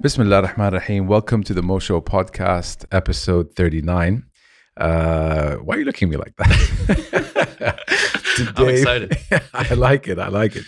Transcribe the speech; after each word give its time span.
Bismillah 0.00 0.42
ar-Rahman 0.42 0.74
rahim 0.74 1.06
Welcome 1.08 1.42
to 1.42 1.52
the 1.52 1.60
Mo 1.60 1.80
Show 1.80 2.00
podcast, 2.00 2.84
episode 2.92 3.56
39. 3.56 4.24
Uh, 4.76 5.56
why 5.56 5.74
are 5.74 5.78
you 5.80 5.84
looking 5.84 6.06
at 6.06 6.10
me 6.12 6.16
like 6.16 6.36
that? 6.36 7.74
I'm 8.56 8.68
excited. 8.68 9.18
I 9.54 9.74
like 9.74 10.06
it. 10.06 10.20
I 10.20 10.28
like 10.28 10.54
it. 10.54 10.64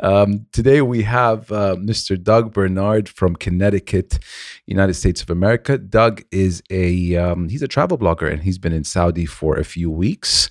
Um, 0.00 0.46
today 0.52 0.82
we 0.82 1.04
have 1.04 1.52
uh, 1.52 1.76
Mr. 1.76 2.20
Doug 2.20 2.52
Barnard 2.52 3.08
from 3.08 3.36
Connecticut, 3.36 4.18
United 4.66 4.94
States 4.94 5.22
of 5.22 5.30
America. 5.30 5.78
Doug 5.78 6.22
is 6.32 6.60
a 6.68 7.14
um, 7.14 7.50
he's 7.50 7.62
a 7.62 7.68
travel 7.68 7.96
blogger 7.96 8.28
and 8.28 8.42
he's 8.42 8.58
been 8.58 8.72
in 8.72 8.82
Saudi 8.82 9.26
for 9.26 9.56
a 9.56 9.64
few 9.64 9.92
weeks. 9.92 10.50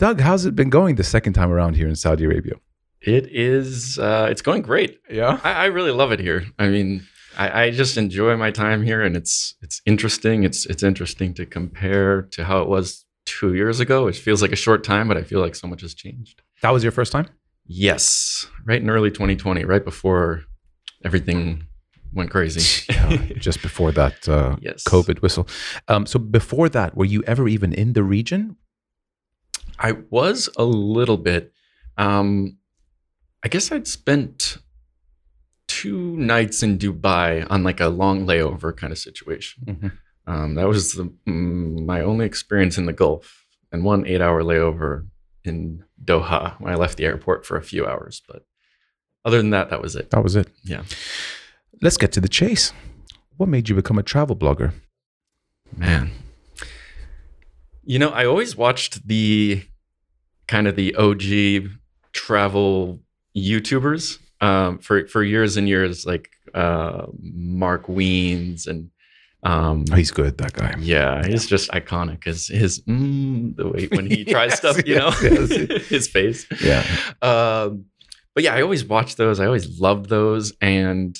Doug, 0.00 0.20
how's 0.20 0.44
it 0.44 0.56
been 0.56 0.70
going 0.70 0.96
the 0.96 1.04
second 1.04 1.34
time 1.34 1.52
around 1.52 1.76
here 1.76 1.86
in 1.86 1.94
Saudi 1.94 2.24
Arabia? 2.24 2.54
It 3.00 3.28
is. 3.30 3.96
Uh, 3.96 4.26
it's 4.28 4.42
going 4.42 4.62
great. 4.62 4.98
Yeah, 5.08 5.38
I, 5.44 5.52
I 5.52 5.64
really 5.66 5.92
love 5.92 6.10
it 6.10 6.18
here. 6.18 6.44
I 6.58 6.66
mean, 6.66 7.06
I, 7.38 7.62
I, 7.62 7.70
just 7.70 7.96
enjoy 7.96 8.36
my 8.36 8.50
time 8.50 8.82
here, 8.82 9.00
and 9.00 9.16
it's 9.16 9.54
it's 9.62 9.80
interesting. 9.86 10.42
It's 10.42 10.66
it's 10.66 10.82
interesting 10.82 11.32
to 11.34 11.46
compare 11.46 12.22
to 12.32 12.44
how 12.44 12.62
it 12.62 12.68
was 12.68 13.06
two 13.26 13.54
years 13.54 13.78
ago. 13.78 14.08
It 14.08 14.16
feels 14.16 14.42
like 14.42 14.52
a 14.52 14.56
short 14.56 14.82
time, 14.82 15.06
but 15.06 15.16
I 15.16 15.22
feel 15.22 15.40
like 15.40 15.54
so 15.54 15.68
much 15.68 15.82
has 15.82 15.94
changed. 15.94 16.42
That 16.62 16.70
was 16.70 16.82
your 16.82 16.92
first 16.92 17.12
time? 17.12 17.28
Yes, 17.64 18.46
right 18.64 18.82
in 18.82 18.90
early 18.90 19.10
2020, 19.10 19.64
right 19.64 19.84
before 19.84 20.44
everything 21.04 21.64
went 22.12 22.30
crazy. 22.30 22.84
yeah, 22.92 23.16
just 23.38 23.62
before 23.62 23.92
that 23.92 24.28
uh, 24.28 24.56
yes. 24.60 24.82
COVID 24.84 25.22
whistle. 25.22 25.46
Um, 25.86 26.06
so 26.06 26.18
before 26.18 26.68
that, 26.70 26.96
were 26.96 27.04
you 27.04 27.22
ever 27.26 27.46
even 27.46 27.72
in 27.72 27.92
the 27.92 28.02
region? 28.02 28.56
I 29.78 29.92
was 30.10 30.48
a 30.56 30.64
little 30.64 31.18
bit. 31.18 31.52
Um, 31.96 32.56
I 33.44 33.48
guess 33.48 33.70
I'd 33.70 33.86
spent 33.86 34.58
two 35.82 36.16
nights 36.16 36.62
in 36.62 36.76
Dubai 36.76 37.46
on 37.50 37.62
like 37.62 37.80
a 37.80 37.88
long 37.88 38.26
layover 38.26 38.76
kind 38.76 38.92
of 38.92 38.98
situation. 38.98 39.64
Mm-hmm. 39.64 39.88
Um, 40.26 40.54
that 40.56 40.66
was 40.66 40.94
the, 40.94 41.04
mm, 41.26 41.86
my 41.86 42.00
only 42.00 42.26
experience 42.26 42.76
in 42.78 42.86
the 42.86 42.92
Gulf, 42.92 43.46
and 43.70 43.84
one 43.84 44.06
eight-hour 44.06 44.42
layover 44.42 45.06
in 45.44 45.84
Doha 46.04 46.60
when 46.60 46.72
I 46.72 46.76
left 46.76 46.96
the 46.96 47.04
airport 47.04 47.46
for 47.46 47.56
a 47.56 47.62
few 47.62 47.86
hours. 47.86 48.22
But 48.26 48.44
other 49.24 49.38
than 49.38 49.50
that, 49.50 49.70
that 49.70 49.80
was 49.80 49.94
it. 49.94 50.10
That 50.10 50.22
was 50.22 50.34
it. 50.34 50.48
Yeah. 50.64 50.82
Let's 51.80 51.96
get 51.96 52.12
to 52.12 52.20
the 52.20 52.28
chase. 52.28 52.72
What 53.36 53.48
made 53.48 53.68
you 53.68 53.76
become 53.76 53.98
a 53.98 54.02
travel 54.02 54.34
blogger? 54.34 54.72
Man, 55.76 56.10
you 57.84 57.98
know, 57.98 58.10
I 58.10 58.26
always 58.26 58.56
watched 58.56 59.06
the 59.06 59.62
kind 60.48 60.66
of 60.66 60.76
the 60.76 60.94
OG 60.96 61.70
travel 62.12 63.00
YouTubers 63.36 64.18
um, 64.40 64.78
for 64.78 65.06
for 65.06 65.22
years 65.22 65.56
and 65.56 65.68
years, 65.68 66.06
like 66.06 66.30
uh, 66.54 67.06
Mark 67.20 67.86
Wiens 67.86 68.66
and 68.66 68.90
um, 69.44 69.84
oh, 69.92 69.94
he's 69.94 70.10
good, 70.10 70.38
that 70.38 70.52
guy. 70.52 70.74
Yeah, 70.78 71.24
he's 71.24 71.46
just 71.46 71.70
iconic. 71.70 72.24
His 72.24 72.48
his 72.48 72.80
mm, 72.82 73.54
the 73.56 73.68
way 73.68 73.86
when 73.86 74.06
he 74.06 74.24
tries 74.26 74.50
yes, 74.50 74.58
stuff, 74.58 74.76
you 74.86 74.94
yes, 74.94 75.22
know, 75.22 75.28
yes. 75.30 75.86
his 75.88 76.08
face. 76.08 76.46
Yeah. 76.60 76.84
Um, 77.22 77.86
but 78.34 78.44
yeah, 78.44 78.54
I 78.54 78.62
always 78.62 78.84
watched 78.84 79.16
those. 79.16 79.40
I 79.40 79.46
always 79.46 79.80
loved 79.80 80.08
those, 80.08 80.52
and 80.60 81.16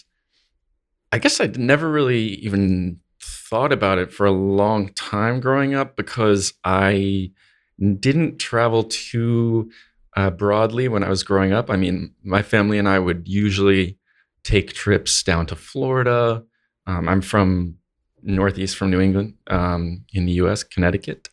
I 1.12 1.18
guess 1.18 1.40
I 1.40 1.46
never 1.46 1.90
really 1.90 2.24
even 2.24 2.98
thought 3.22 3.72
about 3.72 3.98
it 3.98 4.12
for 4.12 4.26
a 4.26 4.32
long 4.32 4.92
time 4.94 5.40
growing 5.40 5.74
up 5.74 5.96
because 5.96 6.54
I 6.64 7.30
didn't 7.78 8.38
travel 8.38 8.84
too 8.84 9.70
uh, 10.18 10.30
broadly 10.30 10.88
when 10.88 11.04
I 11.04 11.08
was 11.08 11.22
growing 11.22 11.52
up. 11.52 11.70
I 11.70 11.76
mean, 11.76 12.12
my 12.24 12.42
family 12.42 12.76
and 12.76 12.88
I 12.88 12.98
would 12.98 13.28
usually 13.28 13.98
take 14.42 14.72
trips 14.72 15.22
down 15.22 15.46
to 15.46 15.54
Florida. 15.54 16.42
Um, 16.88 17.08
I'm 17.08 17.20
from 17.20 17.76
northeast 18.24 18.76
from 18.76 18.90
New 18.90 19.00
England 19.00 19.34
um, 19.46 20.04
in 20.12 20.26
the 20.26 20.32
US, 20.32 20.64
Connecticut. 20.64 21.28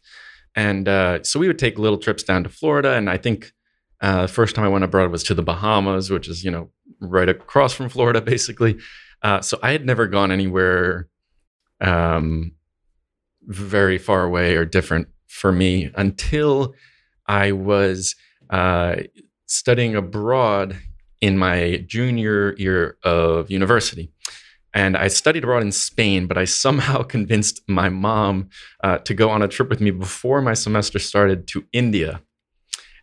And 0.55 0.87
uh, 0.87 1.23
so 1.23 1.39
we 1.39 1.47
would 1.47 1.57
take 1.57 1.79
little 1.79 1.97
trips 1.97 2.21
down 2.21 2.43
to 2.43 2.49
Florida. 2.49 2.93
And 2.93 3.09
I 3.09 3.17
think 3.17 3.53
uh, 4.01 4.23
the 4.23 4.27
first 4.27 4.53
time 4.53 4.65
I 4.65 4.69
went 4.69 4.83
abroad 4.83 5.09
was 5.09 5.23
to 5.23 5.33
the 5.33 5.41
Bahamas, 5.41 6.11
which 6.11 6.27
is, 6.27 6.43
you 6.43 6.51
know, 6.51 6.69
right 6.99 7.27
across 7.27 7.73
from 7.73 7.89
Florida, 7.89 8.21
basically. 8.33 8.77
Uh, 9.23 9.41
so 9.41 9.57
I 9.63 9.71
had 9.71 9.83
never 9.83 10.05
gone 10.05 10.31
anywhere 10.31 11.09
um, 11.81 12.51
very 13.41 13.97
far 13.97 14.23
away 14.23 14.55
or 14.55 14.63
different 14.63 15.07
for 15.25 15.51
me 15.51 15.89
until 15.95 16.75
I 17.25 17.51
was 17.51 18.15
uh, 18.49 18.95
studying 19.47 19.95
abroad 19.95 20.77
in 21.21 21.37
my 21.37 21.83
junior 21.87 22.55
year 22.57 22.97
of 23.03 23.49
university. 23.49 24.11
And 24.73 24.97
I 24.97 25.07
studied 25.07 25.43
abroad 25.43 25.63
in 25.63 25.71
Spain, 25.71 26.27
but 26.27 26.37
I 26.37 26.43
somehow 26.45 27.03
convinced 27.15 27.61
my 27.67 27.89
mom 27.89 28.49
uh, 28.83 28.97
to 28.99 29.13
go 29.13 29.29
on 29.29 29.41
a 29.41 29.47
trip 29.47 29.69
with 29.69 29.79
me 29.81 29.91
before 29.91 30.41
my 30.41 30.53
semester 30.53 30.99
started 30.99 31.47
to 31.47 31.65
India. 31.71 32.21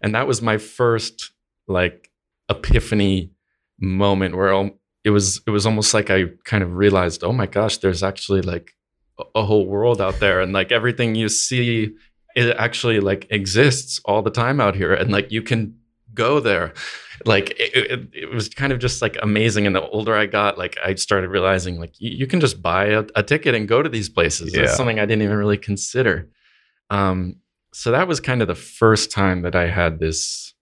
And 0.02 0.14
that 0.14 0.26
was 0.26 0.42
my 0.42 0.58
first 0.58 1.32
like 1.66 2.10
epiphany 2.48 3.30
moment 3.80 4.36
where 4.36 4.70
it 5.04 5.10
was 5.10 5.40
it 5.46 5.50
was 5.50 5.64
almost 5.66 5.94
like 5.94 6.10
I 6.10 6.24
kind 6.44 6.62
of 6.62 6.74
realized, 6.74 7.24
oh 7.24 7.32
my 7.32 7.46
gosh, 7.46 7.78
there's 7.78 8.02
actually 8.02 8.42
like 8.42 8.72
a 9.34 9.42
whole 9.42 9.66
world 9.66 10.00
out 10.00 10.20
there 10.20 10.40
and 10.40 10.52
like 10.52 10.72
everything 10.72 11.14
you 11.14 11.28
see 11.28 11.94
it 12.34 12.56
actually 12.56 13.00
like 13.00 13.26
exists 13.30 14.00
all 14.04 14.22
the 14.22 14.30
time 14.30 14.60
out 14.60 14.74
here 14.74 14.94
and 14.94 15.10
like 15.10 15.30
you 15.30 15.42
can 15.42 15.76
go 16.14 16.40
there. 16.40 16.72
Like 17.24 17.50
it, 17.50 17.90
it, 17.90 18.08
it, 18.12 18.34
was 18.34 18.48
kind 18.48 18.72
of 18.72 18.78
just 18.78 19.00
like 19.00 19.16
amazing 19.22 19.66
and 19.66 19.76
the 19.76 19.88
older 19.88 20.16
i 20.16 20.26
got 20.26 20.58
like 20.58 20.76
i 20.84 20.94
started 20.96 21.30
realizing 21.30 21.78
like 21.78 21.92
you, 22.00 22.10
you 22.10 22.26
can 22.26 22.40
just 22.40 22.60
buy 22.60 22.86
a, 22.86 23.04
a, 23.14 23.22
ticket 23.22 23.54
and 23.54 23.68
go 23.68 23.82
to 23.82 23.88
these 23.88 24.08
places. 24.08 24.52
Yeah. 24.52 24.62
that's 24.62 24.76
something 24.76 24.98
i 24.98 25.06
didn't 25.06 25.22
even 25.22 25.36
really 25.36 25.58
consider. 25.58 26.28
Um, 26.90 27.36
so 27.72 27.92
that 27.92 28.08
was 28.08 28.20
kind 28.20 28.42
of 28.42 28.48
the 28.48 28.56
first 28.56 29.12
time 29.12 29.42
that 29.42 29.54
i 29.54 29.68
had 29.68 30.00
this 30.00 30.52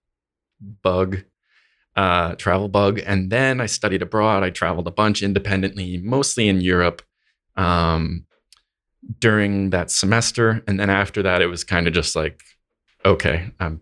bug 0.83 1.23
uh, 1.95 2.35
travel 2.35 2.69
bug 2.69 3.01
and 3.05 3.31
then 3.31 3.59
i 3.59 3.65
studied 3.65 4.03
abroad. 4.03 4.43
I 4.43 4.51
traveled 4.51 4.87
a 4.87 4.91
bunch 4.91 5.23
independently 5.23 5.97
mostly 5.97 6.47
in 6.47 6.61
europe. 6.61 7.01
Um, 7.57 8.25
during 9.19 9.71
that 9.71 9.89
semester 9.89 10.63
and 10.67 10.79
then 10.79 10.89
after 10.89 11.23
that 11.23 11.41
it 11.41 11.47
was 11.47 11.63
kind 11.63 11.87
of 11.87 11.93
just 11.93 12.15
like 12.15 12.43
okay 13.03 13.51
i'm 13.59 13.81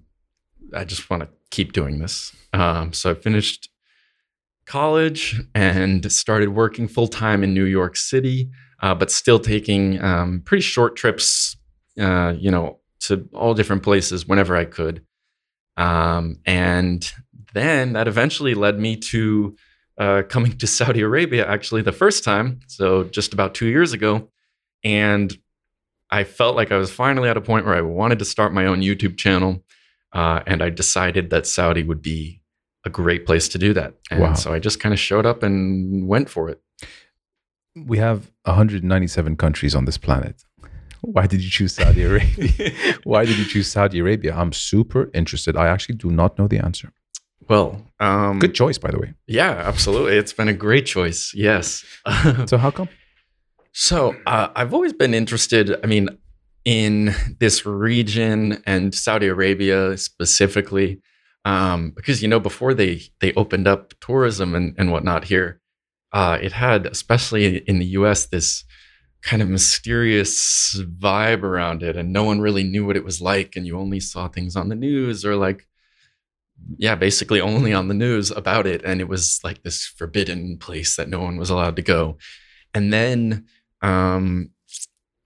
i 0.74 0.84
just 0.84 1.09
want 1.09 1.22
to 1.22 1.30
keep 1.52 1.74
doing 1.74 2.00
this. 2.00 2.31
Um, 2.53 2.94
so 2.94 3.12
i 3.12 3.13
finished 3.13 3.69
college 4.66 5.41
and 5.56 6.12
started 6.12 6.50
working 6.50 6.88
full-time 6.88 7.44
in 7.44 7.53
new 7.53 7.66
york 7.66 7.97
city 7.97 8.50
uh, 8.81 8.96
but 8.96 9.12
still 9.12 9.40
taking 9.40 10.02
um, 10.02 10.41
pretty 10.46 10.62
short 10.62 10.96
trips 10.96 11.57
uh, 12.00 12.34
you 12.38 12.51
know 12.51 12.80
to 13.00 13.28
all 13.34 13.53
different 13.53 13.84
places 13.84 14.28
whenever 14.28 14.56
i 14.56 14.66
could. 14.66 15.03
Um, 15.78 16.40
and 16.46 17.12
then 17.53 17.94
that 17.94 18.07
eventually 18.07 18.53
led 18.53 18.80
me 18.80 18.96
to 18.97 19.56
uh, 19.97 20.24
coming 20.30 20.57
to 20.57 20.68
saudi 20.68 21.01
arabia 21.01 21.46
actually 21.47 21.81
the 21.81 21.91
first 21.91 22.24
time 22.24 22.62
so 22.68 23.03
just 23.06 23.34
about 23.34 23.53
two 23.53 23.68
years 23.68 23.91
ago 23.91 24.30
and 24.84 25.35
I 26.12 26.23
felt 26.23 26.56
like 26.56 26.72
I 26.72 26.78
was 26.78 26.91
finally 26.91 27.29
at 27.29 27.38
a 27.38 27.41
point 27.41 27.66
where 27.66 27.75
I 27.75 27.81
wanted 27.81 28.19
to 28.19 28.25
start 28.25 28.53
my 28.53 28.66
own 28.66 28.81
YouTube 28.81 29.17
channel. 29.17 29.63
Uh, 30.12 30.41
and 30.47 30.63
I 30.63 30.69
decided 30.69 31.29
that 31.29 31.45
Saudi 31.45 31.84
would 31.84 32.01
be 32.01 32.41
a 32.85 32.89
great 32.89 33.25
place 33.25 33.47
to 33.50 33.57
do 33.57 33.73
that. 33.73 33.94
And 34.09 34.22
wow. 34.22 34.34
so 34.34 34.53
I 34.53 34.59
just 34.59 34.79
kind 34.79 34.94
of 34.94 35.00
showed 35.00 35.25
up 35.25 35.44
and 35.44 36.07
went 36.07 36.29
for 36.29 36.50
it. 36.50 36.62
We 37.75 38.00
have 38.00 38.31
197 38.45 39.35
countries 39.35 39.75
on 39.75 39.85
this 39.85 39.97
planet. 39.97 40.44
Why 41.01 41.28
did 41.28 41.41
you 41.41 41.50
choose 41.50 41.73
Saudi 41.75 42.03
Arabia? 42.03 42.73
Why 43.03 43.24
did 43.25 43.38
you 43.38 43.45
choose 43.45 43.71
Saudi 43.71 44.00
Arabia? 44.00 44.36
I'm 44.36 44.51
super 44.51 45.09
interested. 45.13 45.56
I 45.56 45.68
actually 45.68 45.95
do 45.95 46.12
not 46.12 46.38
know 46.38 46.48
the 46.48 46.57
answer. 46.57 46.92
Well, 47.48 47.81
um, 48.00 48.39
good 48.39 48.54
choice, 48.54 48.77
by 48.77 48.92
the 48.92 49.00
way. 49.00 49.13
Yeah, 49.27 49.51
absolutely. 49.51 50.18
It's 50.18 50.33
been 50.33 50.50
a 50.50 50.54
great 50.54 50.86
choice. 50.86 51.33
Yes. 51.33 51.86
so, 52.48 52.57
how 52.57 52.69
come? 52.69 52.89
So 53.71 54.16
uh, 54.25 54.50
I've 54.56 54.74
always 54.74 54.94
been 54.94 55.13
interested. 55.13 55.75
I 55.83 55.88
mean, 55.88 56.10
in 56.66 57.13
this 57.39 57.66
region 57.66 58.62
and 58.66 58.94
Saudi 58.94 59.27
Arabia 59.27 59.98
specifically, 59.98 61.01
um, 61.45 61.92
because 61.95 62.21
you 62.21 62.27
know 62.27 62.39
before 62.39 62.74
they 62.74 63.01
they 63.21 63.33
opened 63.33 63.68
up 63.68 63.94
tourism 64.01 64.56
and, 64.56 64.75
and 64.77 64.92
whatnot 64.92 65.25
here, 65.25 65.62
uh, 66.12 66.38
it 66.42 66.51
had 66.51 66.86
especially 66.86 67.57
in 67.57 67.80
the 67.80 67.86
U.S. 67.86 68.25
this 68.27 68.63
kind 69.21 69.42
of 69.42 69.50
mysterious 69.50 70.80
vibe 71.00 71.44
around 71.44 71.83
it, 71.83 71.95
and 71.95 72.12
no 72.12 72.24
one 72.24 72.42
really 72.42 72.63
knew 72.63 72.86
what 72.86 72.98
it 72.98 73.06
was 73.06 73.21
like, 73.21 73.56
and 73.56 73.66
you 73.66 73.77
only 73.77 74.00
saw 74.00 74.27
things 74.27 74.56
on 74.56 74.69
the 74.69 74.75
news 74.75 75.24
or 75.25 75.36
like 75.36 75.66
yeah, 76.77 76.95
basically 76.95 77.42
only 77.42 77.74
on 77.74 77.88
the 77.88 77.94
news 77.94 78.31
about 78.31 78.68
it. 78.68 78.81
And 78.83 79.01
it 79.01 79.07
was 79.07 79.39
like 79.44 79.63
this 79.63 79.86
forbidden 79.86 80.57
place 80.57 80.95
that 80.95 81.10
no 81.10 81.19
one 81.19 81.38
was 81.38 81.50
allowed 81.50 81.75
to 81.77 81.81
go. 81.81 82.18
And 82.74 82.94
then 82.94 83.45
um, 83.81 84.52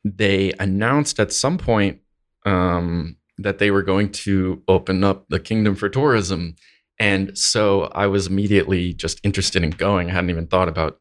they 0.03 0.53
announced 0.59 1.19
at 1.19 1.31
some 1.31 1.57
point 1.57 1.99
um, 2.45 3.15
that 3.37 3.59
they 3.59 3.71
were 3.71 3.83
going 3.83 4.11
to 4.11 4.61
open 4.67 5.03
up 5.03 5.25
the 5.29 5.39
kingdom 5.39 5.75
for 5.75 5.89
tourism. 5.89 6.55
And 6.99 7.37
so 7.37 7.83
I 7.93 8.07
was 8.07 8.27
immediately 8.27 8.93
just 8.93 9.19
interested 9.23 9.63
in 9.63 9.71
going. 9.71 10.09
I 10.09 10.13
hadn't 10.13 10.29
even 10.29 10.47
thought 10.47 10.67
about 10.67 10.99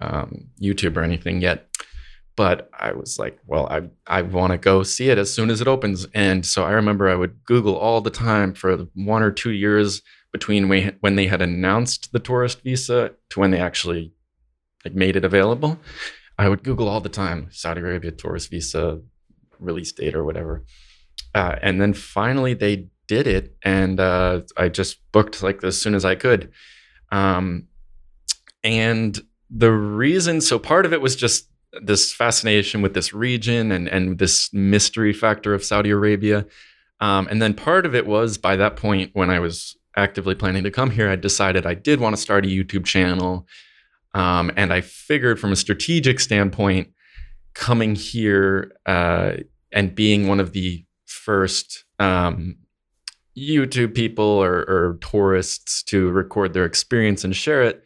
um, 0.00 0.48
YouTube 0.60 0.96
or 0.96 1.02
anything 1.02 1.40
yet. 1.40 1.68
But 2.36 2.68
I 2.78 2.92
was 2.92 3.18
like, 3.18 3.38
well, 3.46 3.66
I 3.66 3.82
I 4.06 4.20
want 4.20 4.52
to 4.52 4.58
go 4.58 4.82
see 4.82 5.08
it 5.08 5.16
as 5.16 5.32
soon 5.32 5.48
as 5.48 5.62
it 5.62 5.68
opens. 5.68 6.06
And 6.14 6.44
so 6.44 6.64
I 6.64 6.72
remember 6.72 7.08
I 7.08 7.14
would 7.14 7.42
Google 7.44 7.76
all 7.76 8.02
the 8.02 8.10
time 8.10 8.52
for 8.52 8.76
one 8.94 9.22
or 9.22 9.30
two 9.30 9.52
years 9.52 10.02
between 10.32 10.68
when 11.00 11.16
they 11.16 11.26
had 11.26 11.40
announced 11.40 12.12
the 12.12 12.18
tourist 12.18 12.60
visa 12.60 13.12
to 13.30 13.40
when 13.40 13.52
they 13.52 13.58
actually 13.58 14.12
like 14.84 14.94
made 14.94 15.16
it 15.16 15.24
available. 15.24 15.78
I 16.38 16.48
would 16.48 16.62
Google 16.62 16.88
all 16.88 17.00
the 17.00 17.08
time 17.08 17.48
Saudi 17.50 17.80
Arabia 17.80 18.10
tourist 18.10 18.50
visa 18.50 19.00
release 19.58 19.92
date 19.92 20.14
or 20.14 20.24
whatever. 20.24 20.64
Uh, 21.34 21.56
and 21.62 21.80
then 21.80 21.92
finally 21.92 22.54
they 22.54 22.88
did 23.06 23.26
it, 23.26 23.56
and 23.62 24.00
uh, 24.00 24.42
I 24.56 24.68
just 24.68 24.98
booked 25.12 25.42
like 25.42 25.62
as 25.64 25.80
soon 25.80 25.94
as 25.94 26.04
I 26.04 26.14
could. 26.14 26.50
Um, 27.12 27.68
and 28.64 29.18
the 29.48 29.70
reason, 29.70 30.40
so 30.40 30.58
part 30.58 30.86
of 30.86 30.92
it 30.92 31.00
was 31.00 31.14
just 31.14 31.48
this 31.82 32.12
fascination 32.12 32.82
with 32.82 32.94
this 32.94 33.12
region 33.12 33.70
and 33.70 33.86
and 33.88 34.18
this 34.18 34.52
mystery 34.52 35.12
factor 35.12 35.54
of 35.54 35.64
Saudi 35.64 35.90
Arabia. 35.90 36.46
Um, 37.00 37.28
and 37.28 37.40
then 37.40 37.54
part 37.54 37.84
of 37.84 37.94
it 37.94 38.06
was 38.06 38.38
by 38.38 38.56
that 38.56 38.76
point 38.76 39.10
when 39.12 39.30
I 39.30 39.38
was 39.38 39.76
actively 39.96 40.34
planning 40.34 40.64
to 40.64 40.70
come 40.70 40.90
here, 40.90 41.10
I 41.10 41.16
decided 41.16 41.66
I 41.66 41.74
did 41.74 42.00
want 42.00 42.16
to 42.16 42.22
start 42.22 42.44
a 42.44 42.48
YouTube 42.48 42.84
channel. 42.84 43.46
Um, 44.16 44.50
and 44.56 44.72
I 44.72 44.80
figured 44.80 45.38
from 45.38 45.52
a 45.52 45.56
strategic 45.56 46.20
standpoint, 46.20 46.88
coming 47.54 47.94
here 47.94 48.72
uh, 48.86 49.32
and 49.72 49.94
being 49.94 50.26
one 50.26 50.40
of 50.40 50.52
the 50.52 50.84
first 51.04 51.84
um, 51.98 52.56
YouTube 53.36 53.94
people 53.94 54.24
or, 54.24 54.60
or, 54.60 54.98
tourists 55.00 55.82
to 55.84 56.10
record 56.10 56.52
their 56.52 56.64
experience 56.64 57.24
and 57.24 57.34
share 57.34 57.62
it, 57.62 57.82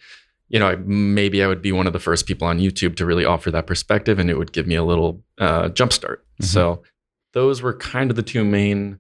you 0.49 0.59
know, 0.59 0.77
maybe 0.85 1.43
I 1.43 1.47
would 1.47 1.63
be 1.63 1.73
one 1.73 1.87
of 1.87 1.93
the 1.93 2.01
first 2.01 2.27
people 2.27 2.47
on 2.47 2.59
YouTube 2.59 2.97
to 2.97 3.07
really 3.07 3.25
offer 3.25 3.51
that 3.51 3.67
perspective, 3.67 4.19
and 4.19 4.31
it 4.31 4.39
would 4.39 4.53
give 4.53 4.67
me 4.67 4.75
a 4.75 4.85
little 4.85 5.23
uh, 5.39 5.69
jump 5.71 5.93
start. 5.93 6.25
Mm-hmm. 6.35 6.45
So 6.47 6.83
those 7.33 7.63
were 7.63 7.75
kind 7.75 8.11
of 8.11 8.17
the 8.17 8.23
two 8.23 8.45
main 8.45 8.99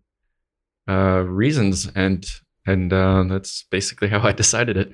uh, 0.88 1.25
reasons, 1.26 1.91
and 1.94 2.25
and 2.67 2.93
uh, 2.93 3.25
that's 3.25 3.65
basically 3.71 4.09
how 4.09 4.21
I 4.21 4.33
decided 4.33 4.76
it. 4.76 4.93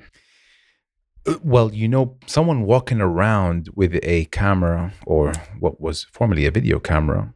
Well, 1.43 1.73
you 1.73 1.87
know, 1.87 2.17
someone 2.25 2.63
walking 2.63 3.01
around 3.01 3.69
with 3.75 3.99
a 4.03 4.25
camera 4.25 4.93
or 5.05 5.33
what 5.59 5.81
was 5.81 6.05
formerly 6.11 6.45
a 6.45 6.51
video 6.51 6.79
camera 6.79 7.33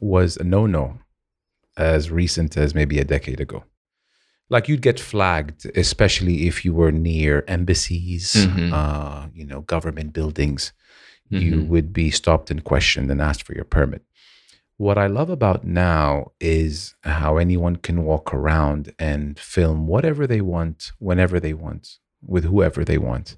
was 0.00 0.36
a 0.36 0.44
no-no 0.44 0.98
as 1.76 2.10
recent 2.10 2.56
as 2.56 2.74
maybe 2.74 2.98
a 2.98 3.04
decade 3.04 3.40
ago. 3.40 3.64
Like 4.50 4.68
you'd 4.68 4.82
get 4.82 5.00
flagged, 5.00 5.66
especially 5.74 6.46
if 6.46 6.64
you 6.64 6.74
were 6.74 6.92
near 6.92 7.44
embassies, 7.48 8.34
mm-hmm. 8.34 8.72
uh, 8.72 9.26
you 9.32 9.46
know, 9.46 9.62
government 9.62 10.12
buildings. 10.12 10.72
Mm-hmm. 11.32 11.42
You 11.42 11.64
would 11.64 11.92
be 11.92 12.10
stopped 12.10 12.50
and 12.50 12.62
questioned 12.62 13.10
and 13.10 13.22
asked 13.22 13.44
for 13.44 13.54
your 13.54 13.64
permit. 13.64 14.02
What 14.76 14.98
I 14.98 15.06
love 15.06 15.30
about 15.30 15.64
now 15.64 16.32
is 16.40 16.94
how 17.02 17.38
anyone 17.38 17.76
can 17.76 18.04
walk 18.04 18.34
around 18.34 18.92
and 18.98 19.38
film 19.38 19.86
whatever 19.86 20.26
they 20.26 20.40
want, 20.40 20.92
whenever 20.98 21.40
they 21.40 21.54
want, 21.54 21.98
with 22.26 22.44
whoever 22.44 22.84
they 22.84 22.98
want. 22.98 23.36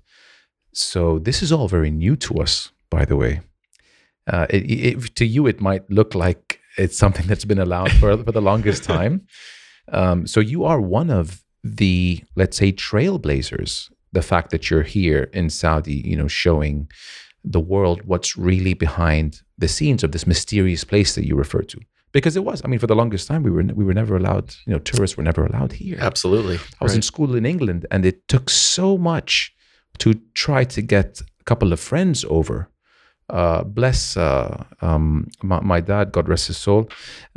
So 0.73 1.19
this 1.19 1.43
is 1.43 1.53
all 1.53 1.69
very 1.69 1.91
new 1.91 2.17
to 2.17 2.37
us, 2.37 2.71
by 2.91 3.05
the 3.05 3.17
way. 3.17 3.41
Uh, 4.27 4.47
it, 4.51 4.71
it, 4.71 5.17
to 5.17 5.25
you, 5.25 5.47
it 5.47 5.61
might 5.61 5.89
look 5.91 6.15
like 6.15 6.61
it's 6.77 6.99
something 6.99 7.27
that's 7.27 7.45
been 7.45 7.59
allowed 7.59 7.93
for, 7.93 8.23
for 8.23 8.33
the 8.33 8.43
longest 8.43 8.85
time. 8.97 9.27
Um, 9.93 10.27
so 10.27 10.41
you 10.41 10.65
are 10.65 10.81
one 10.81 11.11
of 11.11 11.43
the, 11.63 12.23
let's 12.35 12.57
say, 12.57 12.73
trailblazers. 12.73 13.91
The 14.13 14.23
fact 14.23 14.51
that 14.51 14.71
you're 14.71 14.83
here 14.83 15.31
in 15.33 15.51
Saudi, 15.51 16.03
you 16.05 16.17
know, 16.17 16.29
showing 16.29 16.89
the 17.45 17.61
world 17.61 18.03
what's 18.05 18.37
really 18.37 18.75
behind 18.75 19.43
the 19.57 19.69
scenes 19.69 20.03
of 20.03 20.13
this 20.13 20.27
mysterious 20.27 20.85
place 20.85 21.15
that 21.15 21.27
you 21.27 21.37
refer 21.37 21.63
to 21.63 21.81
because 22.13 22.37
it 22.37 22.45
was. 22.45 22.63
I 22.65 22.69
mean, 22.69 22.79
for 22.79 22.87
the 22.87 22.97
longest 22.97 23.29
time, 23.29 23.43
we 23.43 23.51
were 23.51 23.63
we 23.63 23.85
were 23.85 23.95
never 23.95 24.17
allowed. 24.17 24.55
You 24.67 24.73
know, 24.75 24.79
tourists 24.79 25.17
were 25.17 25.23
never 25.23 25.45
allowed 25.45 25.73
here. 25.73 25.99
Absolutely. 26.01 26.57
I 26.81 26.85
was 26.85 26.93
right. 26.93 26.97
in 26.97 27.03
school 27.03 27.35
in 27.35 27.47
England, 27.47 27.87
and 27.91 28.05
it 28.05 28.29
took 28.29 28.51
so 28.51 28.99
much 28.99 29.55
to 29.99 30.15
try 30.35 30.65
to 30.65 30.83
get 30.83 31.21
a 31.41 31.45
couple 31.45 31.73
of 31.73 31.81
friends 31.81 32.25
over 32.29 32.71
uh, 33.29 33.65
bless 33.65 34.17
uh, 34.17 34.65
um, 34.81 35.29
my, 35.43 35.61
my, 35.61 35.81
dad, 35.81 36.13
God 36.13 36.29
rest 36.29 36.47
his 36.47 36.57
soul. 36.57 36.89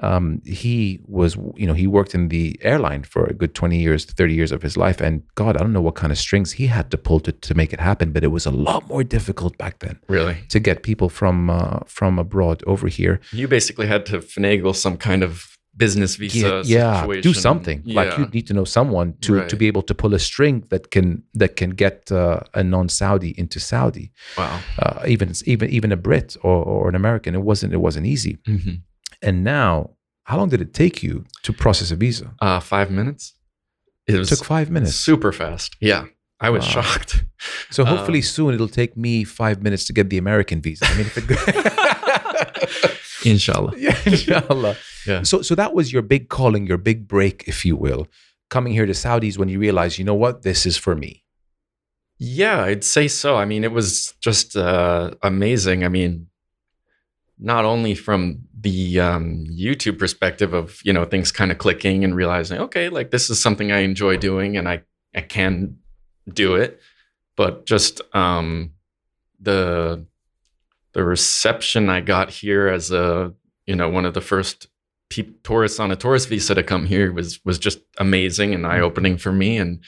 Um, 0.04 0.42
he 0.46 1.00
was, 1.08 1.36
you 1.56 1.66
know, 1.66 1.74
he 1.74 1.88
worked 1.88 2.14
in 2.14 2.28
the 2.28 2.60
airline 2.62 3.04
for 3.04 3.26
a 3.26 3.34
good 3.34 3.56
20 3.56 3.78
years, 3.78 4.06
30 4.06 4.34
years 4.34 4.52
of 4.52 4.62
his 4.62 4.78
life. 4.78 5.02
And 5.02 5.24
God, 5.36 5.58
I 5.58 5.60
don't 5.60 5.74
know 5.74 5.82
what 5.82 5.96
kind 5.96 6.12
of 6.12 6.18
strings 6.18 6.54
he 6.54 6.68
had 6.68 6.92
to 6.92 6.98
pull 6.98 7.20
to, 7.22 7.32
to 7.32 7.54
make 7.56 7.74
it 7.74 7.80
happen, 7.80 8.12
but 8.12 8.24
it 8.24 8.28
was 8.28 8.46
a 8.46 8.52
lot 8.52 8.88
more 8.88 9.04
difficult 9.04 9.58
back 9.58 9.80
then. 9.80 10.00
Really? 10.08 10.38
To 10.50 10.60
get 10.60 10.84
people 10.84 11.10
from, 11.10 11.50
uh, 11.50 11.80
from 11.88 12.20
abroad 12.20 12.64
over 12.68 12.88
here. 12.88 13.20
You 13.32 13.48
basically 13.48 13.88
had 13.88 14.06
to 14.08 14.20
finagle 14.20 14.76
some 14.76 14.98
kind 14.98 15.24
of 15.24 15.59
business 15.80 16.16
visa 16.18 16.62
yeah, 16.66 17.06
yeah 17.08 17.22
do 17.22 17.34
something 17.34 17.82
yeah. 17.86 17.96
like 18.00 18.18
you 18.18 18.26
need 18.36 18.46
to 18.46 18.54
know 18.54 18.68
someone 18.78 19.16
to 19.22 19.32
right. 19.36 19.50
to 19.50 19.56
be 19.56 19.68
able 19.72 19.82
to 19.90 19.96
pull 20.02 20.14
a 20.14 20.20
string 20.20 20.56
that 20.70 20.92
can 20.92 21.24
that 21.34 21.56
can 21.56 21.72
get 21.84 22.12
uh, 22.12 22.40
a 22.54 22.64
non-saudi 22.64 23.32
into 23.42 23.60
saudi 23.60 24.12
wow 24.38 24.60
uh, 24.80 25.14
even 25.14 25.34
even 25.46 25.68
even 25.78 25.90
a 25.92 26.00
brit 26.06 26.30
or, 26.44 26.58
or 26.72 26.90
an 26.90 26.96
american 26.96 27.34
it 27.34 27.44
wasn't 27.52 27.72
it 27.74 27.82
wasn't 27.88 28.06
easy 28.06 28.38
mm-hmm. 28.48 28.76
and 29.22 29.44
now 29.44 29.72
how 30.26 30.38
long 30.38 30.50
did 30.50 30.62
it 30.62 30.74
take 30.74 31.02
you 31.02 31.26
to 31.44 31.52
process 31.54 31.90
a 31.92 31.96
visa 31.96 32.28
uh 32.42 32.60
five 32.60 32.92
minutes 32.92 33.34
it, 34.06 34.16
it 34.16 34.28
took 34.28 34.44
five 34.44 34.70
minutes 34.70 34.96
super 34.96 35.32
fast 35.32 35.76
yeah 35.80 36.06
I 36.42 36.50
was 36.50 36.64
wow. 36.64 36.82
shocked. 36.82 37.26
So 37.72 37.86
hopefully 37.86 38.20
um, 38.20 38.24
soon 38.24 38.54
it'll 38.54 38.68
take 38.68 38.98
me 38.98 39.24
five 39.24 39.62
minutes 39.62 39.86
to 39.86 39.94
get 39.94 40.10
the 40.10 40.18
American 40.18 40.60
visa. 40.60 40.86
I 40.86 40.98
mean, 40.98 41.06
if 41.06 41.18
it 41.18 41.28
Inshallah. 43.26 43.74
Yeah, 43.78 43.98
inshallah. 44.06 44.78
yeah. 45.08 45.24
So 45.24 45.42
so 45.42 45.56
that 45.56 45.74
was 45.74 45.92
your 45.92 46.02
big 46.02 46.30
calling, 46.30 46.68
your 46.68 46.78
big 46.78 47.08
break, 47.08 47.44
if 47.48 47.66
you 47.66 47.76
will, 47.76 48.08
coming 48.50 48.74
here 48.74 48.86
to 48.86 48.94
Saudis 48.94 49.38
when 49.38 49.50
you 49.50 49.60
realized, 49.60 49.98
you 49.98 50.06
know 50.06 50.16
what, 50.16 50.44
this 50.44 50.66
is 50.66 50.78
for 50.78 50.96
me. 50.96 51.24
Yeah, 52.18 52.64
I'd 52.64 52.84
say 52.84 53.08
so. 53.08 53.38
I 53.38 53.46
mean, 53.46 53.64
it 53.64 53.72
was 53.72 54.14
just 54.20 54.58
uh, 54.58 55.12
amazing. 55.24 55.86
I 55.86 55.88
mean, 55.88 56.28
not 57.38 57.64
only 57.64 57.96
from 57.96 58.42
the 58.60 59.00
um, 59.00 59.46
YouTube 59.50 59.98
perspective 59.98 60.54
of 60.54 60.80
you 60.84 60.92
know 60.92 61.06
things 61.06 61.32
kind 61.32 61.52
of 61.52 61.58
clicking 61.58 62.04
and 62.04 62.14
realizing, 62.16 62.60
okay, 62.60 62.90
like 62.90 63.12
this 63.12 63.30
is 63.30 63.42
something 63.42 63.72
I 63.72 63.80
enjoy 63.80 64.18
doing 64.18 64.58
and 64.58 64.68
I 64.68 64.84
I 65.16 65.22
can 65.22 65.78
do 66.32 66.56
it, 66.56 66.80
but 67.38 67.66
just 67.66 68.02
um, 68.14 68.74
the 69.40 70.06
the 71.00 71.06
reception 71.06 71.90
I 71.90 72.02
got 72.02 72.30
here 72.30 72.68
as 72.68 72.92
a 72.92 73.34
you 73.66 73.74
know 73.74 73.88
one 73.88 74.04
of 74.04 74.14
the 74.14 74.20
first 74.20 74.68
pe- 75.10 75.32
tourists 75.44 75.80
on 75.80 75.92
a 75.92 75.96
tourist 75.96 76.28
visa 76.28 76.54
to 76.54 76.62
come 76.62 76.86
here 76.86 77.14
was 77.14 77.40
was 77.46 77.58
just 77.58 77.80
amazing 78.00 78.54
and 78.54 78.68
eye 78.68 78.82
opening 78.82 79.18
for 79.18 79.32
me, 79.32 79.58
and 79.58 79.82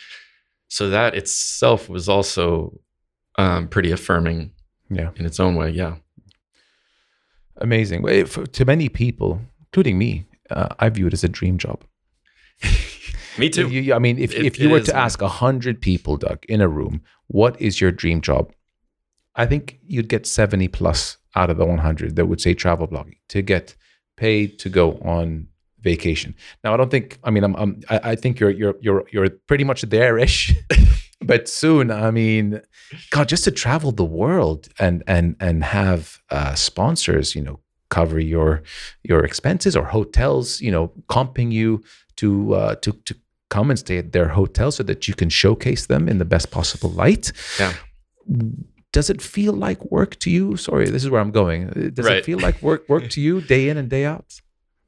so 0.69 0.89
that 0.89 1.13
itself 1.13 1.89
was 1.89 2.07
also 2.07 2.79
um, 3.37 3.67
pretty 3.67 3.91
affirming. 3.91 4.53
Yeah, 4.89 5.09
in 5.17 5.25
its 5.25 5.37
own 5.37 5.55
way. 5.55 5.71
Yeah, 5.71 5.95
amazing. 7.57 8.03
To 8.03 8.65
many 8.65 8.87
people, 8.87 9.41
including 9.59 9.97
me, 9.97 10.27
uh, 10.49 10.69
I 10.79 10.87
view 10.87 11.07
it 11.07 11.13
as 11.13 11.25
a 11.25 11.29
dream 11.29 11.57
job. 11.57 11.83
me 13.37 13.49
too. 13.49 13.67
You, 13.67 13.93
I 13.93 13.99
mean, 13.99 14.17
if, 14.17 14.33
it, 14.33 14.45
if 14.45 14.59
you 14.59 14.69
were 14.69 14.77
is, 14.77 14.85
to 14.85 14.95
ask 14.95 15.21
a 15.21 15.27
hundred 15.27 15.81
people, 15.81 16.15
Doug, 16.15 16.45
in 16.47 16.61
a 16.61 16.69
room, 16.69 17.01
what 17.27 17.59
is 17.59 17.81
your 17.81 17.91
dream 17.91 18.21
job? 18.21 18.53
I 19.35 19.45
think 19.45 19.79
you'd 19.85 20.09
get 20.09 20.25
70 20.27 20.67
plus 20.69 21.17
out 21.35 21.49
of 21.49 21.57
the 21.57 21.65
100 21.65 22.15
that 22.15 22.25
would 22.25 22.41
say 22.41 22.53
travel 22.53 22.87
blogging 22.87 23.17
to 23.29 23.41
get 23.41 23.75
paid 24.17 24.59
to 24.59 24.69
go 24.69 24.93
on 25.03 25.47
vacation. 25.81 26.35
Now, 26.63 26.73
I 26.73 26.77
don't 26.77 26.91
think. 26.91 27.19
I 27.23 27.31
mean, 27.31 27.43
I'm, 27.43 27.55
I'm 27.55 27.81
I, 27.89 28.15
think 28.15 28.39
you're 28.39 28.51
you're 28.51 28.75
you're 28.81 29.03
you're 29.11 29.29
pretty 29.47 29.63
much 29.63 29.81
there-ish, 29.81 30.55
but 31.21 31.47
soon. 31.49 31.91
I 31.91 32.11
mean, 32.11 32.61
God, 33.09 33.29
just 33.29 33.43
to 33.45 33.51
travel 33.51 33.91
the 33.91 34.05
world 34.05 34.69
and 34.79 35.03
and 35.07 35.35
and 35.39 35.63
have 35.63 36.19
uh, 36.29 36.53
sponsors, 36.53 37.35
you 37.35 37.41
know, 37.41 37.59
cover 37.89 38.19
your 38.19 38.61
your 39.03 39.23
expenses 39.23 39.75
or 39.75 39.85
hotels, 39.85 40.61
you 40.61 40.71
know, 40.71 40.91
comping 41.09 41.51
you 41.51 41.83
to 42.17 42.53
uh, 42.53 42.75
to 42.75 42.91
to 42.91 43.15
come 43.49 43.69
and 43.69 43.79
stay 43.79 43.97
at 43.97 44.11
their 44.11 44.29
hotel 44.29 44.71
so 44.71 44.83
that 44.83 45.07
you 45.07 45.13
can 45.13 45.29
showcase 45.29 45.87
them 45.87 46.07
in 46.07 46.19
the 46.19 46.25
best 46.25 46.51
possible 46.51 46.89
light. 46.91 47.31
Yeah 47.59 47.73
does 48.91 49.09
it 49.09 49.21
feel 49.21 49.53
like 49.53 49.83
work 49.91 50.17
to 50.19 50.29
you? 50.29 50.57
Sorry, 50.57 50.89
this 50.89 51.03
is 51.03 51.09
where 51.09 51.21
I'm 51.21 51.31
going. 51.31 51.91
Does 51.93 52.05
right. 52.05 52.17
it 52.17 52.25
feel 52.25 52.39
like 52.39 52.61
work 52.61 52.87
work 52.89 53.09
to 53.11 53.21
you 53.21 53.41
day 53.41 53.69
in 53.69 53.77
and 53.77 53.89
day 53.89 54.05
out? 54.05 54.41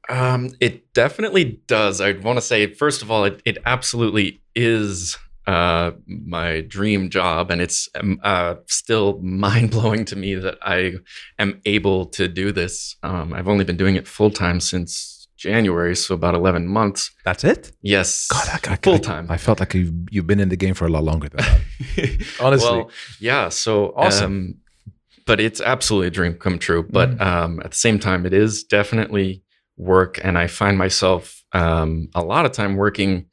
Um, 0.08 0.50
it 0.60 0.92
definitely 0.92 1.62
does. 1.66 2.00
I 2.00 2.12
want 2.12 2.36
to 2.36 2.42
say, 2.42 2.72
first 2.74 3.02
of 3.02 3.10
all, 3.10 3.24
it, 3.24 3.40
it 3.44 3.58
absolutely 3.64 4.42
is 4.54 5.16
uh, 5.46 5.92
my 6.06 6.60
dream 6.62 7.10
job, 7.10 7.50
and 7.50 7.60
it's 7.60 7.88
um, 7.94 8.20
uh, 8.22 8.56
still 8.66 9.18
mind 9.20 9.70
blowing 9.70 10.04
to 10.06 10.16
me 10.16 10.34
that 10.34 10.58
I 10.62 10.94
am 11.38 11.60
able 11.64 12.06
to 12.06 12.28
do 12.28 12.52
this. 12.52 12.96
Um, 13.02 13.32
I've 13.32 13.48
only 13.48 13.64
been 13.64 13.76
doing 13.76 13.96
it 13.96 14.08
full 14.08 14.30
time 14.30 14.60
since 14.60 15.13
January, 15.48 15.94
so 15.94 16.14
about 16.14 16.34
11 16.34 16.66
months. 16.66 17.10
That's 17.24 17.44
it. 17.44 17.72
Yes, 17.82 18.28
God, 18.32 18.48
I, 18.52 18.72
I, 18.72 18.76
full 18.76 18.98
time. 18.98 19.26
I, 19.30 19.36
felt 19.46 19.60
like 19.60 19.74
you've, 19.74 19.94
you've 20.10 20.26
been 20.26 20.40
in 20.40 20.48
the 20.48 20.56
game 20.64 20.74
for 20.74 20.86
a 20.86 20.92
lot 20.96 21.04
longer 21.04 21.28
than 21.28 21.44
that. 21.44 21.60
Honestly. 22.44 22.78
Well, 22.78 22.90
yeah. 23.20 23.48
So 23.50 23.92
Awesome. 23.96 24.32
Um, 24.32 24.54
but 25.26 25.40
it's 25.40 25.60
absolutely 25.60 26.08
a 26.08 26.10
dream 26.18 26.34
come 26.34 26.58
true. 26.58 26.82
But 26.98 27.10
Mhm. 27.10 27.20
um, 27.30 27.60
at 27.64 27.70
the 27.70 27.76
same 27.86 27.98
time, 27.98 28.26
it 28.26 28.32
is 28.44 28.64
definitely 28.64 29.42
work, 29.76 30.12
and 30.22 30.36
I 30.44 30.46
find 30.48 30.76
myself 30.78 31.42
um, 31.52 32.08
a 32.14 32.22
lot 32.22 32.44
of 32.46 32.52
time 32.52 32.76
working 32.76 33.26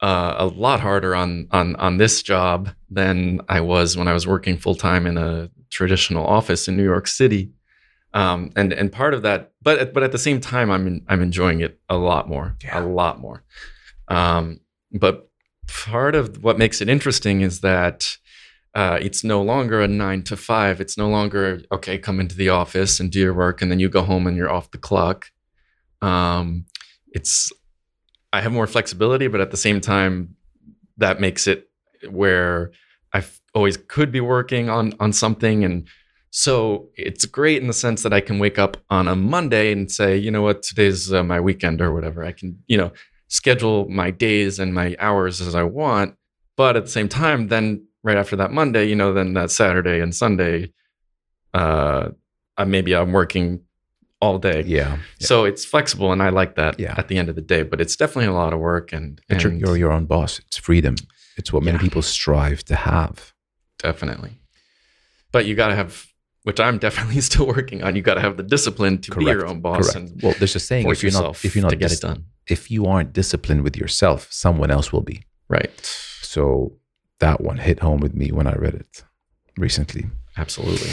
uh, 0.00 0.34
a 0.38 0.46
lot 0.46 0.80
harder 0.80 1.14
on 1.14 1.46
on 1.50 1.76
on 1.76 1.96
this 1.98 2.22
job 2.22 2.70
than 2.90 3.40
I 3.48 3.60
was 3.60 3.96
when 3.96 4.08
I 4.08 4.12
was 4.12 4.26
working 4.26 4.58
full 4.58 4.74
time 4.74 5.06
in 5.06 5.16
a 5.16 5.50
traditional 5.70 6.26
office 6.26 6.68
in 6.68 6.76
New 6.76 6.84
York 6.94 7.06
City. 7.06 7.50
Um, 8.14 8.52
and 8.54 8.72
and 8.72 8.90
part 8.92 9.12
of 9.12 9.22
that, 9.22 9.52
but 9.60 9.92
but 9.92 10.02
at 10.04 10.12
the 10.12 10.18
same 10.18 10.40
time, 10.40 10.70
I'm 10.70 10.86
in, 10.86 11.04
I'm 11.08 11.20
enjoying 11.20 11.60
it 11.60 11.80
a 11.88 11.96
lot 11.96 12.28
more, 12.28 12.56
Yeah. 12.62 12.78
a 12.78 12.86
lot 12.86 13.18
more. 13.20 13.42
Um, 14.08 14.60
but 14.92 15.28
part 15.66 16.14
of 16.14 16.42
what 16.44 16.56
makes 16.56 16.80
it 16.80 16.88
interesting 16.88 17.40
is 17.40 17.60
that 17.62 18.16
uh, 18.74 18.98
it's 19.00 19.24
no 19.24 19.42
longer 19.42 19.80
a 19.82 19.88
nine 19.88 20.22
to 20.24 20.36
five. 20.36 20.80
It's 20.80 20.96
no 20.96 21.08
longer 21.08 21.60
okay. 21.72 21.98
Come 21.98 22.20
into 22.20 22.36
the 22.36 22.50
office 22.50 23.00
and 23.00 23.10
do 23.10 23.18
your 23.18 23.34
work, 23.34 23.60
and 23.62 23.70
then 23.70 23.80
you 23.80 23.88
go 23.88 24.02
home 24.02 24.26
and 24.28 24.36
you're 24.36 24.50
off 24.50 24.70
the 24.70 24.78
clock. 24.78 25.30
Um, 26.00 26.66
it's 27.12 27.52
I 28.32 28.40
have 28.42 28.52
more 28.52 28.66
flexibility, 28.68 29.26
but 29.26 29.40
at 29.40 29.50
the 29.50 29.56
same 29.56 29.80
time, 29.80 30.36
that 30.98 31.20
makes 31.20 31.46
it 31.48 31.68
where 32.08 32.70
I 33.12 33.24
always 33.54 33.76
could 33.76 34.12
be 34.12 34.20
working 34.20 34.68
on 34.68 34.92
on 35.00 35.12
something, 35.12 35.64
and 35.64 35.88
so 36.36 36.88
it's 36.96 37.24
great 37.26 37.62
in 37.62 37.68
the 37.68 37.72
sense 37.72 38.02
that 38.02 38.12
I 38.12 38.20
can 38.20 38.40
wake 38.40 38.58
up 38.58 38.76
on 38.90 39.06
a 39.06 39.14
Monday 39.14 39.70
and 39.70 39.88
say, 39.88 40.16
you 40.16 40.32
know 40.32 40.42
what, 40.42 40.64
today's 40.64 41.12
uh, 41.12 41.22
my 41.22 41.38
weekend 41.38 41.80
or 41.80 41.92
whatever. 41.92 42.24
I 42.24 42.32
can, 42.32 42.58
you 42.66 42.76
know, 42.76 42.90
schedule 43.28 43.88
my 43.88 44.10
days 44.10 44.58
and 44.58 44.74
my 44.74 44.96
hours 44.98 45.40
as 45.40 45.54
I 45.54 45.62
want. 45.62 46.16
But 46.56 46.76
at 46.76 46.84
the 46.86 46.90
same 46.90 47.08
time, 47.08 47.46
then 47.48 47.86
right 48.02 48.16
after 48.16 48.34
that 48.34 48.50
Monday, 48.50 48.84
you 48.88 48.96
know, 48.96 49.12
then 49.14 49.34
that 49.34 49.52
Saturday 49.52 50.00
and 50.00 50.12
Sunday, 50.12 50.72
uh, 51.52 52.08
I, 52.56 52.64
maybe 52.64 52.96
I'm 52.96 53.12
working 53.12 53.60
all 54.20 54.38
day. 54.40 54.62
yeah. 54.66 54.98
So 55.20 55.44
it's 55.44 55.64
flexible, 55.64 56.10
and 56.12 56.20
I 56.20 56.30
like 56.30 56.56
that. 56.56 56.80
Yeah. 56.80 56.94
At 56.96 57.06
the 57.06 57.16
end 57.16 57.28
of 57.28 57.36
the 57.36 57.42
day, 57.42 57.62
but 57.62 57.80
it's 57.80 57.94
definitely 57.94 58.26
a 58.26 58.32
lot 58.32 58.52
of 58.52 58.58
work, 58.58 58.92
and, 58.92 59.20
But 59.28 59.42
you're, 59.44 59.52
you're 59.52 59.76
your 59.76 59.92
own 59.92 60.06
boss. 60.06 60.40
It's 60.40 60.56
freedom. 60.56 60.96
It's 61.36 61.52
what 61.52 61.62
many 61.62 61.76
Yeah. 61.76 61.82
people 61.82 62.02
strive 62.02 62.64
to 62.64 62.74
have. 62.74 63.32
definitely. 63.78 64.32
But 65.30 65.46
you 65.46 65.54
got 65.54 65.68
to 65.68 65.74
have, 65.76 66.06
which 66.44 66.60
I'm 66.60 66.78
definitely 66.78 67.20
still 67.30 67.46
working 67.46 67.82
on. 67.82 67.96
You 67.96 68.02
got 68.02 68.14
to 68.14 68.20
have 68.20 68.36
the 68.36 68.42
discipline 68.42 69.00
to 69.02 69.10
be 69.16 69.24
your 69.24 69.46
own 69.46 69.60
boss 69.60 69.92
Correct. 69.92 70.10
and 70.12 70.22
well, 70.22 70.34
there's 70.38 70.54
a 70.56 70.60
saying: 70.60 70.88
if 70.88 71.02
you're 71.02 71.12
not, 71.12 71.18
yourself 71.18 71.44
if 71.44 71.54
you're 71.56 71.62
not, 71.62 71.70
to 71.70 71.76
get 71.76 71.88
dis- 71.88 71.98
it 71.98 72.06
done. 72.06 72.24
if 72.48 72.70
you 72.70 72.86
aren't 72.86 73.12
disciplined 73.12 73.62
with 73.64 73.76
yourself, 73.76 74.28
someone 74.30 74.70
else 74.70 74.92
will 74.92 75.02
be. 75.02 75.22
Right. 75.48 75.70
So 76.22 76.76
that 77.18 77.40
one 77.40 77.58
hit 77.58 77.80
home 77.80 78.00
with 78.00 78.14
me 78.14 78.30
when 78.32 78.46
I 78.46 78.54
read 78.54 78.74
it 78.74 79.02
recently. 79.58 80.04
Absolutely. 80.36 80.90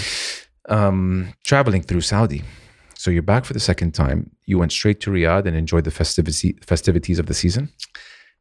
Um, 0.70 1.34
traveling 1.44 1.82
through 1.82 2.02
Saudi. 2.02 2.44
So 2.96 3.10
you're 3.10 3.24
back 3.24 3.46
for 3.46 3.54
the 3.54 3.60
second 3.60 3.94
time. 3.94 4.30
You 4.46 4.60
went 4.60 4.72
straight 4.72 5.00
to 5.02 5.10
Riyadh 5.12 5.48
and 5.48 5.58
enjoyed 5.58 5.86
the 5.86 5.92
festivity, 5.92 6.58
festivities 6.62 7.18
of 7.18 7.26
the 7.26 7.34
season. 7.34 7.70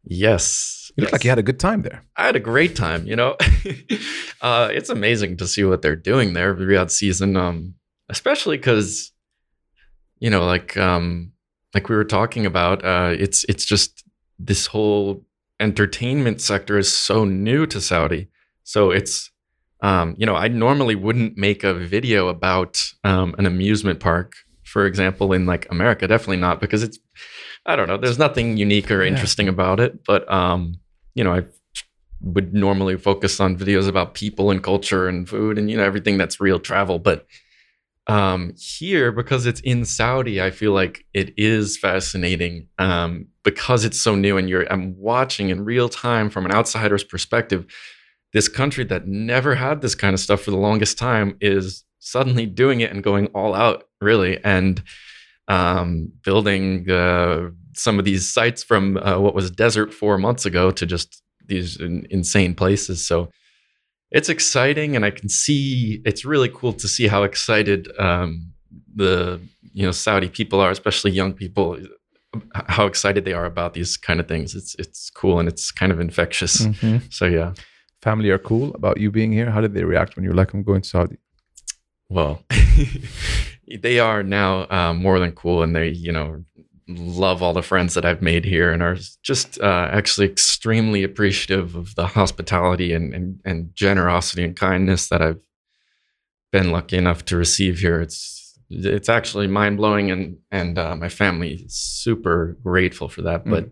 Yes. 0.05 0.80
You 0.97 1.03
look 1.05 1.13
like 1.13 1.25
you 1.25 1.31
had 1.31 1.39
a 1.39 1.43
good 1.43 1.61
time 1.61 1.83
there. 1.83 2.03
I 2.17 2.27
had 2.27 2.37
a 2.37 2.41
great 2.41 2.75
time. 2.77 3.07
You 3.07 3.17
know, 3.17 3.37
uh, 4.41 4.69
it's 4.73 4.91
amazing 4.91 5.37
to 5.39 5.47
see 5.47 5.65
what 5.65 5.83
they're 5.83 5.97
doing 5.97 6.33
there, 6.33 6.55
Riyadh 6.55 6.91
season, 6.91 7.37
um, 7.37 7.75
especially 8.09 8.57
because, 8.57 9.13
you 10.19 10.31
know, 10.31 10.45
like 10.45 10.77
um, 10.77 11.33
like 11.75 11.89
we 11.89 11.97
were 11.97 12.05
talking 12.05 12.47
about, 12.47 12.85
uh, 12.85 13.15
it's 13.19 13.45
it's 13.45 13.65
just 13.65 14.05
this 14.39 14.67
whole 14.67 15.25
entertainment 15.61 16.41
sector 16.41 16.79
is 16.79 16.95
so 16.95 17.25
new 17.25 17.67
to 17.67 17.81
Saudi, 17.81 18.29
so 18.65 18.91
it's. 18.91 19.31
Um, 19.83 20.15
you 20.19 20.27
know, 20.27 20.37
I 20.37 20.49
normally 20.49 20.95
wouldn't 20.95 21.39
make 21.39 21.65
a 21.65 21.73
video 21.73 22.29
about 22.29 22.85
um, 23.03 23.35
an 23.39 23.47
amusement 23.47 23.99
park, 23.99 24.35
for 24.63 24.85
example, 24.85 25.33
in 25.33 25.47
like 25.47 25.67
America. 25.71 26.07
Definitely 26.07 26.37
not 26.37 26.61
because 26.61 26.83
it's, 26.83 26.99
I 27.65 27.77
don't 27.77 27.89
know, 27.89 27.97
there's 27.97 28.19
nothing 28.19 28.59
unique 28.59 28.91
or 28.91 29.03
Yeah. 29.03 29.09
interesting 29.09 29.49
about 29.49 29.81
it. 29.81 30.05
But 30.05 30.31
um, 30.31 30.80
you 31.15 31.25
know, 31.25 31.35
I 31.35 31.45
would 32.21 32.53
normally 32.53 32.97
focus 32.97 33.41
on 33.41 33.57
videos 33.57 33.89
about 33.89 34.15
people 34.15 34.51
and 34.51 34.63
culture 34.63 35.09
and 35.09 35.29
food 35.29 35.59
and 35.59 35.71
you 35.71 35.77
know 35.77 35.85
everything 35.85 36.19
that's 36.19 36.41
real 36.41 36.59
travel. 36.59 36.99
But 36.99 37.27
um 38.07 38.55
here 38.59 39.13
because 39.13 39.47
it's 39.47 39.61
in 39.61 39.85
saudi 39.85 40.41
i 40.41 40.51
feel 40.51 40.73
like 40.73 41.05
it 41.13 41.33
is 41.37 41.77
fascinating 41.77 42.67
um 42.79 43.27
because 43.45 43.85
it's 43.85 44.01
so 44.01 44.15
new 44.15 44.39
and 44.39 44.49
you're 44.49 44.71
i'm 44.73 44.97
watching 44.99 45.51
in 45.51 45.65
real 45.65 45.89
time 45.89 46.31
from 46.31 46.47
an 46.47 46.53
outsider's 46.53 47.05
perspective 47.05 47.67
this 48.33 48.49
country 48.49 48.85
that 48.85 49.07
never 49.07 49.55
had 49.55 49.81
this 49.81 49.95
kind 49.95 50.15
of 50.15 50.21
stuff 50.21 50.41
for 50.41 50.51
the 50.51 50.57
longest 50.57 50.97
time 50.97 51.37
is 51.41 51.85
suddenly 51.99 52.47
doing 52.47 52.81
it 52.81 52.91
and 52.91 53.05
going 53.05 53.27
all 53.29 53.55
out 53.55 53.85
really 54.01 54.43
and 54.45 54.83
um 55.49 56.11
building 56.25 56.91
uh 56.91 57.49
some 57.75 57.99
of 57.99 58.05
these 58.05 58.31
sites 58.31 58.63
from 58.63 58.97
uh, 58.99 59.19
what 59.19 59.35
was 59.35 59.51
desert 59.51 59.93
four 59.93 60.19
months 60.19 60.47
ago 60.47 60.71
to 60.71 60.87
just 60.87 61.23
these 61.47 61.81
in, 61.81 62.07
insane 62.11 62.55
places. 62.55 63.07
So 63.07 63.31
it's 64.11 64.29
exciting, 64.29 64.97
and 64.97 65.05
I 65.05 65.11
can 65.11 65.29
see 65.29 66.03
it's 66.05 66.25
really 66.25 66.49
cool 66.49 66.73
to 66.75 66.89
see 66.89 67.07
how 67.07 67.23
excited 67.23 67.89
um, 67.99 68.53
the 68.95 69.41
you 69.73 69.85
know 69.85 69.93
Saudi 69.93 70.29
people 70.29 70.61
are, 70.61 70.71
especially 70.71 71.13
young 71.13 71.33
people, 71.33 71.79
how 72.67 72.87
excited 72.87 73.25
they 73.25 73.33
are 73.33 73.47
about 73.47 73.75
these 73.75 73.97
kind 73.97 74.21
of 74.21 74.29
things. 74.29 74.55
It's 74.55 74.75
it's 74.79 75.11
cool 75.11 75.39
and 75.39 75.49
it's 75.49 75.71
kind 75.71 75.93
of 75.93 76.01
infectious. 76.01 76.67
So 77.11 77.27
yeah, 77.27 77.55
Family 78.03 78.31
are 78.31 78.39
cool 78.39 78.75
about 78.75 78.99
you 78.99 79.11
being 79.11 79.33
here. 79.33 79.51
How 79.51 79.61
did 79.61 79.75
they 79.75 79.85
react 79.85 80.17
when 80.17 80.25
you 80.25 80.31
were 80.31 80.37
like, 80.37 80.53
I'm 80.55 80.63
going 80.63 80.83
to 80.83 80.89
Saudi? 80.89 81.19
well, 82.11 82.43
they 83.81 84.01
are 84.01 84.23
now 84.23 84.67
uh, 84.69 84.93
more 84.93 85.19
than 85.19 85.33
cool, 85.33 85.63
and 85.63 85.75
they 85.75 85.89
you 85.89 86.13
know 86.13 86.45
love 86.99 87.43
all 87.43 87.53
the 87.53 87.63
friends 87.63 87.95
that 87.95 88.05
I've 88.05 88.23
made 88.23 88.45
here, 88.45 88.73
and 88.73 88.83
are 88.83 88.97
just 89.23 89.61
uh, 89.61 89.89
actually 89.91 90.27
extremely 90.27 91.03
appreciative 91.03 91.75
of 91.77 91.95
the 91.95 92.07
hospitality 92.07 92.93
and, 92.93 93.15
and 93.15 93.41
and 93.45 93.75
generosity 93.75 94.45
and 94.45 94.57
kindness 94.57 95.09
that 95.09 95.23
I've 95.23 95.41
been 96.53 96.71
lucky 96.71 96.97
enough 96.97 97.25
to 97.27 97.37
receive 97.37 97.79
here. 97.79 98.01
It's 98.01 98.59
it's 98.69 99.09
actually 99.09 99.47
mind 99.47 99.77
blowing, 99.77 100.11
and 100.11 100.39
and 100.51 100.79
uh, 100.79 100.97
my 100.97 101.09
family 101.09 101.55
is 101.55 101.75
super 101.75 102.57
grateful 102.63 103.09
for 103.09 103.23
that. 103.23 103.45
But 103.45 103.71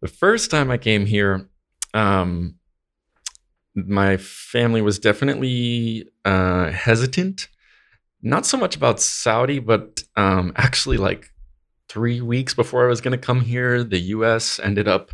the 0.00 0.08
first 0.08 0.50
time 0.50 0.70
I 0.70 0.78
came 0.78 1.06
here, 1.06 1.48
um, 1.92 2.56
my 3.74 4.16
family 4.16 4.82
was 4.82 4.98
definitely 4.98 6.08
uh, 6.24 6.70
hesitant. 6.70 7.48
Not 8.22 8.46
so 8.46 8.56
much 8.56 8.74
about 8.74 9.00
Saudi, 9.00 9.58
but 9.58 10.02
um, 10.16 10.52
actually, 10.56 10.96
like 10.96 11.33
three 11.94 12.20
weeks 12.20 12.54
before 12.54 12.84
I 12.84 12.88
was 12.88 13.00
going 13.00 13.12
to 13.12 13.26
come 13.26 13.40
here, 13.40 13.84
the 13.84 14.00
U.S. 14.16 14.58
ended 14.58 14.88
up 14.88 15.12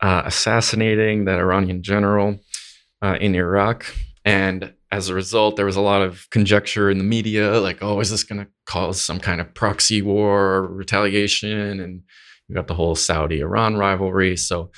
uh, 0.00 0.22
assassinating 0.24 1.26
that 1.26 1.38
Iranian 1.38 1.82
general 1.82 2.40
uh, 3.02 3.18
in 3.20 3.34
Iraq, 3.34 3.84
and 4.24 4.72
as 4.90 5.10
a 5.10 5.14
result, 5.14 5.56
there 5.56 5.66
was 5.66 5.76
a 5.76 5.82
lot 5.82 6.00
of 6.00 6.26
conjecture 6.30 6.90
in 6.90 6.96
the 6.96 7.04
media, 7.04 7.60
like, 7.60 7.82
"Oh, 7.82 8.00
is 8.00 8.10
this 8.10 8.24
going 8.24 8.40
to 8.40 8.50
cause 8.64 9.00
some 9.00 9.20
kind 9.20 9.42
of 9.42 9.52
proxy 9.52 10.00
war 10.00 10.54
or 10.54 10.66
retaliation?" 10.66 11.80
And 11.80 12.02
you 12.48 12.54
got 12.54 12.66
the 12.66 12.74
whole 12.74 12.94
Saudi-Iran 12.94 13.76
rivalry. 13.76 14.38
So 14.38 14.70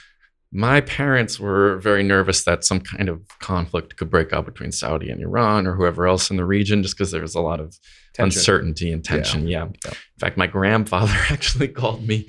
my 0.51 0.81
parents 0.81 1.39
were 1.39 1.79
very 1.79 2.03
nervous 2.03 2.43
that 2.45 2.65
some 2.65 2.81
kind 2.81 3.09
of 3.09 3.23
conflict 3.39 3.97
could 3.97 4.11
break 4.11 4.33
out 4.33 4.45
between 4.45 4.73
Saudi 4.73 5.09
and 5.09 5.23
Iran 5.23 5.69
or 5.69 5.77
whoever 5.77 6.07
else 6.07 6.31
in 6.31 6.37
the 6.37 6.45
region, 6.45 6.83
just 6.83 6.97
because 6.97 7.13
there 7.13 7.23
was 7.23 7.37
a 7.37 7.41
lot 7.41 7.61
of 7.61 7.79
uncertainty 8.19 8.93
and 8.93 9.05
tension. 9.05 9.47
Yeah. 9.47 9.69
Yeah. 9.85 9.91
In 9.91 10.19
fact, 10.19 10.37
my 10.37 10.47
grandfather 10.47 11.15
actually 11.31 11.69
called 11.69 12.07
me 12.07 12.27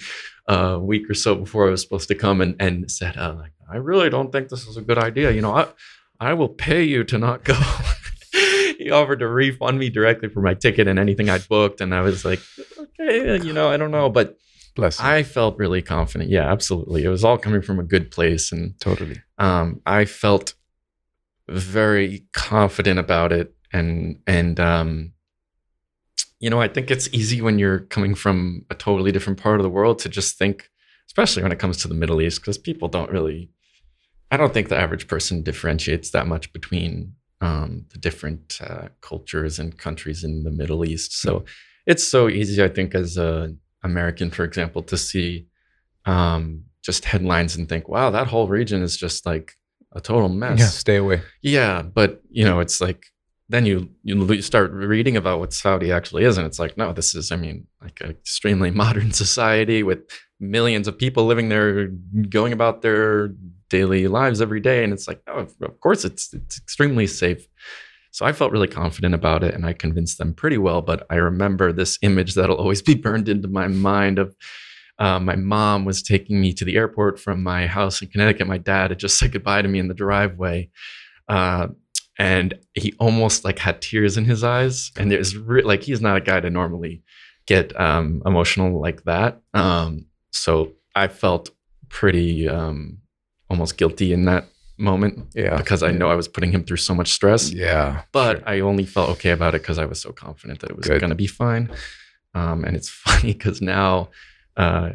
a 0.48 0.80
week 0.80 1.10
or 1.10 1.14
so 1.14 1.36
before 1.36 1.68
I 1.68 1.72
was 1.72 1.82
supposed 1.82 2.08
to 2.10 2.16
come 2.16 2.42
and, 2.42 2.56
and 2.60 2.90
said, 2.90 3.18
uh, 3.18 3.36
like, 3.36 3.54
I 3.72 3.78
really 3.78 4.10
don't 4.10 4.32
think 4.32 4.50
this 4.50 4.68
is 4.68 4.78
a 4.78 4.82
good 4.82 4.98
idea. 4.98 5.32
You 5.32 5.42
know, 5.42 5.56
I, 5.56 5.68
I 6.20 6.34
will 6.34 6.50
pay 6.50 6.84
you 6.84 7.04
to 7.06 7.18
not 7.18 7.44
go. 7.44 7.60
he 8.78 8.92
offered 8.92 9.20
to 9.20 9.28
refund 9.28 9.80
me 9.80 9.90
directly 9.90 10.30
for 10.30 10.42
my 10.42 10.54
ticket 10.54 10.88
and 10.88 11.00
anything 11.00 11.30
I'd 11.30 11.48
booked. 11.48 11.82
And 11.82 11.94
I 11.94 12.02
was 12.02 12.26
like, 12.26 12.40
okay, 12.78 13.42
you 13.44 13.54
know, 13.54 13.70
I 13.70 13.78
don't 13.78 13.92
know. 13.92 14.10
But 14.10 14.38
Bless 14.76 15.00
you. 15.00 15.06
I 15.06 15.24
felt 15.24 15.58
really 15.58 15.82
confident. 15.82 16.30
Yeah, 16.30 16.52
absolutely. 16.52 17.04
It 17.04 17.10
was 17.10 17.24
all 17.24 17.38
coming 17.38 17.62
from 17.62 17.80
a 17.80 17.84
good 17.84 18.10
place. 18.10 18.52
And 18.52 18.80
totally. 18.80 19.22
um, 19.38 19.82
I 19.86 20.06
felt 20.06 20.56
very 21.48 22.26
confident 22.34 23.00
about 23.00 23.32
it, 23.32 23.54
and 23.72 24.20
and 24.26 24.60
um, 24.60 25.13
you 26.44 26.50
know, 26.50 26.60
I 26.60 26.68
think 26.68 26.92
it's 26.92 27.08
easy 27.14 27.40
when 27.40 27.58
you're 27.58 27.80
coming 27.80 28.16
from 28.16 28.66
a 28.70 28.76
totally 28.76 29.14
different 29.14 29.42
part 29.42 29.62
of 29.62 29.64
the 29.64 29.70
world 29.70 30.00
to 30.00 30.10
just 30.10 30.38
think, 30.38 30.70
especially 31.08 31.42
when 31.42 31.54
it 31.54 31.58
comes 31.58 31.78
to 31.78 31.88
the 31.88 31.94
Middle 31.94 32.22
East, 32.22 32.42
because 32.42 32.58
people 32.58 32.90
don't 32.90 33.10
really. 33.10 33.50
I 34.30 34.36
don't 34.36 34.54
think 34.54 34.68
the 34.68 34.76
average 34.76 35.08
person 35.08 35.42
differentiates 35.42 36.10
that 36.10 36.28
much 36.28 36.52
between 36.52 37.16
um, 37.40 37.86
the 37.94 37.98
different 37.98 38.60
uh, 38.62 38.90
cultures 39.00 39.58
and 39.58 39.78
countries 39.78 40.26
in 40.26 40.44
the 40.44 40.52
Middle 40.52 40.84
East. 40.84 41.18
So 41.22 41.46
it's 41.86 42.06
so 42.06 42.28
easy, 42.28 42.62
I 42.62 42.68
think, 42.68 42.94
as 42.94 43.16
an 43.16 43.58
American, 43.82 44.30
for 44.30 44.44
example, 44.44 44.84
to 44.84 44.98
see 44.98 45.48
um, 46.04 46.66
just 46.84 47.06
headlines 47.06 47.56
and 47.56 47.70
think, 47.70 47.88
wow, 47.88 48.10
that 48.10 48.28
whole 48.28 48.50
region 48.50 48.84
is 48.84 48.98
just 48.98 49.26
like 49.26 49.54
a 49.94 50.02
total 50.02 50.28
mess. 50.28 50.60
Yeah, 50.60 50.66
stay 50.66 50.98
away. 50.98 51.22
Yeah, 51.42 51.84
but 51.84 52.22
you 52.30 52.44
know, 52.44 52.60
it's 52.60 52.82
like 52.82 53.13
then 53.50 53.66
you 53.66 53.90
you 54.04 54.42
start 54.42 54.72
reading 54.72 55.18
about 55.18 55.40
what 55.40 55.54
Saudi 55.54 55.92
actually 55.92 56.24
is, 56.24 56.38
and 56.38 56.48
it's 56.48 56.60
like, 56.60 56.78
no, 56.78 56.94
this 56.94 57.14
is, 57.14 57.32
I 57.32 57.36
mean, 57.36 57.68
like 57.82 58.00
an 58.02 58.10
extremely 58.12 58.72
modern 58.84 59.12
society 59.12 59.84
with 59.84 60.00
millions 60.40 60.88
of 60.88 60.98
people 60.98 61.26
living 61.26 61.50
there, 61.50 61.88
going 62.30 62.54
about 62.54 62.82
their 62.82 63.30
daily 63.70 64.08
lives 64.08 64.42
every 64.42 64.60
day, 64.60 64.84
and 64.84 64.94
it's 64.94 65.08
like, 65.08 65.22
oh, 65.28 65.48
of 65.62 65.80
course, 65.82 66.06
it's 66.06 66.34
it's 66.34 66.58
extremely 66.58 67.08
safe. 67.08 67.48
So 68.12 68.26
I 68.26 68.32
felt 68.32 68.52
really 68.52 68.68
confident 68.68 69.16
about 69.16 69.44
it, 69.44 69.54
and 69.54 69.66
I 69.66 69.74
convinced 69.74 70.20
them 70.20 70.34
pretty 70.34 70.58
well. 70.58 70.82
But 70.82 71.06
I 71.10 71.16
remember 71.16 71.74
this 71.74 71.98
image 72.02 72.36
that'll 72.36 72.58
always 72.58 72.82
be 72.82 72.96
burned 72.96 73.28
into 73.28 73.48
my 73.48 73.68
mind 73.68 74.20
of 74.20 74.36
uh, 75.00 75.20
my 75.20 75.36
mom 75.36 75.86
was 75.86 76.04
taking 76.04 76.40
me 76.40 76.54
to 76.54 76.64
the 76.64 76.76
airport 76.78 77.20
from 77.20 77.44
my 77.44 77.68
house 77.68 78.02
in 78.02 78.10
Connecticut. 78.10 78.48
My 78.48 78.60
dad 78.60 78.92
had 78.92 79.00
just 79.00 79.18
said 79.18 79.32
goodbye 79.32 79.62
to 79.62 79.68
me 79.68 79.80
in 79.80 79.88
the 79.88 79.94
driveway. 79.94 80.70
Uh, 81.28 81.70
and 82.18 82.54
he 82.74 82.94
almost 83.00 83.44
like 83.44 83.60
had 83.60 83.82
tears 83.82 84.18
in 84.18 84.26
his 84.26 84.44
eyes. 84.44 84.92
And 84.98 85.12
there's 85.12 85.36
re- 85.36 85.64
like, 85.64 85.84
he's 85.84 86.02
not 86.02 86.18
a 86.18 86.22
guy 86.22 86.40
to 86.40 86.50
normally 86.50 87.04
get 87.46 87.80
um, 87.80 88.22
emotional 88.26 88.80
like 88.80 89.04
that. 89.04 89.42
Um, 89.54 90.06
so 90.32 90.74
I 90.96 91.08
felt 91.08 91.50
pretty 91.90 92.48
um, 92.48 93.00
almost 93.50 93.78
guilty 93.78 94.14
in 94.14 94.26
that 94.26 94.46
moment. 94.78 95.28
Yeah. 95.34 95.58
Because 95.58 95.84
I 95.84 95.92
know 95.92 96.10
I 96.10 96.16
was 96.16 96.28
putting 96.28 96.52
him 96.52 96.64
through 96.64 96.78
so 96.78 96.94
much 96.94 97.12
stress. 97.12 97.52
Yeah. 97.52 98.04
But 98.12 98.40
sure. 98.40 98.50
I 98.50 98.60
only 98.60 98.86
felt 98.86 99.10
okay 99.12 99.32
about 99.32 99.56
it 99.56 99.62
because 99.62 99.80
I 99.80 99.86
was 99.86 100.00
so 100.00 100.12
confident 100.12 100.60
that 100.60 100.70
it 100.70 100.78
was 100.78 100.88
going 100.88 101.10
to 101.10 101.16
be 101.16 101.28
fine. 101.28 101.70
Um, 102.36 102.64
and 102.64 102.76
it's 102.76 102.90
funny 103.06 103.34
because 103.34 103.62
now, 103.62 104.10
uh, 104.56 104.92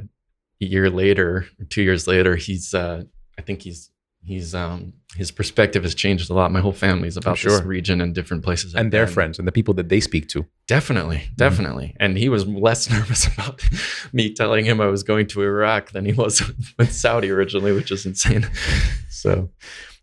a 0.60 0.64
year 0.64 0.90
later, 0.90 1.46
two 1.68 1.82
years 1.82 2.06
later, 2.06 2.37
he's, 2.37 2.75
uh, 2.75 3.04
I 3.38 3.42
think 3.42 3.62
he's, 3.62 3.90
he's, 4.25 4.54
um, 4.54 4.94
his 5.17 5.31
perspective 5.31 5.85
has 5.85 5.95
changed 5.95 6.31
a 6.31 6.35
lot. 6.35 6.53
My 6.53 6.61
whole 6.61 6.73
family 6.73 7.09
is 7.09 7.17
about 7.17 7.38
sure. 7.38 7.53
this 7.53 7.62
region 7.62 8.00
and 8.00 8.15
different 8.15 8.45
places. 8.45 8.75
And 8.75 8.93
their 8.93 9.07
been. 9.07 9.15
friends 9.15 9.38
and 9.38 9.49
the 9.49 9.53
people 9.53 9.73
that 9.75 9.88
they 9.88 10.00
speak 10.00 10.29
to. 10.29 10.45
Definitely, 10.67 11.17
mm-hmm. 11.17 11.35
definitely. 11.37 11.97
And 11.99 12.19
he 12.19 12.29
was 12.29 12.47
less 12.47 12.91
nervous 12.91 13.27
about 13.27 13.62
me 14.12 14.35
telling 14.35 14.65
him 14.65 14.81
I 14.81 14.87
was 14.87 15.03
going 15.03 15.27
to 15.29 15.43
Iraq 15.43 15.93
than 15.93 16.05
he 16.05 16.12
was 16.12 16.43
with 16.79 16.93
Saudi 16.93 17.31
originally, 17.31 17.73
which 17.73 17.91
is 17.91 18.05
insane. 18.05 18.49
So 19.09 19.50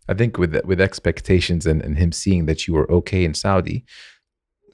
I 0.08 0.14
think 0.14 0.38
with 0.38 0.54
with 0.64 0.80
expectations 0.80 1.66
and, 1.66 1.82
and 1.82 1.96
him 1.96 2.12
seeing 2.12 2.46
that 2.46 2.66
you 2.66 2.74
were 2.74 2.90
okay 2.90 3.24
in 3.24 3.34
Saudi, 3.34 3.84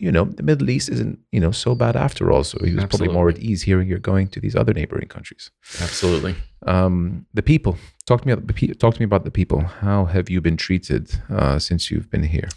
you 0.02 0.10
know, 0.10 0.24
the 0.24 0.42
Middle 0.42 0.68
East 0.68 0.88
isn't, 0.88 1.16
you 1.30 1.38
know, 1.38 1.52
so 1.52 1.76
bad 1.76 1.94
after 1.94 2.32
all. 2.32 2.42
So 2.42 2.58
he 2.64 2.74
was 2.74 2.84
probably 2.86 3.06
more 3.18 3.28
at 3.28 3.38
ease 3.38 3.62
hearing 3.62 3.86
you're 3.88 4.00
going 4.12 4.26
to 4.34 4.40
these 4.40 4.56
other 4.56 4.74
neighboring 4.74 5.06
countries. 5.06 5.52
Absolutely. 5.80 6.34
Um, 6.66 7.24
the 7.32 7.42
people. 7.42 7.78
Talk 8.04 8.22
to 8.22 8.26
me 8.26 8.32
about 8.32 8.48
the 8.48 8.74
talk 8.74 8.94
to 8.94 9.00
me 9.00 9.04
about 9.04 9.24
the 9.24 9.30
people. 9.30 9.60
How 9.60 10.06
have 10.06 10.28
you 10.28 10.40
been 10.40 10.56
treated 10.56 11.04
uh, 11.30 11.60
since 11.60 11.88
you've 11.88 12.10
been 12.10 12.24
here? 12.24 12.48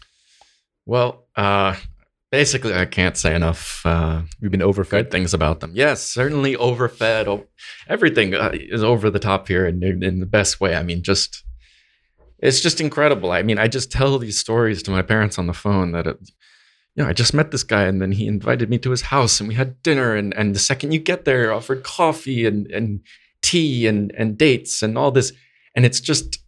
Well, 0.88 1.28
uh, 1.36 1.76
basically, 2.32 2.74
I 2.74 2.86
can't 2.86 3.16
say 3.16 3.36
enough 3.36 3.86
uh, 3.86 4.24
You've 4.40 4.52
been 4.52 4.62
overfed. 4.62 5.12
things 5.12 5.34
about 5.36 5.60
them. 5.60 5.72
Yes, 5.76 6.02
certainly 6.02 6.56
overfed. 6.56 7.28
O- 7.28 7.46
everything 7.88 8.34
uh, 8.34 8.52
is 8.54 8.84
over 8.84 9.12
the 9.12 9.20
top 9.20 9.48
here 9.48 9.68
in, 9.68 9.84
in 10.04 10.20
the 10.20 10.26
best 10.26 10.60
way. 10.60 10.76
I 10.76 10.82
mean, 10.82 11.04
just 11.04 11.44
it's 12.40 12.60
just 12.60 12.82
incredible. 12.82 13.32
I 13.32 13.44
mean, 13.44 13.60
I 13.60 13.68
just 13.68 13.92
tell 13.92 14.18
these 14.18 14.40
stories 14.40 14.82
to 14.84 14.92
my 14.92 15.04
parents 15.04 15.38
on 15.38 15.46
the 15.46 15.54
phone 15.54 15.92
that, 15.92 16.08
it, 16.08 16.18
you 16.96 17.04
know, 17.04 17.10
I 17.10 17.14
just 17.14 17.34
met 17.34 17.52
this 17.52 17.64
guy 17.64 17.84
and 17.84 18.02
then 18.02 18.12
he 18.14 18.26
invited 18.28 18.70
me 18.70 18.78
to 18.80 18.92
his 18.92 19.02
house 19.02 19.40
and 19.40 19.50
we 19.50 19.56
had 19.56 19.82
dinner. 19.84 20.16
And, 20.16 20.34
and 20.34 20.56
the 20.56 20.60
second 20.60 20.94
you 20.94 21.00
get 21.00 21.26
there, 21.26 21.52
offered 21.54 21.84
coffee 21.84 22.46
and, 22.46 22.68
and 22.72 23.02
tea 23.42 23.86
and, 23.88 24.14
and 24.18 24.38
dates 24.38 24.82
and 24.82 24.98
all 24.98 25.12
this. 25.12 25.34
And 25.76 25.86
it's 25.86 26.00
just 26.00 26.40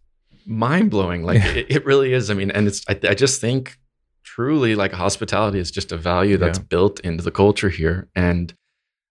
mind 0.46 0.90
blowing. 0.90 1.22
Like 1.22 1.38
Yeah. 1.38 1.52
it, 1.52 1.66
it 1.68 1.84
really 1.84 2.12
is. 2.14 2.30
I 2.30 2.34
mean, 2.34 2.50
and 2.50 2.66
it's, 2.66 2.82
I, 2.88 2.98
I 3.10 3.14
just 3.14 3.40
think 3.40 3.76
truly 4.24 4.74
like 4.74 4.92
hospitality 4.92 5.58
is 5.58 5.70
just 5.70 5.92
a 5.92 5.96
value 5.98 6.38
that's 6.38 6.58
Yeah. 6.58 6.64
built 6.68 7.00
into 7.00 7.22
the 7.22 7.30
culture 7.30 7.68
here. 7.68 8.08
And 8.16 8.54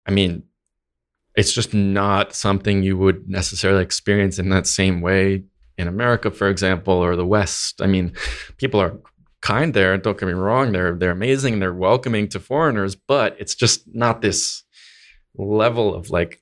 I 0.07 0.13
mean, 0.13 0.45
it's 1.35 1.53
just 1.53 1.75
not 1.75 2.35
something 2.35 2.83
you 2.83 2.97
would 2.97 3.29
necessarily 3.29 3.83
experience 3.83 4.39
in 4.39 4.49
that 4.49 4.67
same 4.67 5.03
way 5.03 5.45
in 5.77 5.87
America, 5.87 6.31
for 6.31 6.49
example, 6.49 6.95
or 6.95 7.15
the 7.15 7.27
West. 7.27 7.83
I 7.83 7.87
mean, 7.87 8.15
people 8.57 8.81
are 8.81 8.97
kind 9.53 9.71
there. 9.79 9.93
Don't 10.05 10.19
get 10.21 10.27
me 10.27 10.33
wrong; 10.47 10.73
they're 10.75 10.95
they're 11.01 11.17
amazing. 11.21 11.53
They're 11.61 11.81
welcoming 11.89 12.29
to 12.33 12.39
foreigners, 12.41 12.95
but 13.13 13.29
it's 13.43 13.55
just 13.63 13.79
not 14.05 14.21
this 14.21 14.65
level 15.37 15.95
of 15.99 16.11
like 16.19 16.33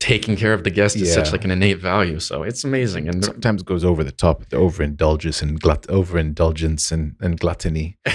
taking 0.00 0.36
care 0.36 0.52
of 0.58 0.62
the 0.64 0.70
guest 0.78 0.96
is 0.96 1.14
such 1.18 1.32
like 1.32 1.44
an 1.46 1.50
innate 1.50 1.80
value. 1.92 2.18
So 2.20 2.42
it's 2.48 2.62
amazing. 2.64 3.08
And 3.08 3.24
Sometimes 3.24 3.62
it 3.62 3.66
goes 3.66 3.84
over 3.90 4.04
the 4.04 4.12
top, 4.24 4.36
the 4.50 4.58
overindulgence 4.58 5.40
and 5.44 5.58
glut, 5.58 5.86
overindulgence 5.88 6.92
and, 6.94 7.04
and 7.20 7.32
gluttony. 7.40 7.88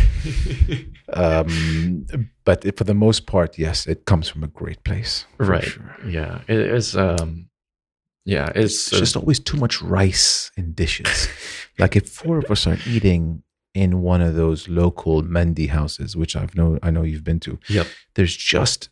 Um, 1.13 2.06
but 2.45 2.63
it- 2.65 2.78
for 2.78 2.84
the 2.84 2.93
most 2.93 3.26
part, 3.26 3.58
yes, 3.58 3.88
it 3.88 4.06
comes 4.06 4.28
from 4.30 4.43
a 4.43 4.48
great 4.48 4.84
place. 4.84 5.26
right, 5.39 5.63
sure. 5.63 5.95
yeah, 6.08 6.41
it 6.48 6.60
is. 6.60 6.95
Um, 6.95 7.50
yeah, 8.26 8.52
it's, 8.54 8.91
It's 8.91 9.00
just 9.00 9.15
always 9.17 9.39
too 9.39 9.58
much 9.58 9.82
rice 9.82 10.52
in 10.56 10.74
dishes. 10.74 11.28
like 11.80 11.95
if 11.95 12.08
four 12.08 12.38
of 12.38 12.52
us 12.52 12.67
are 12.67 12.78
eating 12.86 13.41
in 13.84 14.02
one 14.02 14.22
of 14.28 14.34
those 14.36 14.68
local 14.68 15.15
Mandi 15.36 15.68
houses, 15.68 16.10
which 16.22 16.34
I've 16.36 16.54
know 16.60 16.70
I 16.88 16.89
know 16.94 17.04
you've 17.10 17.24
been 17.32 17.39
to, 17.48 17.54
Yep. 17.70 17.88
there's 18.15 18.36
just 18.56 18.89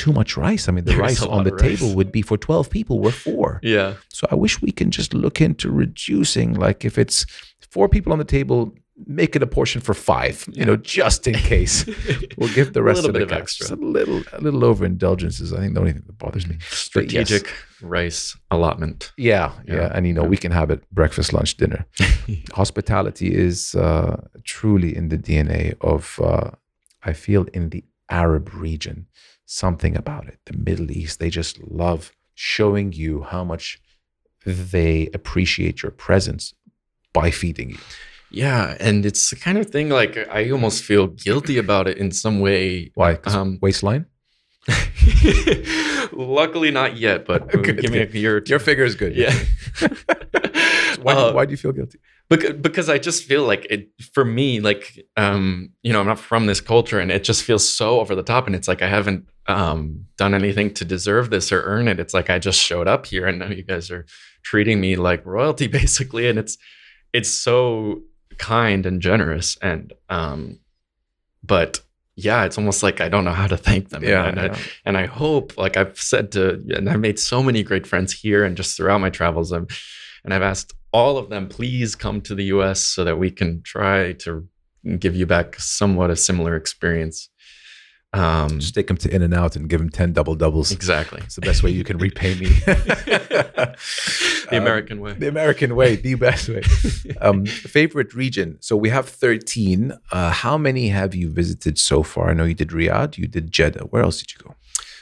too 0.00 0.12
much 0.12 0.36
rice. 0.36 0.68
I 0.68 0.72
mean, 0.72 0.84
the 0.84 0.90
There's 0.92 1.00
rice 1.00 1.22
on 1.22 1.44
the 1.44 1.52
rice. 1.52 1.62
table 1.80 1.88
would 1.96 2.12
be 2.12 2.22
for 2.22 2.36
12 2.38 2.70
people, 2.70 2.94
we're 3.00 3.10
four. 3.28 3.48
yeah, 3.62 3.94
So 4.08 4.26
I 4.30 4.34
wish 4.44 4.62
we 4.62 4.72
can 4.80 4.90
just 4.90 5.12
look 5.14 5.40
into 5.40 5.70
reducing, 5.70 6.48
like 6.66 6.84
if 6.90 6.96
it's 7.02 7.26
four 7.74 7.88
people 7.88 8.12
on 8.12 8.18
the 8.18 8.24
table, 8.38 8.74
make 9.06 9.34
it 9.36 9.42
a 9.42 9.46
portion 9.46 9.80
for 9.80 9.94
five, 9.94 10.44
you 10.52 10.64
know, 10.64 10.76
just 10.76 11.26
in 11.26 11.34
case. 11.34 11.84
We'll 12.36 12.52
give 12.54 12.72
the 12.72 12.80
A 12.80 12.82
rest 12.82 13.02
little 13.02 13.10
of 13.22 13.28
the 13.28 13.34
of 13.34 13.40
extra. 13.40 13.64
just 13.68 13.72
a 13.72 13.76
little, 13.84 14.22
a 14.32 14.40
little 14.40 14.64
overindulgence 14.64 15.40
is, 15.40 15.52
I 15.52 15.58
think, 15.60 15.74
the 15.74 15.80
only 15.80 15.92
thing 15.92 16.04
that 16.06 16.18
bothers 16.18 16.46
me. 16.46 16.56
strategic 16.70 17.52
rice 17.82 18.36
allotment. 18.50 19.12
Yeah, 19.16 19.52
yeah, 19.66 19.74
Yeah, 19.74 19.92
and 19.94 20.06
you 20.06 20.12
know, 20.14 20.22
yeah. 20.22 20.28
we 20.28 20.36
can 20.36 20.52
have 20.52 20.70
it 20.70 20.82
breakfast, 20.90 21.32
lunch, 21.32 21.56
dinner. 21.56 21.86
Hospitality 22.54 23.34
is 23.34 23.74
uh, 23.74 24.20
truly 24.44 24.96
in 24.96 25.08
the 25.08 25.18
DNA 25.18 25.74
of, 25.80 26.18
uh, 26.22 26.50
I 27.02 27.12
feel, 27.12 27.46
in 27.52 27.70
the 27.70 27.84
Arab 28.08 28.52
region, 28.54 29.06
something 29.46 29.96
about 29.96 30.26
it. 30.28 30.38
The 30.46 30.56
Middle 30.56 30.90
East, 30.90 31.18
they 31.20 31.30
just 31.30 31.60
love 31.62 32.12
showing 32.34 32.92
you 32.92 33.22
how 33.22 33.44
much 33.44 33.80
they 34.46 35.08
appreciate 35.12 35.82
your 35.82 35.92
presence 35.92 36.54
by 37.12 37.30
feeding 37.30 37.70
you. 37.70 37.78
Yeah, 38.30 38.76
and 38.78 39.04
it's 39.04 39.30
the 39.30 39.36
kind 39.36 39.58
of 39.58 39.66
thing 39.70 39.88
like 39.88 40.16
I 40.30 40.50
almost 40.50 40.84
feel 40.84 41.08
guilty 41.08 41.58
about 41.58 41.88
it 41.88 41.98
in 41.98 42.12
some 42.12 42.40
way. 42.40 42.90
Why? 42.94 43.14
Um, 43.24 43.58
waistline? 43.60 44.06
Luckily, 46.12 46.70
not 46.70 46.96
yet, 46.96 47.26
but 47.26 47.48
Good, 47.62 47.80
give 47.80 47.90
me 47.92 47.98
a 48.00 48.06
year. 48.06 48.42
Your 48.46 48.58
figure 48.58 48.84
is 48.84 48.94
good. 48.94 49.14
yeah. 49.16 49.34
Why, 51.02 51.14
Uh, 51.14 51.32
why 51.32 51.46
do 51.46 51.50
you 51.52 51.56
feel 51.56 51.72
guilty? 51.72 51.98
because, 52.28 52.52
because 52.54 52.88
I 52.90 52.98
just 52.98 53.24
feel 53.24 53.44
like 53.44 53.66
it 53.70 53.88
for 54.12 54.22
me, 54.22 54.60
like 54.60 55.06
um, 55.16 55.70
you 55.82 55.92
know, 55.94 56.00
I'm 56.00 56.06
not 56.06 56.18
from 56.18 56.44
this 56.46 56.60
culture, 56.60 57.00
and 57.00 57.10
it 57.10 57.24
just 57.24 57.42
feels 57.42 57.66
so 57.66 58.00
over 58.00 58.14
the 58.14 58.22
top, 58.22 58.46
and 58.46 58.54
it's 58.54 58.68
like 58.68 58.82
I 58.82 58.88
haven't 58.88 59.26
um 59.46 60.04
done 60.18 60.34
anything 60.34 60.74
to 60.74 60.84
deserve 60.84 61.30
this 61.30 61.52
or 61.52 61.62
earn 61.62 61.88
it. 61.88 61.98
It's 61.98 62.12
like 62.12 62.28
I 62.28 62.38
just 62.38 62.60
showed 62.60 62.86
up 62.86 63.06
here, 63.06 63.26
and 63.26 63.38
now 63.38 63.46
you 63.48 63.62
guys 63.62 63.90
are 63.90 64.04
treating 64.42 64.78
me 64.78 64.96
like 64.96 65.24
royalty, 65.24 65.66
basically, 65.68 66.28
and 66.28 66.38
it's 66.38 66.58
it's 67.14 67.30
so 67.30 68.02
kind 68.40 68.86
and 68.86 69.00
generous, 69.00 69.56
and 69.62 69.92
um, 70.08 70.58
but 71.44 71.80
yeah, 72.16 72.44
it's 72.44 72.58
almost 72.58 72.82
like 72.82 73.00
I 73.00 73.08
don't 73.08 73.24
know 73.24 73.32
how 73.32 73.46
to 73.46 73.56
thank 73.56 73.90
them. 73.90 74.02
Yeah, 74.02 74.26
and, 74.26 74.40
I, 74.40 74.46
yeah. 74.46 74.58
and 74.84 74.98
I 74.98 75.06
hope, 75.06 75.56
like 75.56 75.76
I've 75.76 76.00
said 76.00 76.32
to, 76.32 76.62
and 76.74 76.88
I've 76.88 77.00
made 77.00 77.18
so 77.18 77.42
many 77.42 77.62
great 77.62 77.86
friends 77.86 78.12
here 78.12 78.44
and 78.44 78.56
just 78.56 78.76
throughout 78.76 79.00
my 79.00 79.10
travels. 79.10 79.52
i 79.52 79.60
and 80.22 80.34
I've 80.34 80.42
asked 80.42 80.74
all 80.92 81.16
of 81.16 81.30
them, 81.30 81.48
please 81.48 81.94
come 81.94 82.20
to 82.22 82.34
the 82.34 82.44
US 82.44 82.84
so 82.84 83.04
that 83.04 83.18
we 83.18 83.30
can 83.30 83.62
try 83.62 84.12
to 84.24 84.46
give 84.98 85.14
you 85.14 85.26
back 85.26 85.58
somewhat 85.58 86.10
a 86.10 86.16
similar 86.16 86.56
experience. 86.56 87.28
Um, 88.12 88.58
Just 88.58 88.74
take 88.74 88.90
him 88.90 88.96
to 88.98 89.14
In 89.14 89.22
and 89.22 89.32
Out 89.32 89.54
and 89.54 89.68
give 89.68 89.80
him 89.80 89.88
10 89.88 90.12
double 90.12 90.34
doubles. 90.34 90.72
exactly. 90.72 91.20
It's 91.24 91.36
the 91.36 91.42
best 91.42 91.62
way 91.62 91.70
you 91.70 91.84
can 91.84 91.98
repay 91.98 92.34
me. 92.34 92.46
the 92.66 93.76
Um, 94.50 94.58
American 94.62 95.00
way. 95.00 95.12
The 95.12 95.28
American 95.28 95.76
way, 95.76 95.96
the 95.96 96.14
best 96.14 96.48
way. 96.48 96.62
Um, 97.20 97.44
favorite 97.46 98.14
region. 98.14 98.56
So 98.60 98.76
we 98.76 98.88
have 98.88 99.06
13. 99.08 99.92
Uh, 100.10 100.30
how 100.30 100.56
many 100.56 100.88
have 100.88 101.14
you 101.14 101.30
visited 101.30 101.78
so 101.78 102.02
far? 102.02 102.30
I 102.30 102.34
know 102.34 102.44
you 102.44 102.54
did 102.54 102.68
Riyadh, 102.70 103.18
you 103.18 103.26
did 103.26 103.50
Jeddah. 103.52 103.84
Where 103.90 104.02
else 104.02 104.18
did 104.20 104.32
you 104.32 104.38
go? 104.42 104.54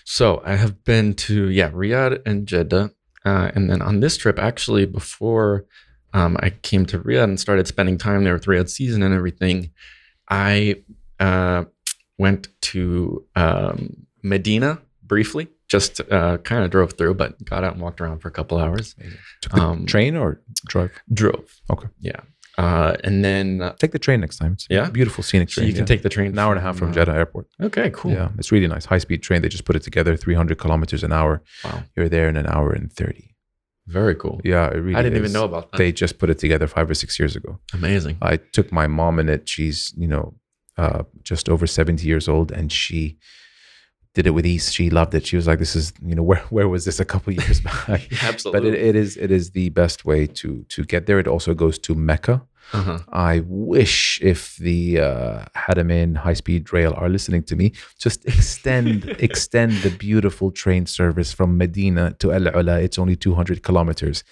So 0.04 0.42
I 0.44 0.56
have 0.56 0.84
been 0.84 1.14
to 1.26 1.48
yeah 1.50 1.70
Riyadh 1.70 2.22
and 2.26 2.46
Jeddah, 2.46 2.90
uh, 3.24 3.50
and 3.54 3.70
then 3.70 3.80
on 3.82 4.00
this 4.00 4.16
trip 4.16 4.38
actually 4.38 4.86
before 4.86 5.66
um, 6.14 6.36
I 6.40 6.50
came 6.50 6.86
to 6.86 6.98
Riyadh 6.98 7.24
and 7.24 7.38
started 7.38 7.66
spending 7.68 7.98
time 7.98 8.24
there 8.24 8.32
with 8.32 8.46
Riyadh 8.46 8.70
season 8.70 9.02
and 9.02 9.14
everything, 9.14 9.70
I 10.28 10.82
uh, 11.20 11.64
went 12.18 12.48
to 12.62 13.24
um, 13.37 14.07
Medina 14.22 14.81
briefly 15.02 15.48
just 15.68 16.00
uh, 16.11 16.38
kind 16.38 16.64
of 16.64 16.70
drove 16.70 16.92
through, 16.94 17.14
but 17.14 17.42
got 17.44 17.62
out 17.64 17.74
and 17.74 17.83
walked 17.83 18.00
around 18.00 18.18
for 18.20 18.28
a 18.28 18.31
couple 18.31 18.59
hours. 18.59 18.94
Took 19.42 19.52
the 19.52 19.61
Um, 19.62 19.87
train 19.87 20.16
or 20.16 20.40
drive? 20.66 20.92
Drove. 21.12 21.61
Okay. 21.70 21.88
Yeah. 22.00 22.20
Uh, 22.57 22.96
and 23.04 23.22
then 23.24 23.61
uh, 23.62 23.72
Take 23.78 23.92
the 23.92 23.98
train 23.98 24.20
next 24.20 24.38
time. 24.38 24.54
It's 24.54 24.66
a 24.70 24.74
Yeah? 24.74 24.90
beautiful 24.90 25.22
scenic 25.22 25.48
train. 25.50 25.64
so 25.64 25.68
you 25.68 25.74
can 25.74 25.83
yeah. 25.83 25.87
take 25.87 26.02
the 26.02 26.09
train 26.09 26.28
an 26.33 26.38
hour 26.38 26.52
and 26.52 26.59
a 26.59 26.62
half 26.62 26.76
from 26.76 26.90
uh, 26.90 26.92
Jeddah 26.94 27.12
Airport. 27.12 27.46
Okay, 27.62 27.90
cool. 27.90 28.11
Yeah, 28.12 28.31
it's 28.38 28.50
really 28.50 28.66
nice. 28.66 28.87
High 28.87 28.98
speed 28.98 29.22
train. 29.22 29.42
They 29.42 29.48
just 29.48 29.64
put 29.64 29.76
it 29.76 29.83
together, 29.83 30.16
300 30.16 30.59
kilometers 30.59 31.04
an 31.04 31.12
hour. 31.12 31.42
Wow. 31.64 31.83
You're 31.94 32.09
there 32.09 32.28
in 32.28 32.37
an 32.37 32.46
hour 32.46 32.72
and 32.72 32.90
30. 32.92 33.35
Very 33.87 34.14
cool. 34.16 34.40
Yeah, 34.44 34.66
it 34.70 34.78
really 34.78 34.96
I 34.96 35.02
didn't 35.02 35.18
even 35.18 35.33
know 35.33 35.44
about 35.44 35.70
that. 35.70 35.78
They 35.78 35.92
just 35.92 36.18
put 36.18 36.31
it 36.31 36.38
together 36.38 36.66
five 36.66 36.90
or 36.90 36.94
six 36.94 37.18
years 37.18 37.37
ago. 37.37 37.59
Amazing. 37.74 38.16
I 38.20 38.37
took 38.38 38.72
my 38.72 38.87
mom 38.87 39.18
in 39.18 39.28
it. 39.28 39.48
She's, 39.48 39.94
you 39.96 40.09
know, 40.09 40.35
uh, 40.78 41.02
just 41.22 41.48
over 41.48 41.66
70 41.66 42.06
years 42.06 42.28
old 42.28 42.50
and 42.52 42.72
she 42.72 43.18
did 44.14 44.26
it 44.26 44.30
with 44.30 44.46
ease. 44.46 44.72
She 44.72 44.90
loved 44.90 45.14
it. 45.14 45.26
She 45.26 45.36
was 45.36 45.46
like, 45.46 45.58
this 45.58 45.76
is, 45.76 45.92
you 46.04 46.14
know, 46.14 46.22
where, 46.30 46.40
where 46.50 46.68
was 46.68 46.84
this 46.84 47.00
a 47.00 47.04
couple 47.04 47.32
years 47.42 47.60
back? 47.60 47.86
but 47.86 48.22
Absolutely. 48.22 48.70
it, 48.70 48.74
it 48.74 48.96
is, 48.96 49.16
it 49.16 49.30
is 49.30 49.50
the 49.50 49.68
best 49.70 50.04
way 50.04 50.26
to, 50.26 50.64
to 50.68 50.84
get 50.84 51.06
there. 51.06 51.18
It 51.18 51.28
also 51.28 51.54
goes 51.54 51.78
to 51.80 51.94
Mecca. 51.94 52.42
uh-huh. 52.72 52.98
I 53.12 53.42
wish 53.46 54.20
if 54.22 54.56
the 54.56 55.00
uh, 55.00 55.44
Haramain 55.56 56.16
high 56.16 56.34
speed 56.34 56.72
rail 56.72 56.92
are 56.96 57.08
listening 57.08 57.42
to 57.44 57.56
me, 57.56 57.72
just 57.98 58.26
extend 58.26 59.08
extend 59.20 59.72
the 59.84 59.90
beautiful 59.90 60.50
train 60.50 60.84
service 60.84 61.32
from 61.32 61.56
Medina 61.56 62.12
to 62.18 62.30
Al 62.30 62.44
Ula. 62.44 62.80
It's 62.80 62.98
only 62.98 63.16
200 63.16 63.62
kilometers, 63.62 64.22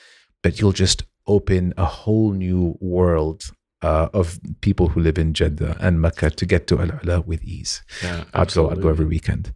but 0.43 0.61
you'll 0.61 0.73
just 0.73 1.05
open 1.27 1.73
a 1.79 1.87
whole 1.87 2.33
new 2.33 2.77
world 2.79 3.45
uh, 3.83 4.09
of 4.15 4.39
people 4.63 4.89
who 4.89 5.01
live 5.01 5.19
in 5.19 5.35
Jeddah 5.35 5.77
and 5.81 6.01
Mecca 6.01 6.31
to 6.31 6.47
get 6.47 6.67
to 6.69 6.79
Al 6.81 6.91
Ula 7.05 7.21
with 7.21 7.43
ease. 7.45 7.83
Yeah, 8.03 8.25
I'd 8.33 8.53
go, 8.53 8.71
I'd 8.71 8.81
go 8.81 8.89
every 8.89 9.05
weekend, 9.07 9.53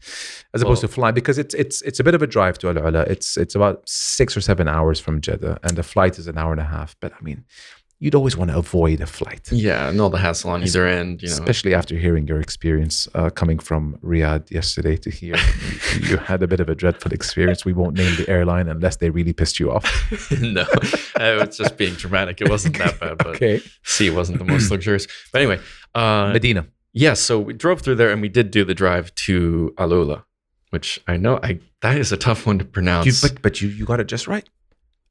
as 0.54 0.62
opposed 0.62 0.82
Well- 0.82 0.88
to 0.88 0.94
flying 0.94 1.14
because 1.14 1.38
it's 1.38 1.54
it's 1.54 1.80
it's 1.82 2.00
a 2.00 2.04
bit 2.04 2.14
of 2.14 2.22
a 2.22 2.26
drive 2.26 2.58
to 2.58 2.68
Al 2.68 2.74
Ula. 2.74 3.02
It's 3.02 3.36
it's 3.36 3.54
about 3.54 3.82
six 3.88 4.36
or 4.36 4.40
seven 4.40 4.68
hours 4.68 5.00
from 5.00 5.20
Jeddah, 5.20 5.58
and 5.62 5.76
the 5.76 5.82
flight 5.82 6.18
is 6.18 6.26
an 6.28 6.36
hour 6.36 6.52
and 6.52 6.60
a 6.60 6.64
half. 6.64 6.96
But 7.00 7.12
I 7.18 7.22
mean, 7.22 7.44
you'd 8.02 8.14
always 8.14 8.34
want 8.36 8.50
to 8.50 8.56
avoid 8.56 9.00
a 9.02 9.06
flight. 9.06 9.52
Yeah, 9.52 9.88
and 9.90 10.00
all 10.00 10.08
the 10.10 10.18
hassle 10.18 10.50
on 10.50 10.62
either 10.64 10.86
end. 10.86 11.22
You 11.22 11.28
know, 11.28 11.34
Especially 11.34 11.74
after 11.74 11.94
hearing 11.96 12.26
your 12.26 12.40
experience 12.40 13.06
uh, 13.14 13.28
coming 13.30 13.58
from 13.58 13.98
Riyadh 14.02 14.50
yesterday 14.50 14.96
to 14.96 15.10
here. 15.10 15.36
you 16.08 16.16
had 16.16 16.42
a 16.42 16.46
bit 16.48 16.60
of 16.60 16.68
a 16.68 16.74
dreadful 16.74 17.12
experience. 17.12 17.64
We 17.64 17.74
won't 17.74 17.96
name 17.96 18.16
the 18.16 18.28
airline 18.28 18.68
unless 18.68 18.96
they 18.96 19.10
really 19.10 19.32
pissed 19.34 19.60
you 19.60 19.70
off. 19.70 19.84
no, 20.40 20.64
I 21.18 21.34
was 21.34 21.56
just 21.58 21.76
being 21.76 21.94
dramatic. 21.94 22.40
It 22.40 22.48
wasn't 22.48 22.78
that 22.78 22.98
bad, 22.98 23.18
but 23.18 23.26
Okay. 23.36 23.60
C 23.84 24.10
wasn't 24.10 24.38
the 24.38 24.44
most 24.44 24.70
luxurious. 24.70 25.06
But 25.32 25.42
anyway, 25.42 25.60
uh, 25.94 26.30
Medina. 26.32 26.66
yeah. 26.92 27.14
So 27.14 27.38
we 27.38 27.52
drove 27.52 27.82
through 27.82 27.96
there, 27.96 28.10
and 28.10 28.20
we 28.22 28.28
did 28.30 28.50
do 28.50 28.64
the 28.64 28.74
drive 28.74 29.14
to 29.26 29.74
Alula, 29.76 30.24
which 30.70 30.98
I 31.06 31.16
know 31.18 31.38
I 31.42 31.60
that 31.82 31.98
is 31.98 32.12
a 32.12 32.16
tough 32.16 32.46
one 32.46 32.58
to 32.58 32.64
pronounce. 32.64 33.06
You, 33.06 33.28
but 33.28 33.42
but 33.42 33.60
you, 33.60 33.68
you 33.68 33.84
got 33.84 34.00
it 34.00 34.06
just 34.08 34.26
right. 34.26 34.48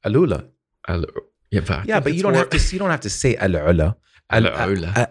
Alula. 0.06 0.48
Alu- 0.88 1.06
yeah, 1.52 1.62
but 1.68 1.86
Yeah, 1.86 2.00
but 2.00 2.14
you 2.14 2.22
don't 2.24 2.34
more- 2.34 2.42
have 2.42 2.50
to 2.52 2.60
you 2.74 2.80
don't 2.80 2.92
have 2.92 3.02
to 3.02 3.10
say 3.10 3.36
Al 3.36 3.52
Ula. 3.52 3.96
Al 4.32 4.46
Al-Ula. 4.46 5.08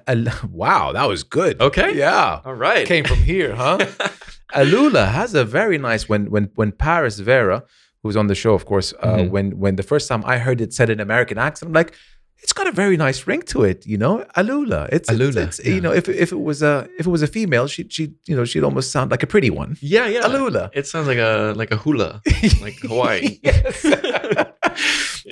Wow, 0.53 0.93
that 0.93 1.09
was 1.09 1.25
good. 1.25 1.61
Okay. 1.61 1.91
Yeah. 1.97 2.41
All 2.45 2.55
right. 2.55 2.87
Came 2.87 3.05
from 3.05 3.19
here, 3.19 3.53
huh? 3.57 3.79
Alula 4.55 5.09
has 5.09 5.35
a 5.35 5.45
very 5.45 5.77
nice 5.77 6.09
when 6.09 6.31
when 6.31 6.45
when 6.55 6.71
Paris 6.73 7.19
Vera, 7.19 7.65
who 8.03 8.07
was 8.09 8.17
on 8.17 8.29
the 8.29 8.35
show, 8.37 8.55
of 8.55 8.65
course, 8.65 8.95
uh, 9.03 9.17
Mhm. 9.17 9.31
when 9.31 9.47
when 9.59 9.75
the 9.77 9.83
first 9.83 10.07
time 10.09 10.23
I 10.25 10.39
heard 10.39 10.61
it 10.61 10.73
said 10.73 10.89
in 10.89 11.01
American 11.01 11.37
accent, 11.37 11.67
I'm 11.71 11.75
like, 11.83 11.93
it's 12.45 12.53
got 12.53 12.67
a 12.69 12.73
very 12.83 12.97
nice 12.97 13.27
ring 13.27 13.43
to 13.53 13.65
it, 13.65 13.85
you 13.93 13.99
know, 13.99 14.25
Alula. 14.37 14.81
It's 14.97 15.11
it's- 15.11 15.13
Alula, 15.19 15.43
It's, 15.49 15.59
yeah. 15.65 15.75
You 15.75 15.81
know, 15.81 15.93
if 16.01 16.09
if 16.09 16.31
it 16.37 16.41
was 16.51 16.63
a 16.63 16.75
if 17.01 17.05
it 17.09 17.11
was 17.17 17.23
a 17.23 17.27
female, 17.27 17.67
she 17.67 17.83
she 17.91 18.03
you 18.29 18.37
know 18.37 18.45
she'd 18.51 18.63
almost 18.69 18.89
sound 18.93 19.11
like 19.11 19.25
a 19.25 19.27
pretty 19.35 19.51
one. 19.51 19.71
yeah, 19.95 20.07
yeah. 20.15 20.23
Alula. 20.29 20.71
It 20.81 20.87
sounds 20.87 21.09
like 21.09 21.19
a 21.31 21.53
like 21.61 21.73
a 21.77 21.79
hula, 21.85 22.11
like 22.65 22.79
Hawaii. 22.87 23.39
yes. 23.43 23.85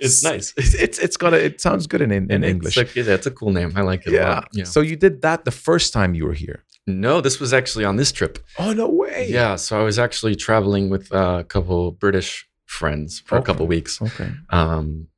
It's 0.03 0.23
nice. 0.25 0.55
It's, 0.57 0.99
it's 0.99 1.17
got 1.17 1.33
a 1.35 1.45
it 1.45 1.61
sounds 1.61 1.87
good 1.87 2.01
in 2.01 2.11
in, 2.11 2.31
in 2.31 2.45
English. 2.45 2.77
like- 2.77 2.95
yeah, 2.95 3.15
it's 3.15 3.27
a 3.27 3.31
cool 3.31 3.53
name. 3.53 3.73
I 3.77 3.83
like 3.83 4.07
it. 4.07 4.13
A 4.13 4.17
yeah. 4.17 4.29
lot. 4.35 4.49
yeah. 4.53 4.65
So 4.65 4.81
you 4.81 4.97
did 4.97 5.23
that 5.23 5.45
the 5.45 5.51
first 5.51 5.93
time 5.93 6.15
you 6.15 6.25
were 6.27 6.35
here. 6.35 6.65
No, 6.87 7.21
this 7.21 7.41
was 7.41 7.53
actually 7.53 7.85
on 7.85 7.97
this 7.97 8.13
trip. 8.13 8.39
Oh 8.59 8.73
no 8.73 8.89
way. 8.89 9.29
Yeah, 9.29 9.57
so 9.57 9.81
I 9.81 9.83
was 9.83 9.99
actually 9.99 10.37
traveling 10.37 10.89
with 10.89 11.13
uh, 11.13 11.39
a 11.41 11.45
couple 11.45 11.91
British 11.93 12.49
friends 12.67 13.21
for 13.21 13.37
a 13.39 13.43
couple 13.43 13.67
weeks. 13.67 14.01
Okay. 14.01 14.31
Um, 14.51 15.09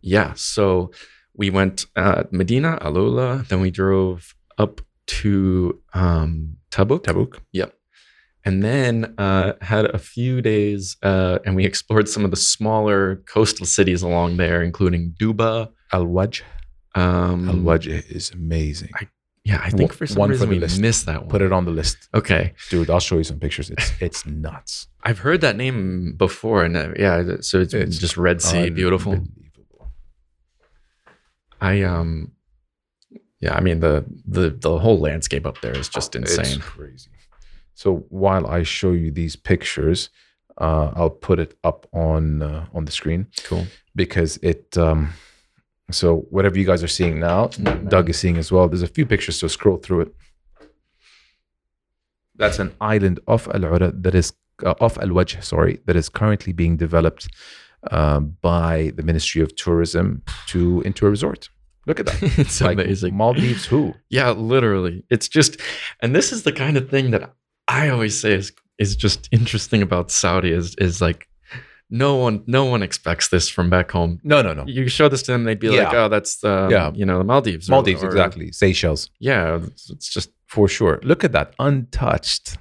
yeah, 0.00 0.32
so 0.34 0.92
we 1.34 1.50
went 1.50 1.86
uh, 1.96 2.24
Medina, 2.30 2.78
Alula, 2.82 3.46
then 3.48 3.60
we 3.60 3.70
drove 3.70 4.34
up 4.58 4.80
to 5.06 5.80
um, 5.94 6.56
Tabuk. 6.70 7.00
Tabuk. 7.02 7.38
Yep. 7.52 7.74
And 8.48 8.62
then 8.62 9.14
uh, 9.18 9.52
had 9.60 9.84
a 9.84 9.98
few 9.98 10.40
days 10.40 10.96
uh, 11.02 11.38
and 11.44 11.54
we 11.54 11.66
explored 11.66 12.08
some 12.08 12.24
of 12.24 12.30
the 12.30 12.36
smaller 12.54 13.16
coastal 13.26 13.66
cities 13.66 14.00
along 14.02 14.38
there, 14.38 14.62
including 14.62 15.14
Duba. 15.20 15.68
Al 15.92 16.06
Wajh. 16.06 16.40
Um, 16.94 17.46
Al 17.50 17.56
Wajh 17.56 18.10
is 18.10 18.30
amazing. 18.30 18.88
Yeah, 19.44 19.60
I 19.62 19.68
think 19.68 19.92
for 19.92 20.06
some 20.06 20.20
one 20.20 20.28
for 20.30 20.32
reason 20.32 20.48
the 20.48 20.54
we 20.54 20.60
list. 20.60 20.80
missed 20.80 21.04
that 21.04 21.20
one. 21.20 21.28
Put 21.28 21.42
it 21.42 21.52
on 21.52 21.66
the 21.66 21.70
list. 21.70 21.96
Okay. 22.14 22.54
Dude, 22.70 22.88
I'll 22.88 23.00
show 23.00 23.18
you 23.18 23.24
some 23.24 23.38
pictures. 23.38 23.68
It's 23.68 23.92
it's 24.00 24.26
nuts. 24.26 24.88
I've 25.02 25.18
heard 25.18 25.42
that 25.42 25.56
name 25.56 26.14
before, 26.16 26.64
and 26.64 26.74
uh, 26.74 26.92
yeah, 26.98 27.22
so 27.40 27.60
it's, 27.60 27.74
It's 27.74 27.98
just 27.98 28.16
Red 28.16 28.40
Sea, 28.40 28.70
beautiful. 28.70 29.18
I 31.60 31.82
um, 31.82 32.32
yeah, 33.40 33.54
I 33.54 33.60
mean 33.60 33.80
the 33.80 34.06
the 34.26 34.50
the 34.50 34.78
whole 34.78 34.98
landscape 34.98 35.44
up 35.44 35.60
there 35.60 35.76
is 35.76 35.88
just 35.90 36.16
insane 36.16 36.46
It's 36.46 36.56
crazy. 36.58 37.10
So 37.78 38.04
while 38.08 38.44
I 38.48 38.64
show 38.64 38.90
you 38.90 39.12
these 39.12 39.36
pictures, 39.36 40.10
uh, 40.60 40.90
I'll 40.96 41.16
put 41.28 41.38
it 41.38 41.56
up 41.62 41.86
on 41.92 42.42
uh, 42.42 42.66
on 42.74 42.86
the 42.86 42.90
screen 42.90 43.28
Cool. 43.44 43.66
because 43.94 44.36
it. 44.38 44.76
Um, 44.76 45.12
so 45.92 46.26
whatever 46.30 46.58
you 46.58 46.66
guys 46.66 46.82
are 46.82 46.94
seeing 46.98 47.20
now, 47.20 47.46
Doug 47.86 48.10
is 48.10 48.18
seeing 48.18 48.36
as 48.36 48.50
well. 48.50 48.68
There's 48.68 48.82
a 48.82 48.88
few 48.88 49.06
pictures, 49.06 49.38
so 49.38 49.46
scroll 49.46 49.76
through 49.76 50.00
it. 50.00 50.14
That's 52.34 52.58
an 52.58 52.74
island 52.80 53.20
off 53.28 53.46
Al 53.46 53.62
Ura 53.62 53.92
that 53.92 54.14
is 54.16 54.32
uh, 54.66 54.74
off 54.80 54.98
Al 54.98 55.10
Wajh, 55.10 55.40
sorry, 55.44 55.78
that 55.86 55.94
is 55.94 56.08
currently 56.08 56.52
being 56.52 56.76
developed 56.76 57.28
um, 57.92 58.36
by 58.42 58.92
the 58.96 59.04
Ministry 59.04 59.40
of 59.40 59.54
Tourism 59.54 60.22
to 60.48 60.80
into 60.80 61.06
a 61.06 61.10
resort. 61.10 61.48
Look 61.86 62.00
at 62.00 62.06
that. 62.06 62.18
it's 62.38 62.60
like 62.60 62.76
amazing. 62.76 63.14
Maldives, 63.14 63.66
who? 63.66 63.94
Yeah, 64.10 64.30
literally. 64.32 65.04
It's 65.10 65.28
just, 65.28 65.60
and 66.00 66.14
this 66.14 66.32
is 66.32 66.42
the 66.42 66.52
kind 66.52 66.76
of 66.76 66.90
thing 66.90 67.12
that 67.12 67.34
I 67.68 67.88
always 67.90 68.20
say 68.20 68.32
is 68.34 68.52
is 68.78 68.96
just 68.96 69.28
interesting 69.32 69.82
about 69.82 70.10
Saudi 70.10 70.52
is 70.52 70.74
is 70.76 71.00
like 71.00 71.28
no 71.90 72.16
one 72.16 72.42
no 72.46 72.64
one 72.64 72.82
expects 72.82 73.28
this 73.28 73.48
from 73.48 73.70
back 73.70 73.90
home. 73.90 74.20
No, 74.22 74.42
no, 74.42 74.52
no. 74.54 74.64
You 74.66 74.88
show 74.88 75.08
this 75.08 75.22
to 75.22 75.32
them, 75.32 75.44
they'd 75.44 75.58
be 75.60 75.68
like, 75.70 75.92
"Oh, 75.94 76.08
that's 76.08 76.38
the 76.38 76.68
Yeah. 76.70 76.92
you 76.94 77.06
know 77.06 77.18
the 77.18 77.24
Maldives." 77.24 77.68
Maldives, 77.68 78.02
or- 78.02 78.06
exactly. 78.08 78.52
Seychelles, 78.52 79.10
Yeah, 79.20 79.60
it's, 79.64 80.08
just 80.12 80.30
for 80.46 80.68
sure. 80.68 80.98
Look 81.02 81.24
at 81.24 81.32
that, 81.32 81.54
untouched. 81.58 82.56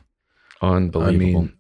unbelievable. 0.62 1.42
I 1.42 1.42
mean, 1.42 1.54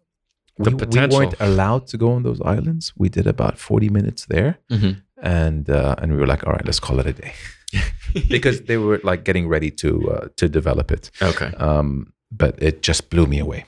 The 0.59 0.71
we, 0.71 1.07
we 1.07 1.15
weren't 1.15 1.35
allowed 1.39 1.85
to 1.87 1.97
go 1.97 2.11
on 2.13 2.23
those 2.23 2.41
islands. 2.41 2.91
We 2.97 3.09
did 3.09 3.27
about 3.27 3.57
40 3.59 3.89
minutes 3.89 4.25
there. 4.25 4.57
Mhm. 4.71 5.01
And 5.21 5.69
uh, 5.69 5.95
and 5.99 6.11
we 6.13 6.17
were 6.17 6.27
like, 6.27 6.43
all 6.47 6.53
right, 6.53 6.65
let's 6.65 6.79
call 6.79 6.99
it 6.99 7.05
a 7.07 7.13
day. 7.13 7.33
because 8.29 8.61
they 8.61 8.77
were 8.77 8.99
like 9.03 9.23
getting 9.23 9.47
ready 9.47 9.71
to 9.71 9.89
uh, 10.13 10.27
to 10.37 10.47
develop 10.49 10.91
it. 10.91 11.11
okay, 11.21 11.51
Um, 11.57 12.13
but 12.31 12.61
it 12.61 12.81
just 12.81 13.09
blew 13.09 13.25
me 13.25 13.39
away. 13.39 13.65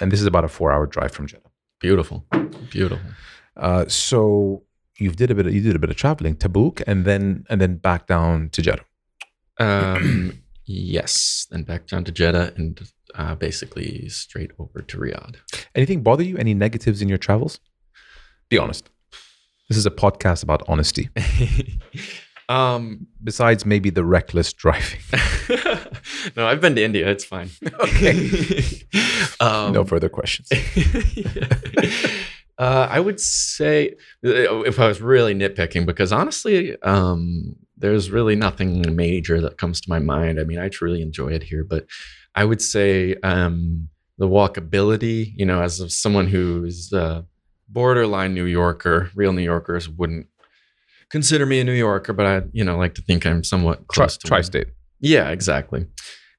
And 0.00 0.10
this 0.10 0.20
is 0.20 0.26
about 0.26 0.44
a 0.44 0.48
four 0.48 0.72
hour 0.72 0.86
drive 0.86 1.12
from 1.12 1.26
Jeddah. 1.26 1.50
beautiful, 1.80 2.24
beautiful. 2.70 3.10
Uh, 3.56 3.86
so 3.86 4.62
you 4.98 5.10
did 5.10 5.30
a 5.30 5.34
bit. 5.34 5.46
Of, 5.46 5.54
you 5.54 5.60
did 5.60 5.76
a 5.76 5.78
bit 5.78 5.90
of 5.90 5.96
traveling, 5.96 6.36
Tabuk, 6.36 6.82
and 6.86 7.04
then 7.04 7.44
and 7.48 7.60
then 7.60 7.76
back 7.76 8.06
down 8.06 8.50
to 8.50 8.62
Jeddah. 8.62 8.84
Um, 9.58 10.42
yes, 10.64 11.46
then 11.50 11.64
back 11.64 11.86
down 11.86 12.04
to 12.04 12.12
Jeddah 12.12 12.54
and 12.56 12.80
uh, 13.14 13.34
basically 13.34 14.08
straight 14.08 14.52
over 14.58 14.80
to 14.80 14.98
Riyadh. 14.98 15.36
Anything 15.74 16.02
bother 16.02 16.22
you? 16.22 16.36
Any 16.38 16.54
negatives 16.54 17.02
in 17.02 17.08
your 17.08 17.18
travels? 17.18 17.60
Be 18.48 18.58
honest. 18.58 18.88
This 19.68 19.78
is 19.78 19.86
a 19.86 19.90
podcast 19.90 20.42
about 20.42 20.62
honesty. 20.68 21.08
um, 22.48 23.06
Besides 23.22 23.64
maybe 23.64 23.90
the 23.90 24.04
reckless 24.04 24.52
driving. 24.62 25.00
no, 26.36 26.46
I've 26.46 26.60
been 26.60 26.74
to 26.76 26.82
India. 26.82 27.08
It's 27.10 27.24
fine. 27.24 27.50
Okay. 27.80 28.30
um, 29.40 29.72
no 29.72 29.84
further 29.84 30.08
questions. 30.08 30.48
uh, 32.58 32.86
I 32.90 33.00
would 33.00 33.20
say 33.20 33.90
uh, 34.24 34.62
if 34.62 34.78
I 34.78 34.86
was 34.88 35.00
really 35.00 35.34
nitpicking, 35.34 35.86
because 35.86 36.12
honestly, 36.12 36.80
um, 36.82 37.56
there's 37.76 38.10
really 38.10 38.36
nothing 38.36 38.94
major 38.94 39.40
that 39.40 39.58
comes 39.58 39.80
to 39.80 39.90
my 39.90 39.98
mind. 39.98 40.38
I 40.40 40.44
mean, 40.44 40.58
I 40.58 40.68
truly 40.68 41.02
enjoy 41.02 41.28
it 41.28 41.42
here, 41.42 41.64
but 41.64 41.86
I 42.34 42.44
would 42.44 42.62
say 42.62 43.16
um, 43.22 43.88
the 44.18 44.28
walkability. 44.28 45.32
You 45.36 45.46
know, 45.46 45.62
as 45.62 45.80
of 45.80 45.92
someone 45.92 46.28
who's 46.28 46.92
uh, 46.92 47.22
borderline 47.68 48.34
New 48.34 48.44
Yorker, 48.44 49.10
real 49.14 49.32
New 49.32 49.42
Yorkers 49.42 49.88
wouldn't 49.88 50.26
consider 51.12 51.46
me 51.46 51.60
a 51.60 51.64
New 51.64 51.72
Yorker, 51.72 52.12
but 52.12 52.26
I, 52.26 52.42
you 52.52 52.64
know, 52.64 52.76
like 52.76 52.94
to 52.96 53.02
think 53.02 53.24
I'm 53.24 53.44
somewhat 53.44 53.78
Tri- 53.92 54.06
close 54.06 54.16
to 54.18 54.24
one. 54.26 54.28
tri-state. 54.30 54.68
Yeah, 55.00 55.28
exactly. 55.30 55.86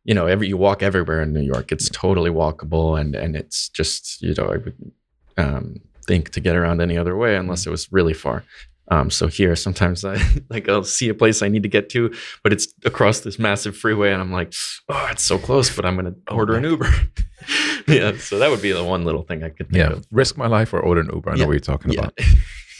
You 0.03 0.13
know, 0.13 0.25
every 0.27 0.47
you 0.49 0.57
walk 0.57 0.83
everywhere 0.83 1.21
in 1.21 1.31
New 1.33 1.41
York, 1.41 1.71
it's 1.71 1.87
totally 1.89 2.29
walkable, 2.29 2.99
and 2.99 3.15
and 3.15 3.35
it's 3.37 3.69
just 3.69 4.21
you 4.21 4.33
know, 4.37 4.47
I 4.47 4.57
would, 4.57 4.91
um, 5.37 5.75
think 6.05 6.31
to 6.31 6.41
get 6.41 6.55
around 6.57 6.81
any 6.81 6.97
other 6.97 7.15
way 7.15 7.37
unless 7.37 7.65
it 7.65 7.69
was 7.69 7.89
really 7.91 8.13
far. 8.13 8.43
Um, 8.91 9.09
so 9.09 9.27
here, 9.27 9.55
sometimes 9.55 10.03
I 10.03 10.17
like 10.49 10.67
I'll 10.67 10.83
see 10.83 11.07
a 11.07 11.13
place 11.13 11.41
I 11.41 11.47
need 11.47 11.63
to 11.63 11.69
get 11.69 11.87
to, 11.91 12.13
but 12.43 12.51
it's 12.51 12.67
across 12.83 13.21
this 13.21 13.39
massive 13.39 13.77
freeway, 13.77 14.11
and 14.11 14.21
I'm 14.21 14.33
like, 14.33 14.53
oh, 14.89 15.07
it's 15.11 15.23
so 15.23 15.37
close, 15.37 15.73
but 15.73 15.85
I'm 15.85 15.95
gonna 15.95 16.15
order 16.29 16.55
an 16.57 16.65
Uber. 16.65 16.89
yeah, 17.87 18.17
so 18.17 18.39
that 18.39 18.49
would 18.51 18.61
be 18.61 18.73
the 18.73 18.83
one 18.83 19.05
little 19.05 19.23
thing 19.23 19.41
I 19.43 19.49
could 19.49 19.67
think 19.69 19.77
Yeah. 19.77 19.93
of. 19.93 20.05
Risk 20.11 20.37
my 20.37 20.47
life 20.47 20.73
or 20.73 20.79
order 20.81 20.99
an 21.01 21.09
Uber. 21.13 21.29
I 21.31 21.33
know 21.35 21.39
Yeah. 21.41 21.45
what 21.45 21.51
you're 21.53 21.59
talking 21.61 21.91
Yeah. 21.93 21.99
about. 22.01 22.13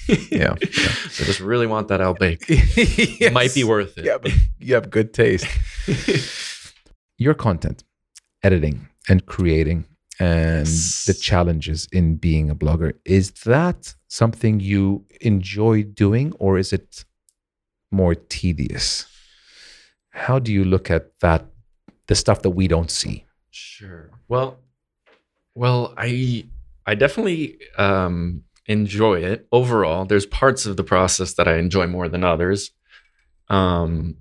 Yeah. 0.32 0.56
I 0.62 1.24
just 1.30 1.40
really 1.40 1.68
want 1.68 1.88
that 1.88 2.02
Al 2.02 2.14
Baik. 2.14 2.46
Yes. 2.50 3.34
Might 3.34 3.54
be 3.54 3.64
worth 3.64 3.98
it. 3.98 4.06
Yeah, 4.06 4.18
but 4.18 4.32
you 4.60 4.74
have 4.76 4.90
good 4.90 5.14
taste. 5.14 5.48
Your 7.18 7.34
content, 7.34 7.84
editing 8.42 8.88
and 9.08 9.26
creating, 9.26 9.86
and 10.20 10.68
the 11.08 11.18
challenges 11.20 11.88
in 11.92 12.16
being 12.16 12.50
a 12.50 12.56
blogger 12.56 12.94
is 13.06 13.32
that 13.46 13.96
something 14.08 14.60
you 14.60 15.06
enjoy 15.22 15.84
doing, 15.84 16.34
or 16.40 16.58
is 16.58 16.74
it 16.74 17.06
more 17.92 18.16
tedious? 18.16 19.06
How 20.10 20.40
do 20.40 20.52
you 20.52 20.64
look 20.64 20.92
at 20.92 21.20
that? 21.20 21.46
The 22.08 22.16
stuff 22.16 22.42
that 22.42 22.50
we 22.50 22.68
don't 22.68 22.92
see. 22.92 23.24
Sure. 23.52 24.10
Well, 24.28 24.60
well, 25.56 25.94
I 25.98 26.46
I 26.86 26.96
definitely 26.96 27.60
um, 27.78 28.44
enjoy 28.66 29.22
it 29.22 29.48
overall. 29.52 30.06
There's 30.06 30.26
parts 30.26 30.66
of 30.66 30.78
the 30.78 30.84
process 30.84 31.34
that 31.34 31.48
I 31.48 31.58
enjoy 31.58 31.88
more 31.88 32.08
than 32.08 32.24
others. 32.24 32.72
Um, 33.50 34.18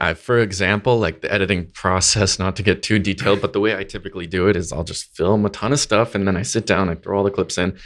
I, 0.00 0.14
for 0.14 0.38
example, 0.38 0.98
like 0.98 1.22
the 1.22 1.32
editing 1.32 1.70
process, 1.70 2.38
not 2.38 2.56
to 2.56 2.62
get 2.62 2.82
too 2.82 2.98
detailed, 2.98 3.40
but 3.40 3.52
the 3.52 3.60
way 3.60 3.76
I 3.76 3.84
typically 3.84 4.26
do 4.26 4.48
it 4.48 4.56
is 4.56 4.72
I'll 4.72 4.84
just 4.84 5.16
film 5.16 5.46
a 5.46 5.50
ton 5.50 5.72
of 5.72 5.80
stuff 5.80 6.14
and 6.14 6.26
then 6.26 6.36
I 6.36 6.42
sit 6.42 6.66
down, 6.66 6.90
I 6.90 6.94
throw 6.94 7.18
all 7.18 7.24
the 7.24 7.30
clips 7.30 7.56
in, 7.56 7.78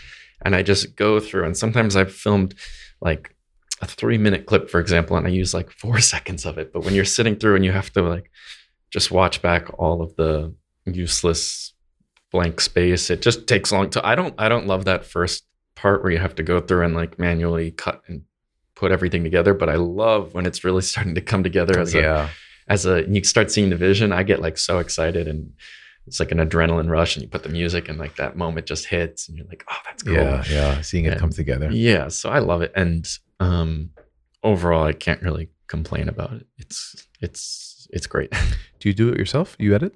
and 0.45 0.57
I 0.57 0.63
just 0.63 0.97
go 0.97 1.21
through. 1.21 1.45
And 1.45 1.57
sometimes 1.57 1.95
I've 1.95 2.13
filmed 2.13 2.55
like 3.01 3.37
a 3.81 3.87
three 3.87 4.19
minute 4.19 4.47
clip, 4.47 4.69
for 4.69 4.81
example, 4.81 5.17
and 5.17 5.27
I 5.27 5.31
use 5.31 5.55
like 5.55 5.71
four 5.71 6.01
seconds 6.13 6.45
of 6.45 6.59
it. 6.59 6.73
But 6.73 6.85
when 6.85 6.95
you're 6.95 7.05
sitting 7.05 7.37
through 7.37 7.57
and 7.57 7.65
you 7.65 7.73
have 7.73 7.93
to 7.93 8.03
like 8.03 8.31
just 8.91 9.11
watch 9.13 9.41
back 9.41 9.69
all 9.79 10.03
of 10.03 10.17
the 10.17 10.55
useless 10.85 11.73
blank 12.33 12.61
space, 12.61 13.11
it 13.11 13.23
just 13.23 13.47
takes 13.47 13.71
long 13.71 13.91
to 13.91 14.07
I 14.07 14.15
don't 14.15 14.35
I 14.39 14.49
don't 14.49 14.67
love 14.67 14.87
that 14.87 15.05
first 15.05 15.45
part 15.75 16.03
where 16.03 16.13
you 16.13 16.19
have 16.19 16.35
to 16.37 16.43
go 16.43 16.61
through 16.61 16.85
and 16.85 16.95
like 16.95 17.19
manually 17.19 17.71
cut 17.71 18.03
and 18.07 18.23
put 18.75 18.91
everything 18.91 19.23
together. 19.23 19.55
But 19.55 19.69
I 19.69 19.77
love 19.77 20.35
when 20.35 20.47
it's 20.47 20.65
really 20.65 20.83
starting 20.93 21.15
to 21.15 21.21
come 21.21 21.43
together 21.43 21.79
as 21.79 21.95
a 21.95 22.01
yeah. 22.01 22.29
as 22.69 22.87
a 22.87 23.09
you 23.09 23.23
start 23.25 23.51
seeing 23.51 23.71
the 23.71 23.77
vision, 23.77 24.13
I 24.13 24.23
get 24.23 24.41
like 24.41 24.59
so 24.59 24.79
excited 24.79 25.29
and 25.29 25.53
it's 26.07 26.19
like 26.19 26.33
an 26.33 26.39
adrenaline 26.39 26.91
rush 26.91 27.15
and 27.15 27.23
you 27.23 27.29
put 27.29 27.45
the 27.45 27.49
music 27.49 27.89
and 27.89 27.99
like 27.99 28.17
that 28.17 28.37
moment 28.37 28.67
just 28.67 28.87
hits 28.87 29.29
and 29.29 29.39
you're 29.39 29.47
like, 29.47 29.65
oh 29.71 29.77
that's 29.85 30.03
cool. 30.03 30.15
Yeah. 30.15 30.43
Yeah. 30.51 30.81
Seeing 30.81 31.05
it 31.05 31.19
come 31.19 31.31
together. 31.31 31.71
Yeah, 31.71 32.09
so 32.09 32.31
I 32.31 32.41
love 32.41 32.63
it, 32.63 32.73
and 32.75 33.07
um, 33.39 33.91
overall, 34.43 34.85
I 34.85 34.93
can't 34.93 35.23
really 35.23 35.49
complain 35.69 36.09
about 36.09 36.33
it. 36.33 36.47
It's 36.59 37.07
it's 37.21 37.89
it's 37.91 38.07
great. 38.07 38.33
Do 38.81 38.89
you 38.89 38.95
do 38.95 39.09
it 39.11 39.19
yourself? 39.19 39.55
You 39.59 39.75
edit? 39.75 39.95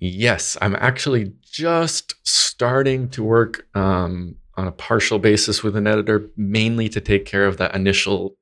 Yes, 0.00 0.56
I'm 0.60 0.74
actually 0.76 1.32
just 1.42 2.14
starting 2.24 3.08
to 3.10 3.22
work 3.22 3.66
um, 3.76 4.36
on 4.56 4.66
a 4.66 4.72
partial 4.72 5.18
basis 5.18 5.62
with 5.62 5.76
an 5.76 5.86
editor, 5.86 6.28
mainly 6.36 6.88
to 6.88 7.00
take 7.00 7.24
care 7.26 7.46
of 7.46 7.58
that 7.58 7.74
initial 7.74 8.36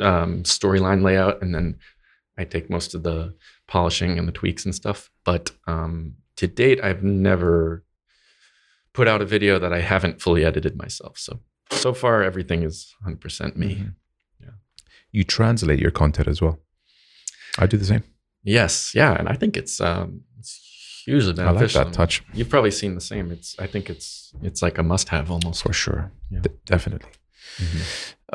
um, 0.00 0.42
storyline 0.42 1.02
layout, 1.02 1.40
and 1.40 1.54
then 1.54 1.78
I 2.36 2.44
take 2.44 2.68
most 2.68 2.94
of 2.94 3.02
the 3.02 3.34
polishing 3.66 4.18
and 4.18 4.28
the 4.28 4.32
tweaks 4.32 4.64
and 4.64 4.74
stuff. 4.74 5.10
But 5.24 5.50
um, 5.66 6.14
to 6.36 6.46
date, 6.46 6.82
I've 6.82 7.02
never 7.02 7.84
put 8.92 9.08
out 9.08 9.22
a 9.22 9.26
video 9.26 9.58
that 9.58 9.72
I 9.72 9.80
haven't 9.80 10.20
fully 10.20 10.44
edited 10.44 10.76
myself. 10.76 11.18
So 11.18 11.40
so 11.70 11.92
far, 11.92 12.22
everything 12.22 12.62
is 12.62 12.94
100% 13.06 13.56
me. 13.56 13.74
Mhm. 13.74 13.94
Yeah. 14.40 14.50
You 15.12 15.22
translate 15.22 15.78
your 15.78 15.90
content 15.90 16.26
as 16.26 16.40
well. 16.40 16.60
I 17.58 17.66
do 17.66 17.76
the 17.76 17.84
same. 17.84 18.04
Yes, 18.42 18.94
yeah, 18.94 19.12
and 19.18 19.28
I 19.28 19.34
think 19.34 19.56
it's 19.56 19.80
um, 19.80 20.22
hugely 21.08 21.42
I 21.42 21.50
like 21.50 21.72
that 21.72 21.92
touch 21.92 22.14
You've 22.36 22.50
probably 22.54 22.70
seen 22.80 22.92
the 23.00 23.06
same. 23.12 23.26
It's 23.36 23.50
I 23.64 23.66
think 23.72 23.84
it's 23.94 24.32
it's 24.48 24.60
like 24.66 24.76
a 24.82 24.82
must-have 24.92 25.26
almost. 25.34 25.62
for 25.62 25.72
sure. 25.84 26.02
Yeah. 26.30 26.40
D- 26.44 26.50
definitely. 26.74 27.12
Mhm. 27.64 27.82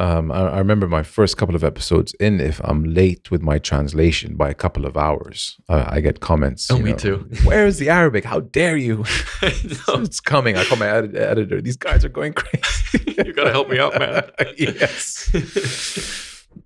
Um, 0.05 0.25
I, 0.31 0.39
I 0.55 0.57
remember 0.57 0.87
my 0.87 1.03
first 1.03 1.37
couple 1.39 1.55
of 1.55 1.63
episodes 1.63 2.11
in. 2.25 2.33
If 2.51 2.57
I'm 2.69 2.81
late 3.01 3.23
with 3.33 3.43
my 3.51 3.57
translation 3.59 4.29
by 4.43 4.49
a 4.49 4.57
couple 4.63 4.83
of 4.89 4.97
hours, 4.97 5.39
uh, 5.73 5.85
I 5.95 6.01
get 6.07 6.19
comments. 6.19 6.63
Oh, 6.71 6.79
me 6.79 6.91
know, 6.91 6.97
too. 7.05 7.17
Where 7.49 7.67
is 7.67 7.77
the 7.77 7.89
Arabic? 7.99 8.23
How 8.25 8.39
dare 8.59 8.77
you? 8.87 8.95
It's 10.05 10.19
coming. 10.33 10.57
I 10.57 10.63
call 10.65 10.79
my 10.79 10.89
edit- 10.97 11.15
editor. 11.15 11.61
These 11.61 11.77
guys 11.87 12.03
are 12.05 12.13
going 12.19 12.33
crazy. 12.33 13.13
you 13.25 13.33
gotta 13.39 13.51
help 13.57 13.67
me 13.69 13.77
out, 13.83 13.93
man. 13.99 14.23
yes. 14.57 15.29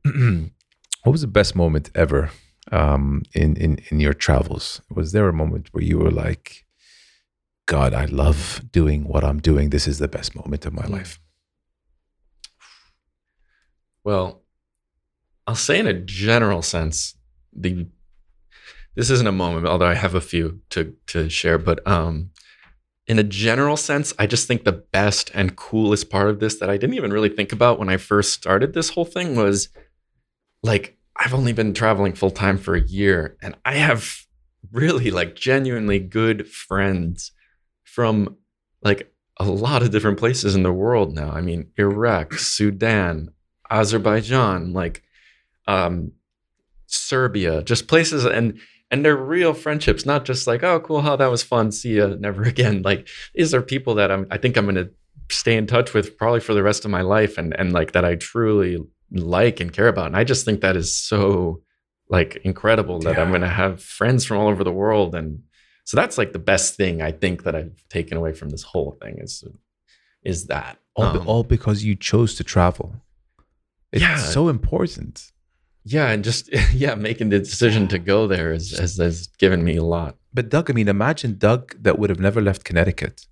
what 1.04 1.12
was 1.12 1.22
the 1.22 1.28
best 1.40 1.54
moment 1.56 1.86
ever 1.96 2.30
um, 2.72 3.24
in, 3.34 3.56
in 3.58 3.80
in 3.90 4.00
your 4.00 4.14
travels? 4.14 4.82
Was 4.90 5.12
there 5.12 5.28
a 5.30 5.34
moment 5.34 5.70
where 5.72 5.84
you 5.84 5.98
were 6.00 6.12
like, 6.12 6.66
"God, 7.66 7.94
I 7.94 8.06
love 8.06 8.62
doing 8.72 9.04
what 9.08 9.24
I'm 9.24 9.40
doing. 9.40 9.70
This 9.70 9.88
is 9.88 10.00
the 10.00 10.08
best 10.08 10.36
moment 10.36 10.66
of 10.66 10.74
my 10.74 10.84
Mm. 10.84 10.92
life." 10.92 11.20
Well, 14.04 14.44
I'll 15.46 15.56
say 15.56 15.80
in 15.80 15.88
a 15.88 15.94
general 15.94 16.62
sense, 16.62 17.16
the 17.54 17.88
this 18.96 19.10
isn't 19.12 19.28
a 19.28 19.32
moment, 19.32 19.68
although 19.68 19.86
I 19.86 19.94
have 19.94 20.16
a 20.16 20.22
few 20.22 20.62
to 20.72 20.96
to 21.08 21.30
share, 21.30 21.58
but 21.58 21.86
um 21.88 22.32
in 23.08 23.20
a 23.20 23.24
general 23.24 23.78
sense, 23.78 24.14
I 24.20 24.28
just 24.28 24.48
think 24.48 24.66
the 24.66 24.74
best 24.74 25.32
and 25.34 25.56
coolest 25.56 26.10
part 26.10 26.30
of 26.30 26.42
this 26.42 26.58
that 26.60 26.70
I 26.70 26.76
didn't 26.76 26.96
even 26.96 27.14
really 27.14 27.30
think 27.30 27.54
about 27.54 27.80
when 27.80 27.88
I 27.88 27.96
first 27.96 28.34
started 28.34 28.74
this 28.74 28.90
whole 28.90 29.06
thing 29.06 29.36
was 29.36 29.70
like 30.62 30.97
I've 31.20 31.34
only 31.34 31.54
been 31.54 31.74
traveling 31.74 32.14
full 32.14 32.32
time 32.32 32.58
for 32.58 32.76
a 32.76 32.82
year 32.82 33.38
and 33.42 33.56
I 33.66 33.76
have 33.76 34.26
really 34.72 35.12
like 35.12 35.36
genuinely 35.36 36.00
good 36.00 36.48
friends 36.48 37.32
from 37.84 38.38
like 38.84 39.12
a 39.38 39.46
lot 39.46 39.82
of 39.82 39.92
different 39.92 40.20
places 40.20 40.56
in 40.56 40.64
the 40.64 40.74
world 40.74 41.16
now. 41.16 41.32
I 41.32 41.42
mean, 41.42 41.72
Iraq, 41.78 42.34
Sudan, 42.34 43.30
Azerbaijan, 43.70 44.74
like 44.74 45.04
um, 45.68 46.12
Serbia, 46.88 47.64
just 47.64 47.88
places 47.88 48.26
and 48.26 48.60
and 48.90 49.04
they're 49.04 49.18
real 49.18 49.54
friendships, 49.54 50.06
not 50.06 50.24
just 50.24 50.48
like, 50.48 50.64
oh, 50.64 50.80
cool, 50.80 51.02
how 51.02 51.18
that 51.18 51.30
was 51.30 51.44
fun, 51.44 51.74
see 51.74 51.98
ya, 51.98 52.08
never 52.20 52.44
again. 52.44 52.82
Like 52.84 53.08
these 53.36 53.54
are 53.54 53.62
people 53.62 53.96
that 53.96 54.12
I'm 54.12 54.28
I 54.32 54.38
think 54.38 54.58
I'm 54.58 54.66
gonna 54.66 54.90
stay 55.30 55.58
in 55.58 55.68
touch 55.68 55.94
with 55.94 56.18
probably 56.18 56.40
for 56.40 56.54
the 56.54 56.64
rest 56.64 56.86
of 56.86 56.92
my 56.92 57.02
life 57.02 57.38
and 57.38 57.58
and 57.58 57.74
like 57.74 57.92
that 57.94 58.06
I 58.06 58.16
truly 58.16 58.78
like 59.12 59.60
and 59.60 59.72
care 59.74 59.88
about. 59.88 60.08
And 60.08 60.16
I 60.18 60.24
just 60.24 60.46
think 60.46 60.62
that 60.62 60.76
is 60.76 60.96
so 60.96 61.62
like 62.10 62.38
incredible 62.44 63.00
that 63.00 63.18
I'm 63.20 63.32
gonna 63.32 63.50
have 63.50 63.82
friends 63.84 64.26
from 64.26 64.38
all 64.38 64.48
over 64.48 64.64
the 64.64 64.72
world 64.72 65.14
and 65.16 65.44
so 65.84 65.96
that's 65.96 66.18
like 66.18 66.32
the 66.34 66.40
best 66.40 66.76
thing 66.76 67.02
I 67.02 67.12
think 67.12 67.44
that 67.44 67.56
I've 67.56 67.82
taken 67.90 68.18
away 68.18 68.34
from 68.34 68.50
this 68.50 68.64
whole 68.64 68.98
thing 69.02 69.18
is 69.20 69.44
is 70.24 70.48
that 70.48 70.78
All, 70.96 71.06
Um, 71.06 71.28
all 71.28 71.44
because 71.44 71.84
you 71.84 71.96
chose 71.96 72.36
to 72.36 72.44
travel. 72.44 72.96
It's 73.94 74.02
Yeah. 74.02 74.18
so 74.18 74.48
important. 74.50 75.32
yeah 75.86 76.08
and 76.14 76.24
just 76.24 76.50
yeah 76.84 76.96
making 76.96 77.30
the 77.30 77.40
decision 77.40 77.88
to 77.94 78.00
go 78.00 78.28
there 78.28 78.52
is, 78.54 78.78
has, 78.78 78.98
has 78.98 79.28
given 79.44 79.64
me 79.64 79.76
a 79.78 79.84
lot 79.84 80.16
But 80.34 80.50
Doug, 80.50 80.70
I 80.70 80.74
mean, 80.74 80.88
imagine 80.88 81.38
Doug 81.38 81.64
that 81.84 81.98
would 82.00 82.10
have 82.14 82.20
never 82.28 82.42
left 82.42 82.62
Connecticut, 82.70 83.26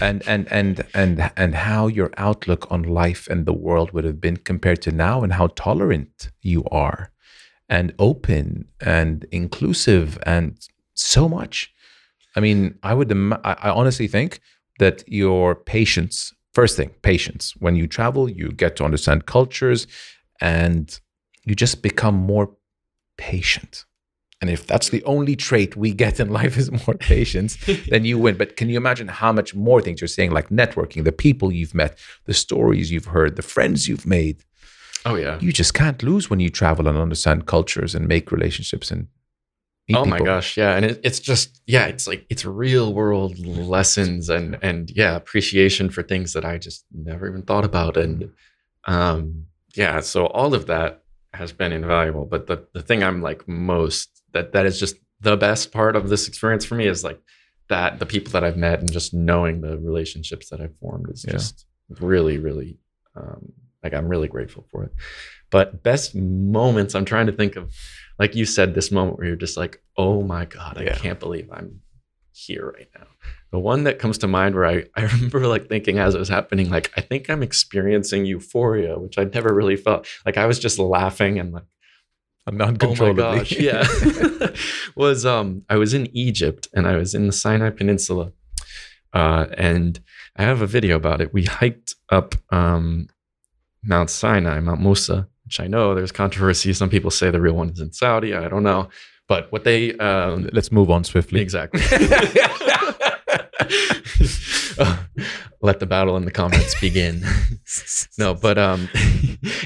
and 0.00 0.26
and 0.26 0.50
and 0.50 0.84
and 0.94 1.30
and 1.36 1.54
how 1.54 1.86
your 1.86 2.10
outlook 2.16 2.66
on 2.70 2.82
life 2.82 3.28
and 3.28 3.46
the 3.46 3.52
world 3.52 3.92
would 3.92 4.04
have 4.04 4.20
been 4.20 4.36
compared 4.36 4.82
to 4.82 4.92
now, 4.92 5.22
and 5.22 5.32
how 5.32 5.48
tolerant 5.48 6.30
you 6.42 6.64
are, 6.70 7.10
and 7.68 7.94
open 7.98 8.66
and 8.80 9.26
inclusive, 9.30 10.18
and 10.24 10.58
so 10.94 11.28
much. 11.28 11.72
I 12.36 12.40
mean, 12.40 12.78
I 12.82 12.94
would. 12.94 13.12
I 13.44 13.70
honestly 13.70 14.08
think 14.08 14.40
that 14.78 15.04
your 15.08 15.54
patience, 15.54 16.32
first 16.52 16.76
thing, 16.76 16.90
patience. 17.02 17.54
When 17.58 17.76
you 17.76 17.86
travel, 17.86 18.28
you 18.28 18.50
get 18.50 18.76
to 18.76 18.84
understand 18.84 19.26
cultures, 19.26 19.86
and 20.40 20.98
you 21.44 21.54
just 21.54 21.82
become 21.82 22.14
more 22.14 22.50
patient. 23.16 23.84
And 24.40 24.48
if 24.50 24.66
that's 24.66 24.90
the 24.90 25.02
only 25.04 25.34
trait 25.34 25.74
we 25.76 25.92
get 25.92 26.20
in 26.20 26.30
life 26.30 26.56
is 26.56 26.70
more 26.70 26.94
patience, 27.00 27.56
then 27.88 28.04
you 28.04 28.18
win. 28.18 28.36
But 28.36 28.56
can 28.56 28.68
you 28.68 28.76
imagine 28.76 29.08
how 29.08 29.32
much 29.32 29.54
more 29.54 29.80
things 29.82 30.00
you're 30.00 30.08
saying, 30.08 30.30
like 30.30 30.48
networking, 30.48 31.02
the 31.04 31.12
people 31.12 31.50
you've 31.52 31.74
met, 31.74 31.98
the 32.26 32.34
stories 32.34 32.92
you've 32.92 33.06
heard, 33.06 33.36
the 33.36 33.42
friends 33.42 33.88
you've 33.88 34.06
made? 34.06 34.44
oh 35.06 35.14
yeah 35.14 35.38
You 35.40 35.52
just 35.52 35.74
can't 35.74 36.02
lose 36.02 36.28
when 36.28 36.40
you 36.40 36.50
travel 36.50 36.88
and 36.88 36.98
understand 36.98 37.46
cultures 37.46 37.94
and 37.94 38.08
make 38.08 38.32
relationships 38.32 38.90
and 38.90 39.06
meet 39.88 39.96
oh 39.96 40.04
my 40.04 40.16
people. 40.16 40.26
gosh 40.26 40.56
yeah 40.56 40.74
and 40.74 40.84
it, 40.84 41.00
it's 41.04 41.20
just 41.20 41.62
yeah 41.68 41.86
it's 41.86 42.06
like 42.08 42.26
it's 42.28 42.44
real 42.44 42.92
world 42.92 43.38
lessons 43.38 44.28
and 44.28 44.58
and 44.60 44.90
yeah 44.90 45.14
appreciation 45.14 45.88
for 45.88 46.02
things 46.02 46.32
that 46.32 46.44
i 46.44 46.58
just 46.58 46.84
never 46.92 47.28
even 47.28 47.42
thought 47.42 47.64
about 47.64 47.96
and 47.96 48.30
um 48.86 49.44
yeah 49.76 50.00
so 50.00 50.26
all 50.26 50.52
of 50.52 50.66
that 50.66 51.02
has 51.32 51.52
been 51.52 51.72
invaluable 51.72 52.24
but 52.26 52.48
the 52.48 52.66
the 52.74 52.82
thing 52.82 53.02
i'm 53.04 53.22
like 53.22 53.46
most 53.48 54.17
that 54.32 54.52
that 54.52 54.66
is 54.66 54.78
just 54.78 54.96
the 55.20 55.36
best 55.36 55.72
part 55.72 55.96
of 55.96 56.08
this 56.08 56.28
experience 56.28 56.64
for 56.64 56.74
me 56.76 56.86
is 56.86 57.02
like 57.04 57.20
that 57.68 57.98
the 57.98 58.06
people 58.06 58.32
that 58.32 58.44
I've 58.44 58.56
met 58.56 58.80
and 58.80 58.90
just 58.90 59.12
knowing 59.12 59.60
the 59.60 59.76
relationships 59.78 60.48
that 60.50 60.60
I've 60.60 60.76
formed 60.80 61.10
is 61.10 61.24
Yeah. 61.26 61.32
just 61.32 61.66
really, 62.00 62.38
really 62.38 62.78
um, 63.16 63.52
like 63.82 63.94
I'm 63.94 64.08
really 64.08 64.28
grateful 64.28 64.66
for 64.70 64.84
it. 64.84 64.92
But 65.50 65.82
best 65.82 66.14
moments, 66.14 66.94
I'm 66.94 67.04
trying 67.04 67.26
to 67.26 67.32
think 67.32 67.56
of, 67.56 67.72
like 68.18 68.34
you 68.34 68.44
said, 68.44 68.74
this 68.74 68.90
moment 68.92 69.18
where 69.18 69.26
you're 69.28 69.36
just 69.36 69.56
like, 69.56 69.82
oh 69.96 70.22
my 70.22 70.44
god, 70.44 70.78
I 70.78 70.82
Yeah. 70.84 70.94
can't 70.96 71.18
believe 71.20 71.48
I'm 71.52 71.80
here 72.32 72.72
right 72.76 72.88
now. 72.96 73.06
The 73.50 73.58
one 73.58 73.84
that 73.84 73.98
comes 73.98 74.18
to 74.18 74.26
mind 74.28 74.54
where 74.54 74.66
I, 74.66 74.84
I 74.94 75.02
remember 75.12 75.46
like 75.46 75.68
thinking 75.68 75.98
as 75.98 76.14
it 76.14 76.18
was 76.18 76.28
happening, 76.28 76.70
like 76.70 76.92
I 76.96 77.00
think 77.00 77.28
I'm 77.28 77.42
experiencing 77.42 78.24
euphoria, 78.26 78.98
which 78.98 79.18
I'd 79.18 79.34
never 79.34 79.52
really 79.54 79.76
felt. 79.76 80.06
Like 80.24 80.36
I 80.36 80.46
was 80.46 80.58
just 80.58 80.78
laughing 80.78 81.38
and 81.38 81.52
like 81.52 81.64
Non-controllably. 82.50 83.22
Oh 83.22 83.32
my 83.32 83.38
gosh, 83.38 83.52
yeah. 83.52 83.86
was 84.96 85.26
um 85.26 85.62
I 85.68 85.76
was 85.76 85.94
in 85.94 86.08
Egypt 86.16 86.68
and 86.74 86.86
I 86.86 86.96
was 86.96 87.14
in 87.14 87.26
the 87.26 87.32
Sinai 87.32 87.70
Peninsula. 87.70 88.32
Uh 89.12 89.46
and 89.56 90.00
I 90.36 90.42
have 90.42 90.62
a 90.62 90.66
video 90.66 90.96
about 90.96 91.20
it. 91.20 91.32
We 91.32 91.44
hiked 91.44 91.94
up 92.10 92.34
um 92.50 93.08
Mount 93.82 94.10
Sinai, 94.10 94.60
Mount 94.60 94.80
Musa, 94.80 95.28
which 95.44 95.60
I 95.60 95.66
know 95.66 95.94
there's 95.94 96.12
controversy. 96.12 96.72
Some 96.72 96.90
people 96.90 97.10
say 97.10 97.30
the 97.30 97.40
real 97.40 97.54
one 97.54 97.70
is 97.70 97.80
in 97.80 97.92
Saudi. 97.92 98.34
I 98.34 98.48
don't 98.48 98.64
know. 98.64 98.88
But 99.28 99.52
what 99.52 99.64
they 99.64 99.96
um 99.98 100.48
Let's 100.52 100.72
move 100.72 100.90
on 100.90 101.04
swiftly. 101.04 101.40
Exactly. 101.40 101.82
Uh, 104.78 104.96
let 105.60 105.80
the 105.80 105.86
battle 105.86 106.16
in 106.16 106.24
the 106.24 106.30
comments 106.30 106.78
begin. 106.80 107.24
no, 108.18 108.34
but 108.34 108.58
um, 108.58 108.88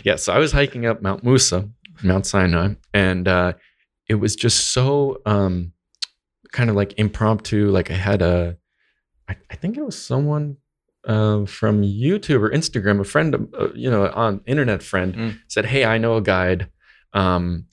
yeah. 0.04 0.16
So 0.16 0.32
I 0.32 0.38
was 0.38 0.52
hiking 0.52 0.86
up 0.86 1.02
Mount 1.02 1.22
Musa, 1.22 1.68
Mount 2.02 2.26
Sinai, 2.26 2.74
and 2.94 3.26
uh, 3.28 3.52
it 4.08 4.16
was 4.16 4.36
just 4.36 4.70
so 4.70 5.20
um, 5.26 5.72
kind 6.52 6.68
of 6.70 6.76
like 6.76 6.94
impromptu. 6.98 7.70
Like 7.70 7.90
I 7.90 7.94
had 7.94 8.22
a, 8.22 8.56
I, 9.28 9.36
I 9.50 9.56
think 9.56 9.76
it 9.76 9.84
was 9.84 10.00
someone 10.00 10.56
uh, 11.06 11.46
from 11.46 11.82
YouTube 11.82 12.40
or 12.42 12.50
Instagram, 12.50 13.00
a 13.00 13.04
friend, 13.04 13.48
uh, 13.58 13.68
you 13.74 13.90
know, 13.90 14.08
on 14.14 14.40
internet 14.46 14.82
friend 14.82 15.14
Mm. 15.14 15.38
said, 15.48 15.66
"Hey, 15.66 15.84
I 15.84 15.98
know 15.98 16.16
a 16.16 16.22
guide." 16.22 16.68
Um, 17.12 17.66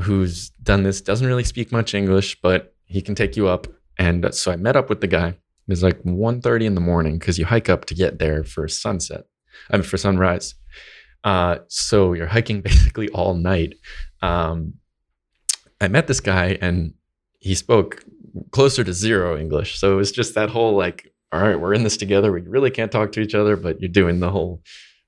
who's 0.00 0.50
done 0.62 0.82
this 0.84 1.00
doesn't 1.00 1.26
really 1.26 1.42
speak 1.44 1.72
much 1.72 1.92
english 1.94 2.40
but 2.40 2.72
he 2.86 3.02
can 3.02 3.14
take 3.16 3.36
you 3.36 3.48
up 3.48 3.66
and 3.98 4.32
so 4.32 4.52
i 4.52 4.56
met 4.56 4.76
up 4.76 4.88
with 4.88 5.00
the 5.00 5.06
guy 5.08 5.28
it 5.28 5.36
was 5.66 5.82
like 5.82 6.00
1.30 6.04 6.64
in 6.64 6.74
the 6.76 6.80
morning 6.80 7.18
because 7.18 7.36
you 7.38 7.44
hike 7.44 7.68
up 7.68 7.84
to 7.86 7.94
get 7.94 8.18
there 8.20 8.44
for 8.44 8.68
sunset 8.68 9.24
i 9.70 9.76
mean 9.76 9.82
for 9.82 9.96
sunrise 9.96 10.54
uh, 11.24 11.58
so 11.68 12.12
you're 12.12 12.26
hiking 12.26 12.60
basically 12.70 13.08
all 13.10 13.34
night 13.34 13.74
um, 14.22 14.74
i 15.80 15.88
met 15.88 16.06
this 16.06 16.20
guy 16.20 16.58
and 16.60 16.94
he 17.38 17.54
spoke 17.54 18.04
closer 18.50 18.84
to 18.84 18.92
zero 18.92 19.38
english 19.38 19.78
so 19.78 19.92
it 19.92 19.96
was 19.96 20.12
just 20.12 20.34
that 20.34 20.50
whole 20.50 20.76
like 20.76 21.12
all 21.32 21.40
right 21.40 21.60
we're 21.60 21.74
in 21.74 21.82
this 21.82 21.96
together 21.96 22.32
we 22.32 22.40
really 22.42 22.70
can't 22.70 22.92
talk 22.92 23.12
to 23.12 23.20
each 23.20 23.34
other 23.34 23.56
but 23.56 23.80
you're 23.80 23.88
doing 23.88 24.20
the 24.20 24.30
whole 24.30 24.62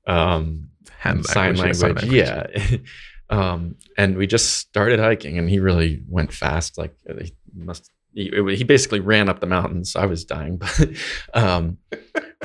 um, 0.07 0.71
Hand 1.01 1.25
sign 1.25 1.57
language, 1.57 1.83
language. 1.83 2.13
Yeah. 2.13 2.47
um, 3.31 3.77
and 3.97 4.19
we 4.19 4.27
just 4.27 4.59
started 4.59 5.01
hiking, 5.01 5.39
and 5.39 5.49
he 5.49 5.59
really 5.59 6.03
went 6.07 6.31
fast. 6.31 6.77
Like 6.77 6.95
he 7.07 7.33
must. 7.55 7.91
He, 8.13 8.31
he 8.55 8.65
basically 8.65 9.01
ran 9.01 9.31
up 9.31 9.41
the 9.41 9.47
mountains. 9.47 9.97
I 9.97 10.05
was 10.05 10.27
dying, 10.27 10.57
but 10.59 10.89
um, 11.33 11.79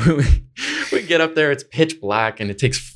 we, 0.07 0.45
we 0.93 1.01
get 1.01 1.19
up 1.19 1.35
there. 1.35 1.51
It's 1.51 1.65
pitch 1.65 1.99
black, 1.99 2.39
and 2.39 2.49
it 2.49 2.57
takes 2.57 2.94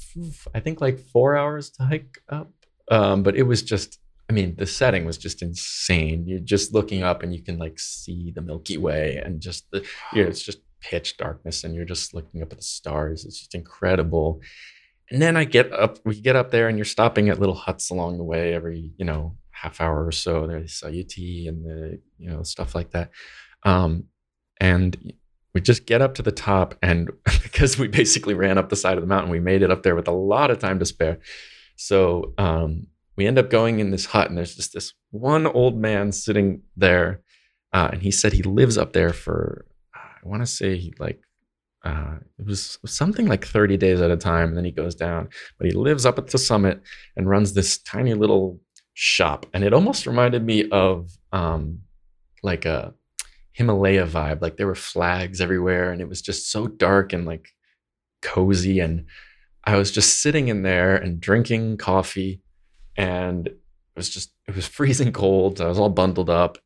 I 0.54 0.60
think 0.60 0.82
like 0.82 1.00
four 1.00 1.36
hours 1.36 1.70
to 1.72 1.84
hike 1.84 2.18
up. 2.30 2.52
Um, 2.92 3.24
but 3.24 3.36
it 3.36 3.44
was 3.44 3.62
just. 3.64 4.00
I 4.30 4.32
mean, 4.32 4.56
the 4.58 4.68
setting 4.68 5.06
was 5.06 5.18
just 5.18 5.42
insane. 5.42 6.28
You're 6.28 6.40
just 6.40 6.72
looking 6.72 7.02
up, 7.02 7.24
and 7.24 7.34
you 7.34 7.42
can 7.42 7.58
like 7.58 7.80
see 7.80 8.32
the 8.36 8.42
Milky 8.42 8.78
Way, 8.78 9.20
and 9.24 9.42
just 9.42 9.66
the 9.72 9.84
you 10.14 10.22
know, 10.22 10.30
it's 10.30 10.44
just 10.44 10.60
pitch 10.82 11.18
darkness, 11.18 11.64
and 11.64 11.74
you're 11.74 11.86
just 11.86 12.14
looking 12.14 12.44
up 12.44 12.52
at 12.52 12.60
the 12.60 12.64
stars. 12.64 13.26
It's 13.26 13.40
just 13.40 13.56
incredible. 13.56 14.42
And 15.12 15.22
then 15.22 15.36
I 15.36 15.44
get 15.46 15.74
up, 15.74 15.98
we 16.06 16.22
get 16.22 16.36
up 16.36 16.52
there, 16.52 16.68
and 16.68 16.78
you're 16.78 16.86
stopping 16.86 17.30
at 17.30 17.40
little 17.40 17.56
huts 17.56 17.90
along 17.90 18.18
the 18.18 18.24
way 18.24 18.54
every, 18.54 18.92
you 18.98 19.06
know, 19.06 19.36
half 19.50 19.82
hour 19.82 20.06
or 20.06 20.12
so. 20.12 20.46
They 20.46 20.68
sell 20.68 20.94
you 20.94 21.04
tea 21.04 21.48
and 21.48 21.66
the, 21.66 22.00
you 22.20 22.30
know, 22.30 22.44
stuff 22.44 22.76
like 22.76 22.92
that. 22.92 23.10
Um, 23.64 24.06
and 24.62 25.14
we 25.54 25.62
just 25.62 25.86
get 25.86 26.02
up 26.02 26.16
to 26.16 26.22
the 26.22 26.32
top, 26.32 26.76
and 26.82 27.10
because 27.44 27.78
we 27.78 27.88
basically 27.88 28.34
ran 28.34 28.58
up 28.58 28.70
the 28.70 28.76
side 28.76 28.98
of 28.98 29.02
the 29.02 29.08
mountain, 29.08 29.32
we 29.32 29.40
made 29.40 29.62
it 29.62 29.72
up 29.72 29.84
there 29.84 29.96
with 29.96 30.08
a 30.08 30.14
lot 30.14 30.52
of 30.52 30.60
time 30.60 30.80
to 30.80 30.86
spare. 30.86 31.20
So 31.76 32.34
um, 32.38 32.88
we 33.16 33.26
end 33.26 33.40
up 33.40 33.50
going 33.50 33.80
in 33.80 33.92
this 33.92 34.06
hut, 34.06 34.30
and 34.30 34.38
there's 34.38 34.56
just 34.56 34.74
this 34.74 34.94
one 35.12 35.48
old 35.48 35.78
man 35.78 36.12
sitting 36.12 36.62
there, 36.78 37.22
uh, 37.74 37.90
and 37.94 38.02
he 38.02 38.12
said 38.12 38.34
he 38.34 38.44
lives 38.44 38.78
up 38.78 38.94
there 38.94 39.14
for, 39.14 39.66
I 39.96 40.28
want 40.28 40.42
to 40.42 40.48
say 40.48 40.78
he 40.78 40.94
like 41.00 41.22
uh, 41.84 42.16
it 42.38 42.46
was 42.46 42.78
something 42.86 43.28
like 43.28 43.46
30 43.46 43.78
days 43.78 44.02
at 44.02 44.12
a 44.12 44.18
time. 44.18 44.50
And 44.50 44.58
then 44.58 44.66
he 44.66 44.72
goes 44.72 44.96
down, 44.96 45.30
but 45.58 45.66
he 45.66 45.72
lives 45.72 46.06
up 46.06 46.18
at 46.18 46.28
the 46.28 46.38
summit 46.38 46.82
and 47.16 47.30
runs 47.30 47.54
this 47.54 47.78
tiny 47.78 48.14
little 48.14 48.60
shop. 48.94 49.46
And 49.54 49.64
it 49.64 49.74
almost 49.74 50.06
reminded 50.06 50.44
me 50.44 50.70
of 50.70 51.10
um, 51.32 51.80
like 52.44 52.66
a 52.66 52.94
Himalaya 53.60 54.08
vibe. 54.08 54.42
Like 54.42 54.56
there 54.56 54.68
were 54.68 54.74
flags 54.74 55.42
everywhere 55.42 55.92
and 55.92 56.00
it 56.00 56.08
was 56.08 56.22
just 56.22 56.50
so 56.50 56.66
dark 56.66 57.12
and 57.12 57.26
like 57.26 57.50
cozy. 58.22 58.80
And 58.80 59.06
I 59.66 59.76
was 59.76 59.92
just 59.92 60.22
sitting 60.22 60.48
in 60.48 60.62
there 60.62 60.96
and 60.96 61.20
drinking 61.20 61.76
coffee 61.76 62.42
and 62.96 63.48
it 63.48 63.60
was 63.98 64.10
just, 64.10 64.32
it 64.48 64.56
was 64.56 64.66
freezing 64.78 65.12
cold. 65.12 65.60
I 65.60 65.68
was 65.68 65.78
all 65.78 65.90
bundled 65.90 66.30
up. 66.30 66.58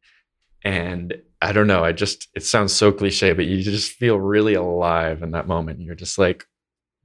And 0.63 1.15
I 1.41 1.51
don't 1.51 1.65
know. 1.65 1.83
I 1.83 1.93
just, 1.93 2.27
it 2.35 2.43
sounds 2.43 2.73
so 2.73 2.91
cliche, 2.91 3.33
but 3.33 3.47
you 3.47 3.63
just 3.63 3.93
feel 3.93 4.19
really 4.19 4.53
alive 4.53 5.23
in 5.23 5.31
that 5.31 5.47
moment. 5.47 5.81
You're 5.81 5.95
just 5.95 6.19
like, 6.19 6.45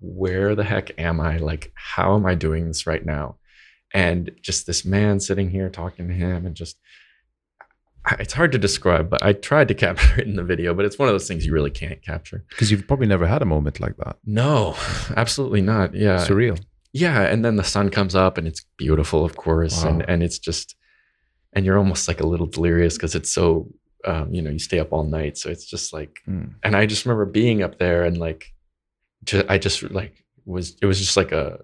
where 0.00 0.54
the 0.54 0.64
heck 0.64 1.00
am 1.00 1.18
I? 1.18 1.38
Like, 1.38 1.72
how 1.74 2.14
am 2.14 2.26
I 2.26 2.34
doing 2.34 2.68
this 2.68 2.86
right 2.86 3.04
now? 3.04 3.36
And 3.94 4.32
just 4.42 4.66
this 4.66 4.84
man 4.84 5.18
sitting 5.18 5.48
here 5.48 5.70
talking 5.70 6.08
to 6.08 6.14
him 6.14 6.44
and 6.44 6.54
just, 6.54 6.78
it's 8.20 8.32
hard 8.32 8.52
to 8.52 8.58
describe, 8.58 9.10
but 9.10 9.22
I 9.22 9.32
tried 9.32 9.68
to 9.68 9.74
capture 9.86 10.20
it 10.20 10.26
in 10.26 10.36
the 10.36 10.44
video, 10.44 10.74
but 10.74 10.84
it's 10.84 10.98
one 10.98 11.08
of 11.08 11.14
those 11.14 11.28
things 11.28 11.44
you 11.46 11.52
really 11.52 11.70
can't 11.70 12.02
capture. 12.02 12.44
Because 12.48 12.70
you've 12.70 12.86
probably 12.86 13.06
never 13.06 13.26
had 13.26 13.42
a 13.42 13.46
moment 13.46 13.80
like 13.80 13.96
that. 13.98 14.16
No, 14.24 14.76
absolutely 15.16 15.60
not. 15.62 15.94
Yeah. 15.94 16.18
Surreal. 16.18 16.58
Yeah, 16.92 17.22
and 17.22 17.44
then 17.44 17.56
the 17.56 17.64
sun 17.64 17.90
comes 17.90 18.14
up 18.14 18.38
and 18.38 18.46
it's 18.48 18.64
beautiful, 18.78 19.24
of 19.24 19.36
course, 19.36 19.84
Wow. 19.84 19.90
and 19.90 20.08
and 20.08 20.22
it's 20.22 20.38
just, 20.38 20.74
and 21.52 21.64
you're 21.66 21.78
almost 21.78 22.08
like 22.08 22.20
a 22.20 22.26
little 22.26 22.46
delirious 22.46 22.96
because 22.96 23.14
it's 23.14 23.30
so, 23.32 23.68
um, 24.06 24.32
you 24.32 24.40
know, 24.40 24.50
you 24.50 24.58
stay 24.58 24.78
up 24.78 24.92
all 24.92 25.04
night, 25.04 25.36
so 25.36 25.50
it's 25.50 25.66
just 25.66 25.92
like, 25.92 26.16
Mm. 26.26 26.54
and 26.62 26.74
I 26.74 26.86
just 26.86 27.04
remember 27.04 27.26
being 27.26 27.62
up 27.62 27.78
there 27.78 28.04
and 28.04 28.16
like, 28.16 28.46
I 29.48 29.58
just 29.58 29.82
like 29.90 30.24
was 30.46 30.76
it 30.80 30.86
was 30.86 30.98
just 30.98 31.16
like 31.16 31.32
a 31.32 31.58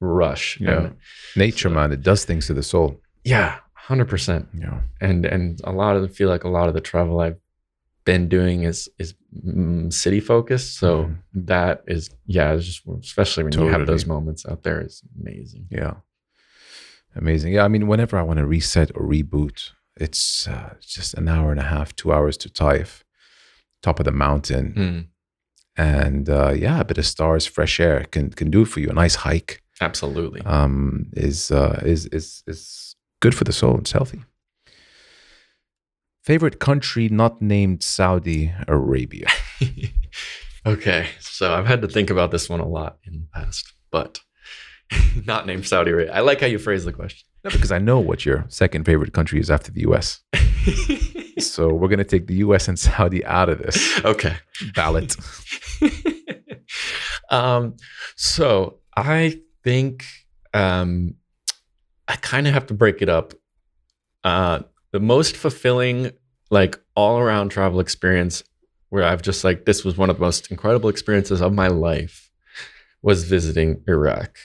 rush. 0.00 0.58
Yeah. 0.60 0.78
And 0.86 0.96
Nature, 1.36 1.68
So- 1.68 1.74
man, 1.74 1.92
it 1.92 2.02
does 2.02 2.24
things 2.24 2.46
to 2.48 2.54
the 2.54 2.62
soul. 2.62 3.00
yeah, 3.24 3.58
hundred 3.88 4.08
percent. 4.08 4.48
Yeah. 4.64 4.80
And 5.00 5.24
and 5.26 5.60
a 5.64 5.72
lot 5.72 5.96
of 5.96 6.02
the 6.02 6.08
feel 6.08 6.28
like 6.28 6.44
a 6.44 6.48
lot 6.58 6.68
of 6.68 6.74
the 6.74 6.80
travel 6.80 7.20
I've 7.20 7.38
been 8.04 8.28
doing 8.28 8.64
is 8.64 8.88
is 8.98 9.14
mm, 9.46 9.92
city 9.92 10.20
focused. 10.20 10.76
So 10.78 11.04
Mhm. 11.04 11.16
that 11.46 11.82
is 11.86 12.10
yeah, 12.26 12.52
it's 12.54 12.66
just 12.66 12.82
especially 13.02 13.44
when 13.44 13.52
you 13.52 13.68
have 13.68 13.86
those 13.86 14.06
moments 14.06 14.44
out 14.46 14.62
there 14.62 14.80
is 14.80 15.02
amazing. 15.20 15.66
Yeah. 15.70 15.94
Amazing. 17.16 17.52
Yeah. 17.54 17.64
I 17.64 17.68
mean, 17.68 17.86
whenever 17.86 18.16
I 18.18 18.22
want 18.22 18.38
to 18.38 18.46
reset 18.46 18.90
or 18.96 19.02
reboot, 19.06 19.70
it's 19.96 20.48
uh, 20.48 20.74
just 20.80 21.14
an 21.14 21.28
hour 21.28 21.50
and 21.52 21.60
a 21.60 21.64
half, 21.74 21.94
two 21.94 22.12
hours 22.12 22.36
to 22.38 22.48
Taif, 22.50 23.04
top 23.82 23.98
of 24.00 24.04
the 24.04 24.12
mountain. 24.12 24.74
Mm, 24.76 25.06
And 25.76 26.28
uh, 26.28 26.52
yeah, 26.56 26.80
a 26.80 26.84
bit 26.84 26.98
of 26.98 27.06
stars, 27.06 27.46
fresh 27.46 27.78
air 27.80 28.04
can, 28.10 28.30
can 28.30 28.50
do 28.50 28.62
it 28.62 28.68
for 28.68 28.80
you. 28.80 28.90
A 28.90 28.92
nice 28.92 29.14
hike 29.16 29.62
absolutely. 29.80 30.40
um, 30.42 31.06
is, 31.12 31.50
uh, 31.52 31.80
is, 31.84 32.06
is, 32.06 32.42
is 32.46 32.93
good 33.24 33.34
for 33.34 33.44
the 33.44 33.54
soul. 33.54 33.78
It's 33.78 33.92
healthy. 33.92 34.22
Favorite 36.22 36.60
country 36.60 37.08
not 37.08 37.40
named 37.40 37.82
Saudi 37.82 38.52
Arabia? 38.68 39.28
okay, 40.66 41.08
so 41.20 41.54
I've 41.54 41.66
had 41.66 41.80
to 41.80 41.88
think 41.88 42.10
about 42.10 42.32
this 42.32 42.50
one 42.50 42.60
a 42.60 42.68
lot 42.68 42.98
in 43.04 43.12
the 43.14 43.26
past, 43.32 43.72
but 43.90 44.20
not 45.24 45.46
named 45.46 45.66
Saudi 45.66 45.92
Arabia. 45.92 46.12
I 46.12 46.20
like 46.20 46.42
how 46.42 46.46
you 46.46 46.58
phrase 46.58 46.84
the 46.84 46.92
question. 46.92 47.26
No, 47.44 47.50
because 47.50 47.72
I 47.72 47.78
know 47.78 47.98
what 47.98 48.26
your 48.26 48.44
second 48.48 48.84
favorite 48.84 49.14
country 49.14 49.40
is 49.40 49.50
after 49.50 49.72
the 49.72 49.80
US. 49.88 50.20
So 51.40 51.74
we're 51.74 51.88
going 51.88 51.98
to 51.98 52.04
take 52.04 52.28
the 52.28 52.36
US 52.46 52.68
and 52.68 52.78
Saudi 52.78 53.24
out 53.24 53.48
of 53.48 53.58
this 53.58 53.76
okay. 54.04 54.36
ballot. 54.76 55.16
um, 57.28 57.74
so 58.14 58.78
I 58.96 59.40
think 59.64 60.04
um, 60.54 61.16
I 62.08 62.16
kind 62.16 62.46
of 62.46 62.54
have 62.54 62.66
to 62.66 62.74
break 62.74 63.02
it 63.02 63.08
up. 63.08 63.34
Uh, 64.22 64.60
the 64.92 65.00
most 65.00 65.36
fulfilling, 65.36 66.12
like 66.50 66.80
all 66.94 67.18
around 67.18 67.50
travel 67.50 67.80
experience, 67.80 68.44
where 68.90 69.04
I've 69.04 69.22
just 69.22 69.44
like 69.44 69.64
this 69.64 69.84
was 69.84 69.96
one 69.96 70.10
of 70.10 70.16
the 70.16 70.22
most 70.22 70.50
incredible 70.50 70.88
experiences 70.88 71.40
of 71.40 71.52
my 71.52 71.68
life, 71.68 72.30
was 73.02 73.24
visiting 73.24 73.82
Iraq. 73.88 74.38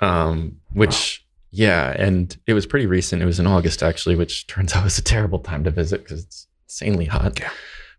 Um, 0.00 0.56
which 0.72 1.24
yeah, 1.50 1.94
and 1.96 2.36
it 2.46 2.52
was 2.52 2.66
pretty 2.66 2.86
recent. 2.86 3.22
It 3.22 3.26
was 3.26 3.40
in 3.40 3.46
August 3.46 3.82
actually, 3.82 4.16
which 4.16 4.46
turns 4.46 4.72
out 4.74 4.84
was 4.84 4.98
a 4.98 5.02
terrible 5.02 5.38
time 5.38 5.64
to 5.64 5.70
visit 5.70 6.02
because 6.02 6.24
it's 6.24 6.46
insanely 6.68 7.06
hot. 7.06 7.38
Yeah. 7.38 7.50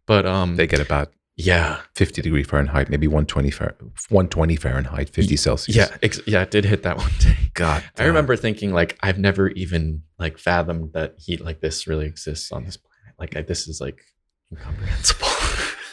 But 0.05 0.25
um, 0.25 0.55
They 0.55 0.67
get 0.67 0.79
about 0.79 1.11
yeah, 1.39 1.81
50 1.95 2.21
degree 2.23 2.43
Fahrenheit, 2.43 2.89
maybe 2.89 3.05
120 3.07 3.51
120 4.09 4.55
Fahrenheit, 4.55 5.09
50 5.11 5.35
Celsius. 5.37 5.75
yeah, 5.77 5.95
ex- 6.01 6.19
yeah. 6.25 6.41
It 6.41 6.51
did 6.51 6.65
hit 6.65 6.81
that 6.83 6.97
one 7.05 7.11
day. 7.19 7.35
God. 7.53 7.83
I 7.97 8.05
remember 8.05 8.35
thinking 8.35 8.73
like 8.73 8.97
I've 9.01 9.19
never 9.19 9.49
even 9.49 10.01
like 10.17 10.37
fathomed 10.39 10.93
that 10.93 11.15
heat 11.19 11.39
like 11.41 11.59
this 11.61 11.85
really 11.87 12.05
exists 12.07 12.51
on 12.51 12.65
this 12.65 12.75
planet. 12.77 13.15
Like 13.19 13.35
I, 13.37 13.41
this 13.43 13.67
is 13.67 13.79
like 13.79 14.01
incomprehensible. 14.51 15.27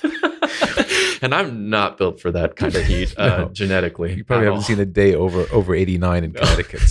and 1.22 1.34
I'm 1.34 1.68
not 1.70 1.98
built 1.98 2.20
for 2.20 2.30
that 2.32 2.56
kind 2.56 2.74
of 2.74 2.84
heat 2.84 3.14
uh, 3.18 3.46
genetically. 3.50 4.14
You 4.14 4.24
probably 4.24 4.46
haven't 4.46 4.58
all. 4.60 4.64
seen 4.64 4.80
a 4.80 4.86
day 4.86 5.14
over 5.14 5.46
over 5.52 5.74
89 5.74 6.24
in 6.24 6.32
No. 6.32 6.40
Connecticut. 6.40 6.82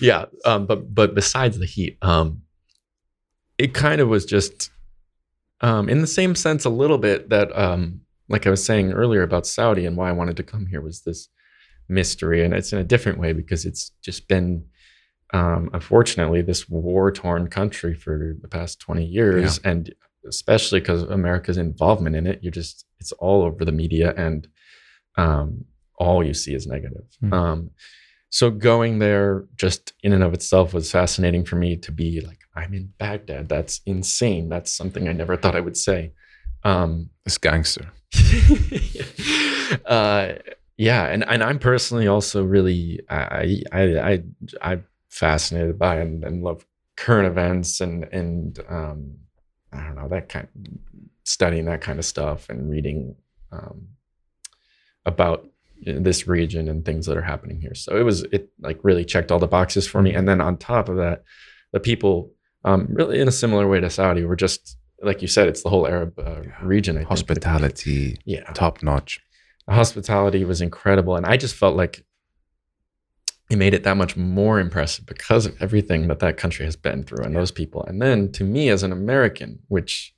yeah, 0.00 0.26
um, 0.44 0.66
but 0.66 0.94
but 0.94 1.14
besides 1.14 1.58
the 1.58 1.66
heat, 1.66 1.98
um, 2.02 2.42
it 3.58 3.74
kind 3.74 4.00
of 4.00 4.08
was 4.08 4.24
just 4.24 4.70
um, 5.60 5.88
in 5.88 6.00
the 6.00 6.06
same 6.06 6.34
sense 6.34 6.64
a 6.64 6.70
little 6.70 6.98
bit 6.98 7.30
that 7.30 7.56
um, 7.56 8.00
like 8.28 8.46
I 8.46 8.50
was 8.50 8.64
saying 8.64 8.92
earlier 8.92 9.22
about 9.22 9.46
Saudi 9.46 9.86
and 9.86 9.96
why 9.96 10.08
I 10.08 10.12
wanted 10.12 10.36
to 10.38 10.42
come 10.42 10.66
here 10.66 10.80
was 10.80 11.02
this 11.02 11.28
mystery, 11.88 12.44
and 12.44 12.54
it's 12.54 12.72
in 12.72 12.78
a 12.78 12.84
different 12.84 13.18
way 13.18 13.32
because 13.32 13.64
it's 13.64 13.90
just 14.02 14.28
been 14.28 14.64
um, 15.32 15.70
unfortunately 15.72 16.42
this 16.42 16.68
war 16.68 17.10
torn 17.10 17.48
country 17.48 17.94
for 17.94 18.36
the 18.40 18.48
past 18.48 18.80
twenty 18.80 19.04
years, 19.04 19.58
and 19.64 19.94
especially 20.26 20.80
because 20.80 21.02
America's 21.02 21.58
involvement 21.58 22.16
in 22.16 22.26
it, 22.26 22.40
you're 22.42 22.50
just 22.50 22.86
it's 22.98 23.12
all 23.12 23.42
over 23.42 23.64
the 23.64 23.72
media 23.72 24.14
and 24.16 24.48
um, 25.16 25.64
all 25.98 26.24
you 26.24 26.34
see 26.34 26.54
is 26.54 26.66
negative. 26.66 27.04
Hmm. 27.20 27.32
Um, 27.32 27.70
so 28.30 28.50
going 28.50 28.98
there 28.98 29.44
just 29.54 29.92
in 30.02 30.12
and 30.12 30.24
of 30.24 30.34
itself 30.34 30.74
was 30.74 30.90
fascinating 30.90 31.44
for 31.44 31.56
me 31.56 31.76
to 31.76 31.92
be 31.92 32.20
like, 32.20 32.40
I'm 32.56 32.74
in 32.74 32.92
Baghdad. 32.98 33.48
That's 33.48 33.80
insane. 33.86 34.48
That's 34.48 34.72
something 34.72 35.08
I 35.08 35.12
never 35.12 35.36
thought 35.36 35.56
I 35.56 35.60
would 35.60 35.76
say. 35.76 36.12
Um, 36.62 37.10
this 37.24 37.38
gangster. 37.38 37.90
uh, 39.86 40.34
yeah, 40.76 41.06
and, 41.06 41.24
and 41.28 41.42
I'm 41.42 41.58
personally 41.58 42.06
also 42.06 42.44
really 42.44 43.00
I 43.08 43.62
I 43.72 43.82
I 43.82 44.22
I'm 44.62 44.84
fascinated 45.08 45.78
by 45.78 45.96
and, 45.96 46.24
and 46.24 46.42
love 46.42 46.64
current 46.96 47.26
events 47.26 47.80
and 47.80 48.04
and 48.04 48.58
um, 48.68 49.16
I 49.72 49.82
don't 49.82 49.96
know 49.96 50.08
that 50.08 50.28
kind 50.28 50.48
studying 51.24 51.64
that 51.66 51.80
kind 51.80 51.98
of 51.98 52.04
stuff 52.04 52.48
and 52.48 52.70
reading 52.70 53.16
um, 53.50 53.88
about 55.06 55.46
this 55.84 56.26
region 56.26 56.68
and 56.68 56.84
things 56.84 57.06
that 57.06 57.16
are 57.16 57.22
happening 57.22 57.60
here. 57.60 57.74
So 57.74 57.96
it 57.96 58.02
was 58.02 58.22
it 58.24 58.50
like 58.60 58.78
really 58.82 59.04
checked 59.04 59.30
all 59.30 59.38
the 59.38 59.46
boxes 59.46 59.86
for 59.86 60.02
me. 60.02 60.14
And 60.14 60.28
then 60.28 60.40
on 60.40 60.56
top 60.56 60.88
of 60.88 60.96
that, 60.96 61.24
the 61.72 61.80
people 61.80 62.32
um, 62.64 62.88
really 62.90 63.20
in 63.20 63.28
a 63.28 63.32
similar 63.32 63.68
way 63.68 63.80
to 63.80 63.90
Saudi 63.90 64.24
were 64.24 64.36
just 64.36 64.76
like 65.02 65.22
you 65.22 65.28
said, 65.28 65.48
it's 65.48 65.62
the 65.62 65.68
whole 65.68 65.86
Arab 65.86 66.18
uh, 66.18 66.42
region. 66.62 66.96
I 66.96 67.00
think. 67.00 67.08
Hospitality, 67.10 68.18
yeah, 68.24 68.44
top 68.52 68.82
notch. 68.82 69.20
the 69.66 69.74
hospitality 69.74 70.44
was 70.44 70.60
incredible, 70.60 71.16
and 71.16 71.26
I 71.26 71.36
just 71.36 71.54
felt 71.54 71.76
like 71.76 72.04
it 73.50 73.56
made 73.56 73.74
it 73.74 73.84
that 73.84 73.96
much 73.96 74.16
more 74.16 74.58
impressive 74.58 75.04
because 75.04 75.44
of 75.46 75.60
everything 75.60 76.08
that 76.08 76.20
that 76.20 76.38
country 76.38 76.64
has 76.64 76.76
been 76.76 77.04
through 77.04 77.24
and 77.24 77.36
those 77.36 77.50
people. 77.50 77.84
And 77.84 78.00
then 78.00 78.32
to 78.32 78.44
me 78.44 78.70
as 78.70 78.82
an 78.82 78.90
American, 78.90 79.60
which 79.68 80.14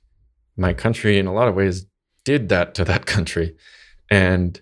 my 0.55 0.73
country 0.73 1.19
in 1.19 1.27
a 1.27 1.33
lot 1.33 1.49
of 1.49 1.55
ways 1.55 1.85
did 2.23 2.47
that 2.49 2.73
to 2.75 2.85
that 2.85 3.05
country, 3.15 3.55
and 4.09 4.61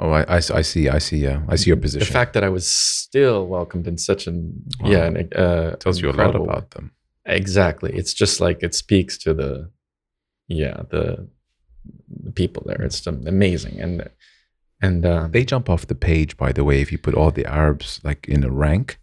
Oh, 0.00 0.10
I, 0.10 0.22
I, 0.22 0.36
I 0.36 0.62
see. 0.62 0.88
I 0.88 0.98
see. 0.98 1.26
Uh, 1.26 1.40
I 1.48 1.56
see 1.56 1.70
your 1.70 1.76
position. 1.76 2.06
the 2.06 2.12
fact 2.12 2.32
that 2.34 2.44
I 2.44 2.48
was 2.48 2.66
still 2.68 3.46
welcomed 3.48 3.86
in 3.88 3.98
such 3.98 4.26
an 4.28 4.52
Wow. 4.80 4.90
yeah, 4.90 5.04
an, 5.06 5.28
uh, 5.34 5.76
tells 5.76 6.00
you 6.00 6.10
a 6.10 6.12
lot 6.12 6.34
about 6.36 6.70
them. 6.70 6.92
Exactly. 7.26 7.90
It's 7.94 8.14
just 8.14 8.40
like 8.40 8.62
it 8.62 8.74
speaks 8.74 9.18
to 9.18 9.34
the 9.34 9.70
yeah 10.46 10.82
the 10.90 11.28
the 12.24 12.32
people 12.32 12.62
there. 12.66 12.80
It's 12.82 13.06
amazing 13.06 13.80
and 13.80 14.08
and 14.80 15.04
um, 15.04 15.32
They 15.32 15.44
jump 15.44 15.68
off 15.68 15.88
the 15.88 15.96
page, 15.96 16.36
by 16.36 16.52
the 16.52 16.62
way, 16.62 16.80
if 16.80 16.92
you 16.92 16.98
put 16.98 17.14
all 17.14 17.32
the 17.32 17.46
Arabs 17.46 18.00
like 18.04 18.28
in 18.28 18.44
a 18.44 18.50
rank. 18.50 18.98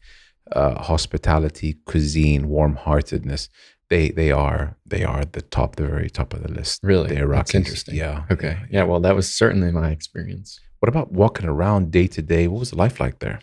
Uh, 0.52 0.76
hospitality, 0.80 1.74
cuisine, 1.86 2.48
warm-heartedness. 2.48 3.50
They 3.90 4.10
they 4.10 4.32
are 4.32 4.78
they 4.86 5.04
are 5.04 5.20
at 5.22 5.34
the 5.34 5.42
top, 5.42 5.76
the 5.76 5.88
very 5.88 6.10
top 6.10 6.34
of 6.36 6.44
the 6.44 6.52
list. 6.52 6.80
really 6.84 7.10
The 7.10 7.16
that's 7.28 7.52
Iraqis. 7.52 7.56
interesting. 7.56 7.96
Yeah. 7.96 8.26
Okay. 8.32 8.56
Yeah. 8.70 8.84
Well, 8.84 9.00
that 9.02 9.16
was 9.16 9.28
certainly 9.34 9.72
my 9.72 9.90
experience. 9.90 10.60
What 10.86 10.90
about 10.90 11.12
walking 11.12 11.48
around 11.48 11.90
day 11.90 12.06
to 12.06 12.22
day? 12.22 12.48
What 12.48 12.60
was 12.60 12.72
life 12.72 13.00
like 13.00 13.18
there? 13.18 13.40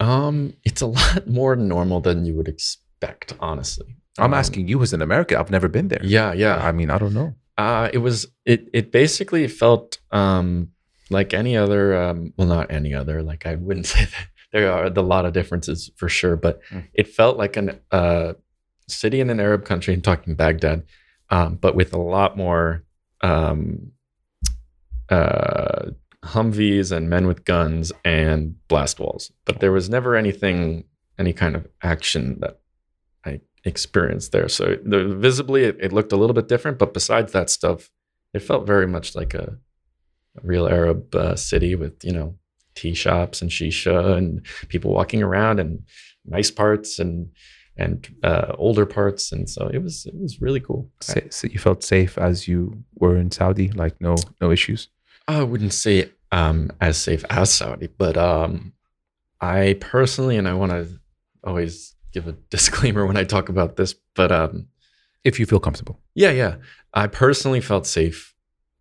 Um, 0.00 0.54
it's 0.64 0.80
a 0.82 0.88
lot 0.88 1.28
more 1.40 1.54
normal 1.54 2.00
than 2.00 2.24
you 2.24 2.34
would 2.34 2.48
expect, 2.48 3.32
honestly. 3.38 3.94
I'm 4.18 4.32
Um, 4.32 4.34
asking 4.34 4.66
you 4.66 4.82
as 4.82 4.92
an 4.92 5.00
American. 5.00 5.36
I've 5.38 5.52
never 5.52 5.68
been 5.68 5.86
there. 5.86 6.00
Yeah, 6.02 6.32
yeah. 6.32 6.56
I 6.56 6.72
mean, 6.72 6.90
I 6.90 6.98
don't 6.98 7.14
know. 7.14 7.36
Uh, 7.56 7.90
it 7.92 7.98
was 7.98 8.26
it. 8.44 8.68
It 8.74 8.90
basically 8.90 9.46
felt 9.46 9.98
um, 10.10 10.70
like 11.10 11.32
any 11.32 11.56
other. 11.56 11.96
Um, 11.96 12.32
well, 12.36 12.48
not 12.48 12.72
any 12.72 12.92
other. 12.92 13.22
Like 13.22 13.46
I 13.46 13.54
wouldn't 13.54 13.86
say 13.94 14.06
that 14.06 14.26
there 14.50 14.72
are 14.72 14.86
a 14.86 15.00
lot 15.00 15.26
of 15.26 15.32
differences 15.34 15.92
for 15.94 16.08
sure, 16.08 16.34
but 16.34 16.58
Mm. 16.72 16.88
it 16.92 17.06
felt 17.06 17.36
like 17.38 17.56
an 17.56 17.78
uh, 17.92 18.32
city 18.88 19.20
in 19.20 19.30
an 19.30 19.38
Arab 19.38 19.64
country. 19.64 19.94
I'm 19.94 20.02
talking 20.02 20.34
Baghdad, 20.34 20.82
um, 21.30 21.54
but 21.54 21.76
with 21.76 21.94
a 21.94 21.98
lot 22.00 22.36
more 22.36 22.82
um, 23.20 23.92
uh, 25.08 25.90
Humvees 26.34 26.92
and 26.92 27.08
men 27.08 27.26
with 27.26 27.44
guns 27.44 27.92
and 28.04 28.54
blast 28.68 29.00
walls. 29.00 29.32
But 29.44 29.60
there 29.60 29.72
was 29.72 29.88
never 29.88 30.14
anything, 30.16 30.84
any 31.18 31.32
kind 31.32 31.56
of 31.56 31.66
action 31.82 32.38
that 32.40 32.60
I 33.24 33.40
experienced 33.64 34.32
there. 34.32 34.48
So 34.48 34.76
the, 34.84 35.04
visibly, 35.16 35.64
it, 35.64 35.76
it 35.80 35.92
looked 35.92 36.12
a 36.12 36.16
little 36.16 36.34
bit 36.34 36.48
different. 36.48 36.78
But 36.78 36.94
besides 36.94 37.32
that 37.32 37.50
stuff, 37.50 37.90
it 38.34 38.40
felt 38.42 38.66
very 38.66 38.86
much 38.86 39.14
like 39.14 39.34
a, 39.34 39.56
a 40.36 40.40
real 40.42 40.68
Arab 40.68 41.14
uh, 41.14 41.34
city 41.36 41.74
with 41.74 42.04
you 42.04 42.12
know 42.12 42.36
tea 42.74 42.94
shops 42.94 43.42
and 43.42 43.50
shisha 43.50 44.16
and 44.16 44.44
people 44.68 44.92
walking 44.92 45.22
around 45.22 45.58
and 45.60 45.82
nice 46.24 46.50
parts 46.50 46.98
and 46.98 47.30
and 47.76 48.08
uh, 48.22 48.52
older 48.58 48.86
parts. 48.86 49.32
And 49.32 49.48
so 49.48 49.68
it 49.72 49.82
was 49.82 50.04
it 50.06 50.14
was 50.20 50.40
really 50.40 50.60
cool. 50.60 50.90
Sa- 51.00 51.20
So 51.30 51.48
you 51.48 51.58
felt 51.58 51.82
safe 51.82 52.18
as 52.18 52.46
you 52.48 52.84
were 53.00 53.16
in 53.16 53.30
Saudi, 53.30 53.68
like 53.70 54.00
no 54.00 54.14
no 54.40 54.50
issues. 54.50 54.88
I 55.26 55.42
wouldn't 55.42 55.74
say 55.74 56.10
um, 56.32 56.70
as 56.80 56.96
safe 56.96 57.24
as 57.30 57.52
Saudi, 57.52 57.88
but 57.98 58.16
um, 58.16 58.72
I 59.40 59.76
personally, 59.80 60.36
and 60.36 60.48
I 60.48 60.54
want 60.54 60.72
to 60.72 60.88
always 61.44 61.94
give 62.12 62.26
a 62.28 62.32
disclaimer 62.50 63.06
when 63.06 63.16
I 63.16 63.24
talk 63.24 63.48
about 63.48 63.76
this, 63.76 63.94
but 64.14 64.30
um, 64.32 64.68
If 65.24 65.38
you 65.40 65.46
feel 65.46 65.60
comfortable. 65.60 66.00
yeah, 66.14 66.30
yeah, 66.30 66.56
I 66.94 67.06
personally 67.06 67.60
felt 67.60 67.86
safe. 67.86 68.34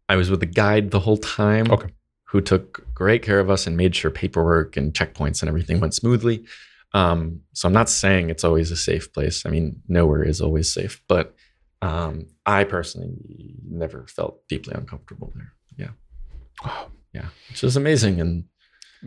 I 0.10 0.16
was 0.16 0.30
with 0.32 0.42
a 0.44 0.48
guide 0.48 0.92
the 0.92 1.00
whole 1.02 1.18
time, 1.18 1.72
Okay. 1.72 1.90
who 2.26 2.42
took 2.42 2.86
great 2.94 3.22
care 3.24 3.40
of 3.40 3.50
us 3.50 3.68
and 3.68 3.76
made 3.78 3.96
sure 3.96 4.12
paperwork 4.12 4.78
and 4.78 4.94
checkpoints 4.94 5.42
and 5.42 5.50
everything 5.50 5.80
went 5.80 5.94
smoothly. 5.94 6.46
Um, 6.94 7.42
so 7.54 7.68
I'm 7.68 7.74
not 7.74 7.90
saying 7.90 8.30
it's 8.30 8.44
always 8.46 8.72
a 8.72 8.78
safe 8.78 9.12
place. 9.14 9.46
I 9.46 9.50
mean, 9.50 9.82
nowhere 9.88 10.24
is 10.24 10.40
always 10.42 10.72
safe, 10.74 11.02
but 11.08 11.36
um, 11.82 12.28
I 12.46 12.64
personally 12.64 13.56
never 13.70 14.08
felt 14.08 14.48
deeply 14.48 14.74
uncomfortable 14.76 15.32
there. 15.36 15.54
Yeah. 15.78 15.90
Wow. 16.66 16.88
Yeah, 17.18 17.30
which 17.50 17.64
is 17.64 17.76
amazing. 17.84 18.16
And 18.24 18.34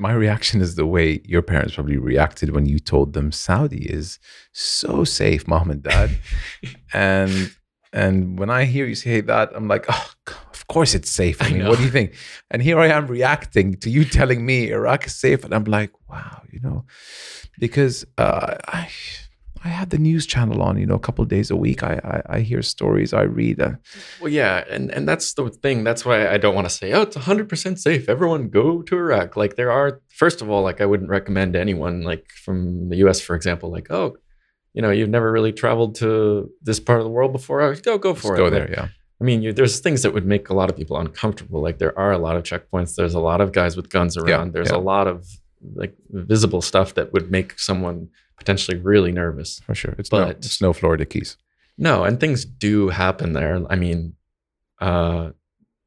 My 0.09 0.13
reaction 0.25 0.61
is 0.67 0.73
the 0.75 0.87
way 0.97 1.07
your 1.35 1.43
parents 1.43 1.75
probably 1.75 1.99
reacted 2.13 2.49
when 2.57 2.67
you 2.73 2.79
told 2.95 3.09
them 3.17 3.33
Saudi 3.33 3.85
is 3.99 4.19
so 4.53 5.05
safe, 5.21 5.43
mom 5.53 5.71
and 5.75 5.83
dad. 5.83 6.11
and 6.93 7.33
and 7.93 8.39
when 8.41 8.51
I 8.51 8.63
hear 8.75 8.87
you 8.87 8.95
say 8.95 9.21
that, 9.33 9.47
I'm 9.57 9.69
like, 9.75 9.85
oh, 9.95 10.07
of 10.55 10.63
course 10.75 10.93
it's 10.99 11.11
safe. 11.23 11.39
I 11.43 11.47
I 11.47 11.51
mean, 11.51 11.59
know. 11.63 11.71
what 11.71 11.79
do 11.79 11.85
you 11.89 11.95
think? 11.99 12.11
And 12.51 12.63
here 12.69 12.79
I 12.87 12.89
am 12.99 13.05
reacting 13.19 13.69
to 13.83 13.89
you 13.97 14.03
telling 14.19 14.41
me 14.51 14.57
Iraq 14.79 15.01
is 15.07 15.15
safe, 15.27 15.41
and 15.45 15.53
I'm 15.57 15.69
like, 15.79 15.91
wow, 16.09 16.37
you 16.53 16.61
know, 16.67 16.79
because 17.65 17.97
uh, 18.17 18.55
I 18.81 18.89
I 19.63 19.69
had 19.69 19.91
the 19.91 19.99
news 19.99 20.27
channel 20.27 20.63
on, 20.63 20.79
you 20.79 20.87
know, 20.87 20.95
a 20.95 21.01
couple 21.01 21.23
of 21.23 21.29
days 21.29 21.51
a 21.51 21.57
week. 21.57 21.83
I 21.83 22.01
I, 22.05 22.37
I 22.37 22.41
hear 22.41 22.63
stories, 22.63 23.13
I 23.13 23.23
read. 23.23 23.61
Uh, 23.61 23.73
well, 24.21 24.31
yeah, 24.31 24.65
and 24.71 24.91
and 24.91 25.07
that's 25.07 25.35
the 25.35 25.51
thing. 25.51 25.85
That's 25.85 26.05
why 26.05 26.29
I 26.29 26.39
don't 26.39 26.55
want 26.55 26.67
to 26.69 26.75
say, 26.75 26.93
oh, 26.93 27.03
it's 27.03 27.17
100% 27.17 27.79
safe. 27.79 28.09
Everyone 28.09 28.49
go 28.49 28.83
to 28.83 28.97
Iraq. 28.97 29.37
Like 29.37 29.57
there 29.57 29.71
are, 29.71 30.01
first 30.09 30.41
of 30.41 30.49
all, 30.51 30.63
like 30.63 30.81
I 30.81 30.87
wouldn't 30.87 31.11
recommend 31.11 31.57
anyone, 31.57 32.03
like 32.03 32.31
from 32.31 32.89
the 32.89 32.97
U.S., 32.97 33.21
for 33.21 33.37
example, 33.37 33.71
like 33.71 33.91
oh, 33.91 34.17
you 34.73 34.83
know, 34.83 34.91
you've 34.91 35.09
never 35.09 35.31
really 35.31 35.53
traveled 35.53 35.97
to 35.97 36.51
this 36.63 36.81
part 36.81 37.01
of 37.01 37.05
the 37.05 37.11
world 37.11 37.33
before. 37.33 37.61
Oh, 37.61 37.75
go 37.75 37.99
go 37.99 38.15
for 38.15 38.35
it. 38.35 38.39
go 38.39 38.45
Like, 38.45 38.53
there, 38.53 38.71
yeah. 38.71 38.89
I 39.21 39.25
mean, 39.25 39.43
you, 39.43 39.53
there's 39.53 39.81
things 39.81 40.03
that 40.03 40.15
would 40.15 40.25
make 40.25 40.49
a 40.49 40.55
lot 40.55 40.71
of 40.71 40.77
people 40.77 40.97
uncomfortable. 40.97 41.61
Like 41.61 41.79
there 41.79 41.97
are 41.99 42.13
a 42.13 42.19
lot 42.19 42.37
of 42.37 42.43
checkpoints. 42.43 42.95
There's 42.95 43.15
a 43.15 43.21
lot 43.21 43.41
of 43.41 43.53
guys 43.53 43.77
with 43.77 43.91
guns 43.91 44.17
around. 44.17 44.53
there's 44.55 44.71
yeah. 44.71 44.79
a 44.79 44.81
lot 44.81 45.07
of 45.07 45.27
like 45.75 45.95
visible 46.11 46.63
stuff 46.63 46.95
that 46.95 47.13
would 47.13 47.31
make 47.31 47.59
someone 47.59 48.09
potentially 48.39 48.79
really 48.79 49.13
nervous. 49.13 49.61
For 49.61 49.75
sure. 49.75 49.95
It's 49.99 50.11
no, 50.13 50.27
But- 50.27 50.37
it's 50.37 50.61
no 50.61 50.73
Florida 50.73 51.05
Keys. 51.05 51.37
No, 51.79 52.05
and 52.05 52.21
things 52.21 52.45
do 52.45 52.89
happen 52.91 53.33
there. 53.33 53.65
I 53.71 53.77
mean, 53.77 54.15
uh, 54.81 55.31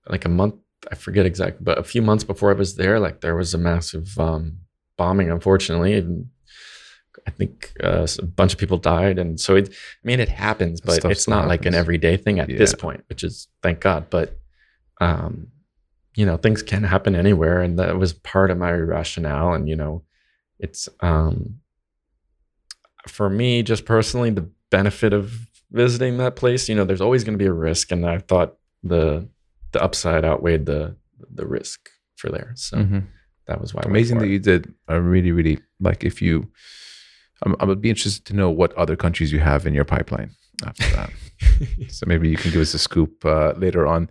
like 0.07 0.25
a 0.25 0.29
month, 0.29 0.55
I 0.91 0.95
forget 0.95 1.25
exactly, 1.25 1.63
but 1.63 1.77
a 1.77 1.83
few 1.83 2.01
months 2.01 2.23
before 2.23 2.49
I 2.49 2.55
was 2.55 2.75
there, 2.75 2.99
like 2.99 3.21
there 3.21 3.35
was 3.35 3.53
a 3.53 3.57
massive 3.59 4.17
um, 4.19 4.57
bombing, 4.97 5.29
unfortunately, 5.29 5.93
and 5.93 6.29
I 7.27 7.31
think 7.31 7.73
uh, 7.83 8.07
a 8.19 8.25
bunch 8.25 8.53
of 8.53 8.59
people 8.59 8.77
died, 8.79 9.19
and 9.19 9.39
so 9.39 9.55
it. 9.55 9.69
I 9.69 10.03
mean, 10.03 10.19
it 10.19 10.29
happens, 10.29 10.81
but 10.81 10.95
Stuff 10.95 11.11
it's 11.11 11.27
not 11.27 11.47
like 11.47 11.65
an 11.65 11.75
everyday 11.75 12.17
thing 12.17 12.39
at 12.39 12.47
this 12.49 12.73
point, 12.73 13.03
which 13.07 13.23
is 13.23 13.47
thank 13.61 13.79
God. 13.79 14.09
But 14.09 14.37
um, 14.99 15.47
you 16.15 16.25
know, 16.25 16.37
things 16.37 16.61
can 16.61 16.83
happen 16.83 17.15
anywhere, 17.15 17.59
and 17.61 17.77
that 17.79 17.97
was 17.97 18.13
part 18.13 18.51
of 18.51 18.57
my 18.57 18.71
rationale. 18.71 19.53
And 19.53 19.67
you 19.67 19.75
know, 19.75 20.03
it's 20.59 20.87
um, 21.01 21.59
for 23.07 23.29
me, 23.29 23.63
just 23.63 23.85
personally, 23.85 24.29
the 24.29 24.49
benefit 24.69 25.13
of 25.13 25.47
visiting 25.71 26.17
that 26.17 26.35
place. 26.35 26.69
You 26.69 26.75
know, 26.75 26.85
there's 26.85 27.01
always 27.01 27.23
going 27.23 27.37
to 27.37 27.43
be 27.43 27.47
a 27.49 27.53
risk, 27.53 27.91
and 27.91 28.05
I 28.05 28.19
thought 28.19 28.57
the 28.83 29.27
the 29.71 29.81
upside 29.83 30.23
outweighed 30.23 30.65
the 30.65 30.95
the 31.33 31.45
risk 31.47 31.89
for 32.15 32.29
there. 32.29 32.51
So 32.55 32.77
Mhm. 32.77 33.07
that 33.47 33.59
was 33.59 33.73
why. 33.73 33.81
Amazing 33.85 34.19
that 34.19 34.27
you 34.27 34.39
did. 34.39 34.73
I 34.87 34.95
really, 34.95 35.31
really 35.31 35.59
like 35.79 36.03
if 36.03 36.21
you. 36.21 36.51
I'm, 37.45 37.55
I 37.59 37.65
would 37.65 37.81
be 37.81 37.89
interested 37.89 38.25
to 38.25 38.35
know 38.35 38.49
what 38.49 38.71
other 38.73 38.95
countries 38.95 39.31
you 39.33 39.39
have 39.39 39.65
in 39.65 39.73
your 39.73 39.83
pipeline 39.83 40.31
after 40.65 40.87
that. 40.95 41.09
so 41.89 42.05
maybe 42.07 42.29
you 42.29 42.37
can 42.37 42.51
give 42.51 42.61
us 42.61 42.73
a 42.73 42.79
scoop 42.79 43.25
uh, 43.25 43.53
later 43.57 43.85
on. 43.85 44.09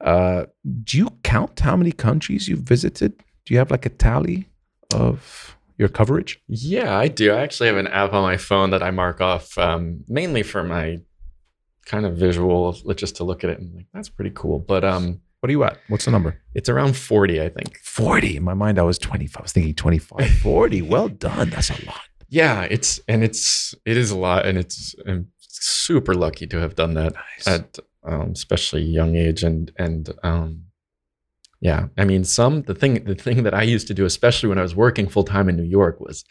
Uh, 0.00 0.44
do 0.84 0.96
you 0.98 1.08
count 1.24 1.58
how 1.60 1.76
many 1.76 1.92
countries 1.92 2.48
you've 2.48 2.60
visited? 2.60 3.16
Do 3.44 3.54
you 3.54 3.58
have 3.58 3.70
like 3.70 3.86
a 3.86 3.90
tally 3.90 4.48
of 4.94 5.56
your 5.76 5.88
coverage? 5.88 6.40
Yeah, 6.48 6.96
I 6.96 7.08
do. 7.08 7.32
I 7.32 7.40
actually 7.40 7.68
have 7.68 7.76
an 7.76 7.86
app 7.88 8.12
on 8.12 8.22
my 8.22 8.36
phone 8.36 8.70
that 8.70 8.82
I 8.82 8.90
mark 8.90 9.20
off 9.20 9.56
um, 9.58 10.04
mainly 10.08 10.42
for 10.42 10.62
my 10.62 10.98
kind 11.86 12.04
of 12.06 12.16
visual, 12.16 12.72
just 12.94 13.16
to 13.16 13.24
look 13.24 13.44
at 13.44 13.50
it 13.50 13.58
and 13.60 13.74
like 13.74 13.86
that's 13.94 14.08
pretty 14.08 14.32
cool. 14.34 14.58
But 14.58 14.84
um, 14.84 15.20
What 15.40 15.48
are 15.48 15.52
you 15.52 15.64
at? 15.64 15.78
What's 15.88 16.04
the 16.04 16.10
number? 16.10 16.38
it's 16.54 16.68
around 16.68 16.96
forty, 16.96 17.40
I 17.42 17.48
think. 17.48 17.78
40. 17.78 18.36
In 18.36 18.42
my 18.44 18.54
mind, 18.54 18.78
I 18.78 18.82
was 18.82 18.98
25. 18.98 19.36
I 19.36 19.42
was 19.42 19.52
thinking 19.52 19.74
25. 19.74 20.30
40. 20.42 20.82
Well 20.82 21.08
done. 21.08 21.50
That's 21.50 21.70
a 21.70 21.84
lot. 21.86 22.00
Yeah, 22.28 22.62
it's 22.70 23.00
and 23.08 23.24
it's 23.24 23.74
it 23.86 23.96
is 23.96 24.10
a 24.10 24.16
lot, 24.18 24.44
and 24.46 24.58
it's 24.58 24.94
I'm 25.06 25.28
super 25.40 26.14
lucky 26.14 26.46
to 26.48 26.58
have 26.58 26.74
done 26.74 26.94
that 26.94 27.14
Nice. 27.14 27.46
at 27.48 27.78
um, 28.04 28.32
especially 28.32 28.82
young 28.82 29.16
age 29.16 29.42
and 29.42 29.72
and 29.78 30.10
um, 30.22 30.64
yeah, 31.60 31.88
I 31.96 32.04
mean 32.04 32.24
some 32.24 32.62
the 32.62 32.74
thing 32.74 33.04
the 33.04 33.14
thing 33.14 33.42
that 33.42 33.54
I 33.54 33.62
used 33.62 33.88
to 33.88 33.94
do, 33.94 34.04
especially 34.04 34.48
when 34.48 34.58
I 34.58 34.62
was 34.62 34.76
working 34.76 35.08
full 35.08 35.24
time 35.24 35.48
in 35.48 35.56
New 35.56 35.64
York, 35.64 36.00
was 36.00 36.24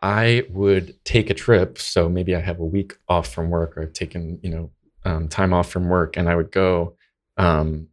I 0.00 0.44
would 0.50 0.96
take 1.04 1.30
a 1.30 1.34
trip. 1.34 1.78
So 1.78 2.08
maybe 2.08 2.34
I 2.34 2.40
have 2.40 2.58
a 2.58 2.64
week 2.64 2.96
off 3.08 3.32
from 3.32 3.50
work, 3.50 3.76
or 3.76 3.82
I've 3.82 3.92
taken 3.92 4.38
you 4.42 4.50
know 4.50 4.70
um, 5.04 5.28
time 5.28 5.52
off 5.52 5.70
from 5.70 5.88
work, 5.88 6.16
and 6.16 6.28
I 6.28 6.36
would 6.36 6.50
go. 6.50 6.96
Um, 7.36 7.88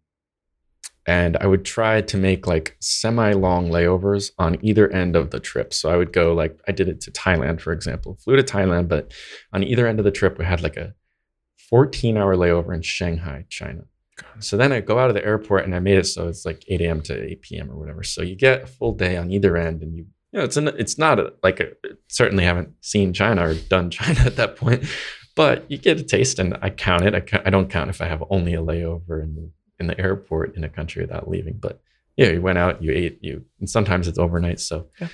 and 1.06 1.38
I 1.38 1.48
would 1.48 1.66
try 1.66 2.02
to 2.02 2.18
make 2.18 2.46
like 2.46 2.78
semi 2.80 3.34
long 3.34 3.70
layovers 3.70 4.32
on 4.38 4.64
either 4.64 4.90
end 4.92 5.16
of 5.16 5.32
the 5.32 5.40
trip. 5.40 5.74
So 5.74 5.90
I 5.90 5.98
would 5.98 6.14
go 6.14 6.34
like 6.34 6.60
I 6.68 6.72
did 6.72 6.88
it 6.88 7.02
to 7.02 7.12
Thailand, 7.12 7.62
for 7.62 7.74
example. 7.74 8.20
Flew 8.24 8.36
to 8.36 8.44
Thailand, 8.44 8.90
but 8.90 9.12
on 9.52 9.64
either 9.64 9.88
end 9.88 10.00
of 10.00 10.06
the 10.06 10.12
trip, 10.12 10.38
we 10.38 10.46
had 10.46 10.62
like 10.62 10.78
a 10.78 10.94
14 11.70 12.18
hour 12.18 12.36
layover 12.36 12.74
in 12.74 12.82
Shanghai, 12.82 13.46
China. 13.50 13.82
So 14.40 14.58
then 14.58 14.72
I 14.72 14.82
go 14.82 15.00
out 15.00 15.10
of 15.10 15.16
the 15.16 15.24
airport 15.26 15.64
and 15.66 15.74
I 15.74 15.80
made 15.80 15.98
it 15.98 16.06
so 16.06 16.28
it's 16.28 16.46
like 16.46 16.64
8 16.68 16.82
a.m. 16.82 17.02
to 17.04 17.24
8 17.32 17.42
p.m. 17.42 17.72
or 17.72 17.76
whatever. 17.76 18.04
So 18.04 18.22
you 18.22 18.36
get 18.36 18.64
a 18.64 18.68
full 18.68 18.94
day 18.94 19.16
on 19.18 19.32
either 19.32 19.56
end, 19.56 19.82
and 19.82 19.96
you, 19.96 20.06
you 20.32 20.40
know, 20.40 20.44
it's 20.44 20.58
an, 20.58 20.68
it's 20.70 20.98
not 20.98 21.20
a, 21.20 21.34
like 21.42 21.60
a, 21.62 21.70
certainly 22.10 22.44
haven't 22.44 22.74
seen 22.82 23.14
China 23.14 23.48
or 23.50 23.54
done 23.54 23.90
China 23.98 24.20
at 24.22 24.36
that 24.36 24.56
point, 24.58 24.84
but 25.36 25.70
you 25.72 25.78
get 25.78 26.00
a 26.00 26.04
taste, 26.04 26.38
and 26.40 26.58
I 26.62 26.70
count 26.70 27.06
it. 27.06 27.16
I, 27.16 27.22
ca- 27.22 27.42
I 27.46 27.50
don't 27.50 27.70
count 27.70 27.90
if 27.90 28.02
I 28.02 28.08
have 28.08 28.24
only 28.30 28.54
a 28.56 28.62
layover 28.62 29.24
in 29.24 29.36
the 29.36 29.50
in 29.80 29.88
the 29.88 29.98
airport 30.00 30.58
in 30.58 30.66
a 30.66 30.70
country 30.70 31.02
without 31.02 31.30
leaving. 31.30 31.54
But 31.58 31.82
yeah, 32.18 32.28
you 32.32 32.42
went 32.42 32.58
out, 32.58 32.84
you 32.84 32.92
ate, 32.92 33.20
you, 33.22 33.46
and 33.62 33.70
sometimes 33.70 34.10
it's 34.10 34.20
overnight. 34.20 34.60
So 34.60 34.88
Yeah. 35.00 35.08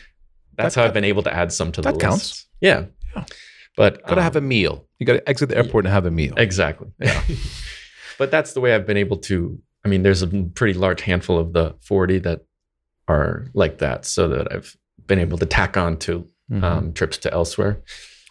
that's 0.57 0.73
That- 0.73 0.81
how 0.81 0.87
I've 0.87 0.93
been 0.95 1.03
able 1.03 1.21
to 1.23 1.33
add 1.33 1.51
some 1.53 1.71
to 1.73 1.81
the 1.81 1.89
that 1.91 1.93
list. 1.95 2.01
counts. 2.03 2.45
Yeah. 2.59 2.85
Yeah. 3.15 3.25
But 3.77 4.05
Gotta 4.07 4.21
have 4.21 4.35
a 4.35 4.41
meal. 4.41 4.85
You 4.99 5.05
gotta 5.05 5.27
exit 5.27 5.49
the 5.49 5.57
airport 5.57 5.85
and 5.85 5.93
have 5.93 6.05
a 6.05 6.11
meal. 6.11 6.33
Exactly. 6.37 6.87
Yeah. 6.99 7.21
but 8.17 8.31
that's 8.31 8.53
the 8.53 8.61
way 8.61 8.73
I've 8.73 8.85
been 8.87 8.97
able 8.97 9.17
to. 9.17 9.59
I 9.83 9.87
mean, 9.87 10.03
there's 10.03 10.21
a 10.21 10.27
pretty 10.27 10.73
large 10.79 11.01
handful 11.01 11.37
of 11.37 11.53
the 11.53 11.75
40 11.81 12.19
that 12.19 12.45
are 13.07 13.47
like 13.53 13.77
that, 13.79 14.05
so 14.05 14.27
that 14.29 14.51
I've 14.51 14.75
been 15.05 15.19
able 15.19 15.37
to 15.37 15.45
tack 15.45 15.77
on 15.77 15.97
to 15.97 16.27
Mhm. 16.51 16.63
um, 16.63 16.93
trips 16.93 17.17
to 17.19 17.33
elsewhere. 17.33 17.81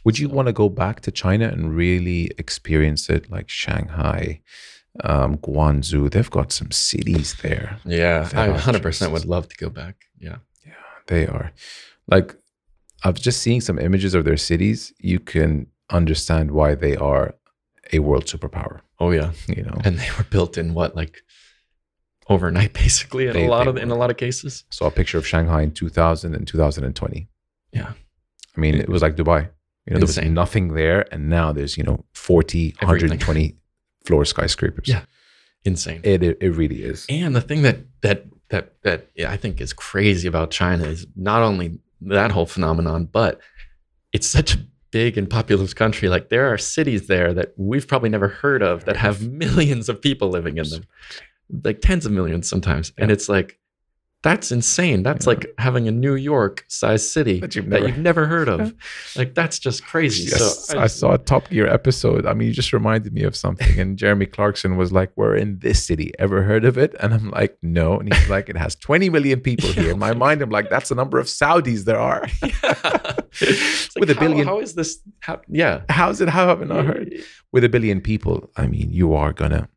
Would 0.05 0.19
you 0.19 0.29
want 0.29 0.47
to 0.47 0.53
go 0.53 0.69
back 0.69 1.01
to 1.01 1.11
China 1.11 1.49
and 1.49 1.75
really 1.77 2.31
experience 2.39 3.09
it 3.11 3.31
like 3.31 3.49
Shanghai, 3.49 4.41
um, 5.03 5.37
Guangzhou? 5.39 6.11
They've 6.11 6.31
got 6.31 6.53
some 6.53 6.71
cities 6.71 7.35
there. 7.43 7.79
Yeah, 7.85 8.29
I 8.35 8.49
100% 8.49 9.11
would 9.13 9.25
love 9.25 9.49
to 9.49 9.57
go 9.57 9.69
back. 9.71 9.97
Yeah, 10.19 10.37
yeah. 10.67 10.73
They 11.07 11.27
are 11.27 11.53
like, 12.07 12.35
I've 13.05 13.21
just 13.21 13.41
seeing 13.43 13.61
some 13.61 13.79
images 13.79 14.15
of 14.15 14.25
their 14.25 14.37
cities. 14.39 14.93
You 14.99 15.21
can 15.21 15.67
understand 15.91 16.51
why 16.51 16.75
they 16.75 16.97
are 16.97 17.35
a 17.93 17.99
world 17.99 18.25
superpower. 18.25 18.81
Oh 18.99 19.11
yeah, 19.11 19.33
You 19.47 19.63
know, 19.63 19.77
and 19.85 19.99
they 19.99 20.09
were 20.17 20.25
built 20.25 20.57
in 20.57 20.73
what 20.75 20.97
like 20.97 21.23
overnight, 22.29 22.73
basically. 22.73 23.27
In 23.27 23.35
They- 23.35 23.47
a 23.47 23.51
lot 23.51 23.69
of 23.69 23.77
in 23.77 23.91
a 23.91 23.95
lot 23.97 24.11
of 24.11 24.17
cases. 24.17 24.65
saw 24.71 24.87
a 24.87 24.91
picture 24.91 25.19
of 25.19 25.27
Shanghai 25.27 25.63
in 25.63 25.71
2000 25.73 26.35
and 26.35 26.47
2020. 26.47 27.29
Yeah. 27.73 27.93
I 28.57 28.61
mean, 28.61 28.75
it 28.77 28.89
was 28.89 29.03
like 29.03 29.17
Dubai. 29.17 29.51
You 29.87 29.93
know, 29.95 29.99
there 29.99 30.07
was 30.07 30.17
nothing 30.19 30.75
there, 30.75 31.05
and 31.13 31.29
now 31.29 31.53
there's 31.53 31.77
you 31.77 31.85
know 31.85 32.05
40, 32.15 32.75
Everything. 32.81 33.11
120 33.11 33.57
floor 34.07 34.25
skyscrapers. 34.25 34.89
Yeah. 34.89 35.03
Insane. 35.65 36.01
It, 36.05 36.23
it 36.23 36.39
it 36.41 36.51
really 36.51 36.83
is. 36.83 37.05
And 37.09 37.35
the 37.37 37.41
thing 37.43 37.63
that 37.63 37.79
that 38.03 38.25
that 38.49 38.81
that 38.83 39.11
yeah, 39.15 39.31
I 39.31 39.37
think 39.37 39.61
is 39.61 39.73
crazy 39.75 40.27
about 40.29 40.51
China 40.51 40.85
is 40.85 41.07
not 41.17 41.43
only 41.43 41.81
that 42.07 42.33
whole 42.33 42.47
phenomenon, 42.47 43.07
but 43.07 43.41
it's 44.13 44.27
such 44.27 44.55
a 44.55 44.59
big 44.91 45.19
and 45.19 45.29
populous 45.29 45.75
country. 45.75 46.09
Like 46.09 46.29
there 46.29 46.53
are 46.53 46.59
cities 46.59 47.09
there 47.09 47.35
that 47.35 47.53
we've 47.57 47.89
probably 47.89 48.09
never 48.09 48.29
heard 48.29 48.63
of 48.63 48.85
that 48.85 48.97
have 48.97 49.27
millions 49.29 49.89
of 49.89 50.01
people 50.01 50.29
living 50.29 50.57
in 50.59 50.69
them, 50.69 50.85
like 51.65 51.81
tens 51.81 52.07
of 52.07 52.13
millions 52.13 52.49
sometimes. 52.49 52.93
And 52.99 53.11
it's 53.11 53.29
like 53.29 53.59
that's 54.25 54.51
insane. 54.51 55.03
That's 55.05 55.27
Yeah. 55.27 55.35
like 55.35 55.47
having 55.59 55.87
a 55.87 55.93
New 55.93 56.17
York 56.17 56.65
sized 56.69 57.07
city 57.17 57.39
That 57.41 57.55
you've 57.55 57.67
that 57.71 57.77
never- 57.83 57.87
you've 57.89 57.99
never 58.11 58.27
heard 58.27 58.49
of. 58.49 58.75
like 59.17 59.35
that's 59.35 59.59
just 59.61 59.85
crazy. 59.87 60.25
Yes, 60.25 60.67
so 60.69 60.79
I, 60.81 60.89
saw 60.89 61.13
a 61.13 61.19
Top 61.19 61.49
Gear 61.51 61.69
episode. 61.69 62.25
I 62.27 62.33
mean, 62.35 62.49
you 62.49 62.55
just 62.55 62.73
reminded 62.73 63.13
me 63.13 63.23
of 63.23 63.37
something. 63.37 63.79
And 63.79 63.97
Jeremy 63.97 64.27
Clarkson 64.27 64.77
was 64.77 64.91
like, 64.93 65.11
"We're 65.15 65.37
in 65.37 65.59
this 65.61 65.85
city. 65.85 66.11
Ever 66.19 66.43
heard 66.43 66.65
of 66.65 66.77
it?" 66.79 66.95
And 67.01 67.13
I'm 67.15 67.31
like, 67.31 67.57
"No." 67.63 68.01
And 68.01 68.13
he's 68.13 68.29
like, 68.29 68.49
"It 68.49 68.57
has 68.57 68.75
20 68.75 69.11
million 69.11 69.41
people 69.41 69.69
here." 69.69 69.91
In 69.93 69.99
my 69.99 70.15
mind, 70.25 70.43
I'm 70.43 70.51
like, 70.51 70.69
"That's 70.71 70.89
the 70.89 70.95
number 70.97 71.19
of 71.19 71.27
Saudis 71.27 71.85
there 71.85 72.01
are." 72.01 72.27
With 73.41 74.09
like, 74.09 74.09
a 74.17 74.21
billion- 74.21 74.47
how, 74.47 74.55
how 74.55 74.61
is 74.61 74.75
this? 74.75 74.99
How, 75.21 75.41
yeah. 75.49 75.83
How's 75.89 76.21
it? 76.21 76.29
How 76.29 76.47
have 76.49 76.63
I 76.63 76.65
not 76.65 76.85
heard? 76.87 77.15
With 77.53 77.65
a 77.65 77.69
billion 77.69 78.01
people, 78.01 78.51
I 78.57 78.67
mean, 78.67 78.91
you 78.93 79.15
are 79.15 79.33
gonna. 79.33 79.69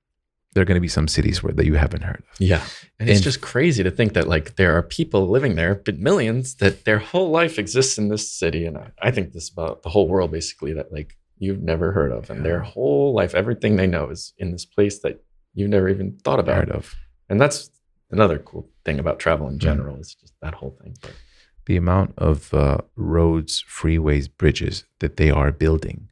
There 0.57 0.63
are 0.63 0.65
gonna 0.65 0.79
be 0.81 0.87
some 0.87 1.07
cities 1.07 1.43
where 1.43 1.53
that 1.53 1.67
you 1.67 1.75
haven't 1.75 2.01
heard 2.01 2.17
of. 2.17 2.41
Yeah. 2.41 2.63
And 2.99 3.07
it's 3.09 3.21
just 3.21 3.41
crazy 3.41 3.83
to 3.83 3.91
think 3.91 4.13
that 4.13 4.27
like 4.27 4.55
there 4.55 4.75
are 4.75 4.81
people 4.81 5.27
living 5.29 5.53
there, 5.55 5.75
but 5.75 5.99
millions 5.99 6.55
that 6.55 6.83
their 6.83 6.97
whole 6.97 7.29
life 7.29 7.59
exists 7.59 7.99
in 7.99 8.09
this 8.09 8.27
city. 8.31 8.65
And 8.65 8.75
I, 8.75 8.89
I 8.99 9.11
think 9.11 9.33
this 9.33 9.51
about 9.51 9.83
the 9.83 9.89
whole 9.89 10.07
world 10.07 10.31
basically 10.31 10.73
that 10.73 10.91
like 10.91 11.15
you've 11.37 11.61
never 11.61 11.91
heard 11.91 12.11
of. 12.11 12.31
And 12.31 12.43
their 12.43 12.61
whole 12.61 13.13
life, 13.13 13.35
everything 13.35 13.75
they 13.75 13.85
know 13.85 14.09
is 14.09 14.33
in 14.39 14.51
this 14.51 14.65
place 14.65 14.97
that 15.03 15.23
you've 15.53 15.69
never 15.69 15.89
even 15.89 16.17
thought 16.23 16.39
about. 16.39 16.55
Heard 16.57 16.71
of. 16.71 16.95
And 17.29 17.39
that's 17.39 17.69
another 18.09 18.39
cool 18.39 18.67
thing 18.83 18.97
about 18.97 19.19
travel 19.19 19.45
Mm-hmm. 19.45 19.53
in 19.53 19.59
general 19.59 19.97
is 19.97 20.15
just 20.15 20.33
that 20.41 20.55
whole 20.55 20.75
thing. 20.81 20.95
But 21.03 21.13
the 21.67 21.77
amount 21.77 22.15
of 22.17 22.51
uh, 22.51 22.79
roads, 22.95 23.63
freeways, 23.69 24.27
bridges 24.35 24.85
that 25.01 25.17
they 25.17 25.29
are 25.29 25.51
building 25.51 26.09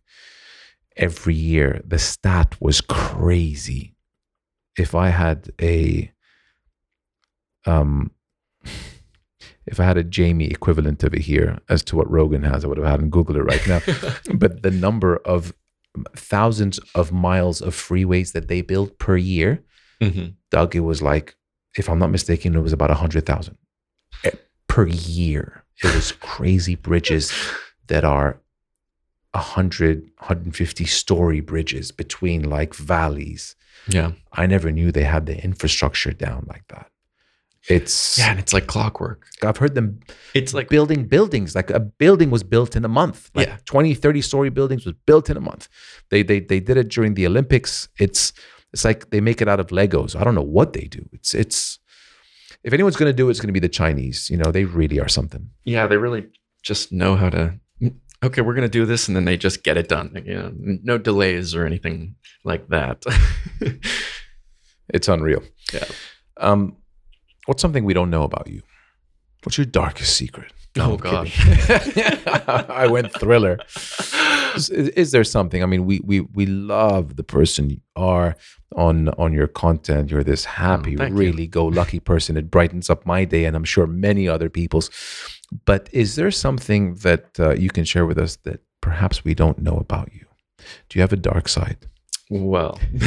every 0.97 1.33
year. 1.33 1.81
The 1.83 1.97
stat 1.99 2.55
was 2.59 2.81
crazy. 2.81 3.94
If 4.77 4.93
I 4.95 5.09
had 5.09 5.51
a, 5.61 6.11
um, 7.65 8.11
if 9.65 9.79
I 9.79 9.83
had 9.83 9.97
a 9.97 10.03
Jamie 10.03 10.47
equivalent 10.47 11.03
of 11.03 11.13
it 11.13 11.21
here 11.21 11.59
as 11.69 11.83
to 11.85 11.95
what 11.95 12.09
Rogan 12.09 12.43
has, 12.43 12.63
I 12.63 12.67
would 12.67 12.77
have 12.77 12.87
had 12.87 12.99
him 12.99 13.09
Google 13.09 13.37
it 13.37 13.39
right 13.39 13.67
now. 13.67 13.81
but 14.35 14.61
the 14.63 14.71
number 14.71 15.17
of 15.17 15.53
thousands 16.15 16.79
of 16.93 17.11
miles 17.11 17.61
of 17.61 17.73
freeways 17.73 18.33
that 18.33 18.47
they 18.47 18.61
build 18.61 18.97
per 18.99 19.17
year, 19.17 19.63
Mhm. 20.01 20.33
Doug, 20.51 20.75
it 20.75 20.81
was 20.81 21.01
like, 21.01 21.35
if 21.77 21.89
I'm 21.89 21.99
not 21.99 22.11
mistaken, 22.11 22.53
it 22.53 22.59
was 22.59 22.73
about 22.73 22.89
100,000 22.89 23.57
eh, 24.25 24.31
per 24.67 24.87
year. 24.87 25.63
It 25.81 25.95
was 25.95 26.11
crazy 26.11 26.75
bridges 26.75 27.31
that 27.87 28.03
are 28.03 28.41
100, 29.35 30.01
150 30.17 30.85
story 30.85 31.39
bridges 31.41 31.91
between 31.91 32.43
like 32.49 32.73
valleys. 32.75 33.55
yeah. 33.87 34.11
I 34.33 34.45
never 34.47 34.71
knew 34.71 34.91
they 34.91 35.03
had 35.03 35.25
the 35.25 35.41
infrastructure 35.43 36.11
down 36.11 36.45
like 36.49 36.65
that. 36.69 36.89
It's, 37.67 38.17
Yeah. 38.19 38.29
And 38.31 38.39
it's 38.39 38.53
like 38.53 38.67
clockwork. 38.67 39.27
I've 39.41 39.57
heard 39.57 39.73
them 39.75 39.99
It's 40.33 40.53
like, 40.53 40.69
building 40.69 41.05
buildings. 41.07 41.55
Like 41.55 41.69
a 41.71 41.79
building 41.79 42.29
was 42.29 42.43
built 42.43 42.75
in 42.75 42.85
a 42.85 42.87
month. 42.87 43.31
Like 43.33 43.47
Yeah. 43.47 43.57
20, 43.65 43.93
30 43.95 44.21
story 44.21 44.49
buildings 44.49 44.85
was 44.85 44.95
built 45.05 45.29
in 45.29 45.37
a 45.37 45.41
month. 45.41 45.67
They, 46.11 46.21
they, 46.23 46.39
they 46.39 46.59
did 46.59 46.77
it 46.77 46.89
during 46.89 47.15
the 47.15 47.25
Olympics. 47.25 47.87
It's, 47.99 48.33
it's 48.73 48.85
like 48.85 49.09
they 49.09 49.21
make 49.21 49.41
it 49.41 49.47
out 49.47 49.59
of 49.59 49.67
Legos. 49.67 50.15
I 50.19 50.23
don't 50.23 50.35
know 50.35 50.41
what 50.41 50.73
they 50.73 50.85
do. 50.85 51.07
It's, 51.11 51.33
it's, 51.33 51.79
if 52.63 52.73
anyone's 52.73 52.97
going 52.97 53.09
to 53.09 53.15
do 53.15 53.27
it, 53.27 53.31
it's 53.31 53.39
going 53.39 53.53
to 53.53 53.59
be 53.61 53.67
the 53.67 53.69
Chinese. 53.69 54.29
You 54.29 54.37
know, 54.37 54.51
they 54.51 54.65
really 54.65 54.99
are 54.99 55.07
something. 55.09 55.49
yeah, 55.63 55.87
they 55.87 55.97
really 55.97 56.25
just 56.63 56.91
know 56.91 57.15
how 57.15 57.29
to 57.29 57.59
okay, 58.23 58.41
we're 58.41 58.53
gonna 58.55 58.67
do 58.69 58.85
this, 58.85 59.07
and 59.07 59.15
then 59.15 59.25
they 59.25 59.37
just 59.37 59.63
get 59.63 59.77
it 59.77 59.87
done. 59.87 60.21
You 60.25 60.33
know, 60.35 60.51
no 60.83 60.97
delays 60.97 61.53
or 61.55 61.65
anything 61.65 62.15
like 62.43 62.67
that. 62.69 63.03
It's 64.93 65.07
unreal. 65.07 65.41
Yeah. 65.73 65.85
Um, 66.37 66.77
what's 67.47 67.59
something 67.61 67.83
we 67.85 67.93
don't 67.95 68.11
know 68.11 68.21
about 68.23 68.47
you? 68.47 68.61
What's 69.43 69.57
your 69.57 69.65
darkest 69.65 70.15
secret? 70.15 70.53
Oh, 70.77 70.91
I'm 70.91 70.97
gosh. 70.97 71.39
I 72.69 72.85
went 72.87 73.11
thriller. 73.13 73.57
Is, 74.55 74.69
is 74.69 75.11
there 75.11 75.23
something? 75.23 75.63
I 75.63 75.65
mean, 75.65 75.85
we 75.85 76.01
we 76.03 76.19
we 76.21 76.45
love 76.45 77.15
the 77.15 77.23
person 77.23 77.69
you 77.71 77.81
are 77.95 78.35
on 78.75 79.09
on 79.09 79.33
your 79.33 79.47
content. 79.47 80.11
You're 80.11 80.23
this 80.23 80.45
happy, 80.45 80.95
Mm, 80.95 80.97
thank 80.99 81.09
you. 81.11 81.17
really 81.17 81.47
go 81.47 81.65
lucky 81.65 81.99
person. 81.99 82.37
It 82.37 82.51
brightens 82.51 82.89
up 82.89 83.05
my 83.05 83.25
day, 83.25 83.45
and 83.45 83.55
I'm 83.55 83.63
sure 83.63 83.87
many 83.87 84.27
other 84.27 84.49
people's. 84.49 84.89
But 85.65 85.89
is 85.91 86.15
there 86.15 86.31
something 86.31 86.95
that 86.95 87.39
uh, 87.39 87.53
you 87.53 87.69
can 87.69 87.85
share 87.85 88.05
with 88.05 88.17
us 88.17 88.37
that 88.37 88.61
perhaps 88.81 89.23
we 89.23 89.33
don't 89.33 89.59
know 89.59 89.77
about 89.77 90.11
you? 90.13 90.25
Do 90.89 90.97
you 90.97 91.01
have 91.01 91.13
a 91.13 91.17
dark 91.17 91.47
side? 91.47 91.77
well. 92.29 92.79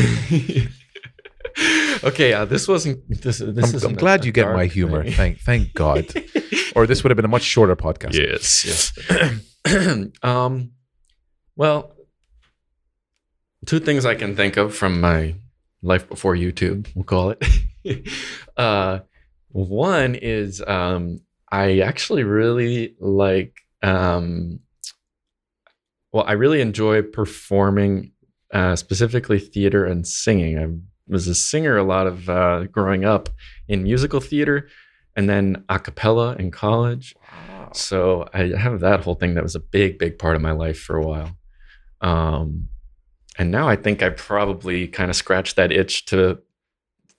okay, 2.04 2.32
uh, 2.32 2.44
this 2.44 2.68
wasn't. 2.68 3.02
This, 3.08 3.38
this 3.38 3.84
I'm, 3.84 3.90
I'm 3.90 3.96
glad 3.96 4.24
you 4.24 4.32
get 4.32 4.52
my 4.52 4.66
humor. 4.66 5.02
thing. 5.04 5.12
Thank 5.12 5.40
thank 5.40 5.74
God. 5.74 6.06
or 6.76 6.86
this 6.86 7.02
would 7.02 7.10
have 7.10 7.16
been 7.16 7.24
a 7.24 7.28
much 7.28 7.42
shorter 7.42 7.74
podcast. 7.76 8.14
Yes, 8.14 8.64
yes. 8.64 8.92
um, 10.22 10.70
well, 11.56 11.94
two 13.66 13.80
things 13.80 14.06
I 14.06 14.14
can 14.14 14.36
think 14.36 14.56
of 14.56 14.74
from 14.74 15.00
my 15.00 15.34
life 15.82 16.08
before 16.08 16.34
YouTube, 16.34 16.88
we'll 16.94 17.04
call 17.04 17.34
it. 17.36 18.08
uh, 18.56 19.00
one 19.48 20.14
is 20.14 20.62
um, 20.66 21.20
I 21.50 21.80
actually 21.80 22.24
really 22.24 22.94
like, 23.00 23.60
um, 23.82 24.60
well, 26.12 26.24
I 26.26 26.32
really 26.32 26.60
enjoy 26.60 27.02
performing, 27.02 28.12
uh, 28.52 28.76
specifically 28.76 29.38
theater 29.38 29.84
and 29.84 30.06
singing. 30.06 30.58
I 30.58 31.12
was 31.12 31.26
a 31.28 31.34
singer 31.34 31.76
a 31.76 31.82
lot 31.82 32.06
of 32.06 32.28
uh, 32.28 32.64
growing 32.64 33.04
up 33.04 33.28
in 33.66 33.82
musical 33.82 34.20
theater 34.20 34.68
and 35.16 35.28
then 35.28 35.64
a 35.68 35.78
cappella 35.78 36.36
in 36.36 36.50
college. 36.50 37.14
So 37.74 38.28
I 38.32 38.52
have 38.56 38.80
that 38.80 39.00
whole 39.00 39.14
thing 39.14 39.34
that 39.34 39.42
was 39.42 39.54
a 39.54 39.60
big, 39.60 39.98
big 39.98 40.18
part 40.18 40.36
of 40.36 40.42
my 40.42 40.52
life 40.52 40.78
for 40.78 40.96
a 40.96 41.04
while. 41.04 41.36
Um, 42.00 42.68
and 43.38 43.50
now 43.50 43.68
I 43.68 43.76
think 43.76 44.02
I 44.02 44.10
probably 44.10 44.88
kind 44.88 45.10
of 45.10 45.16
scratched 45.16 45.56
that 45.56 45.72
itch 45.72 46.06
to 46.06 46.38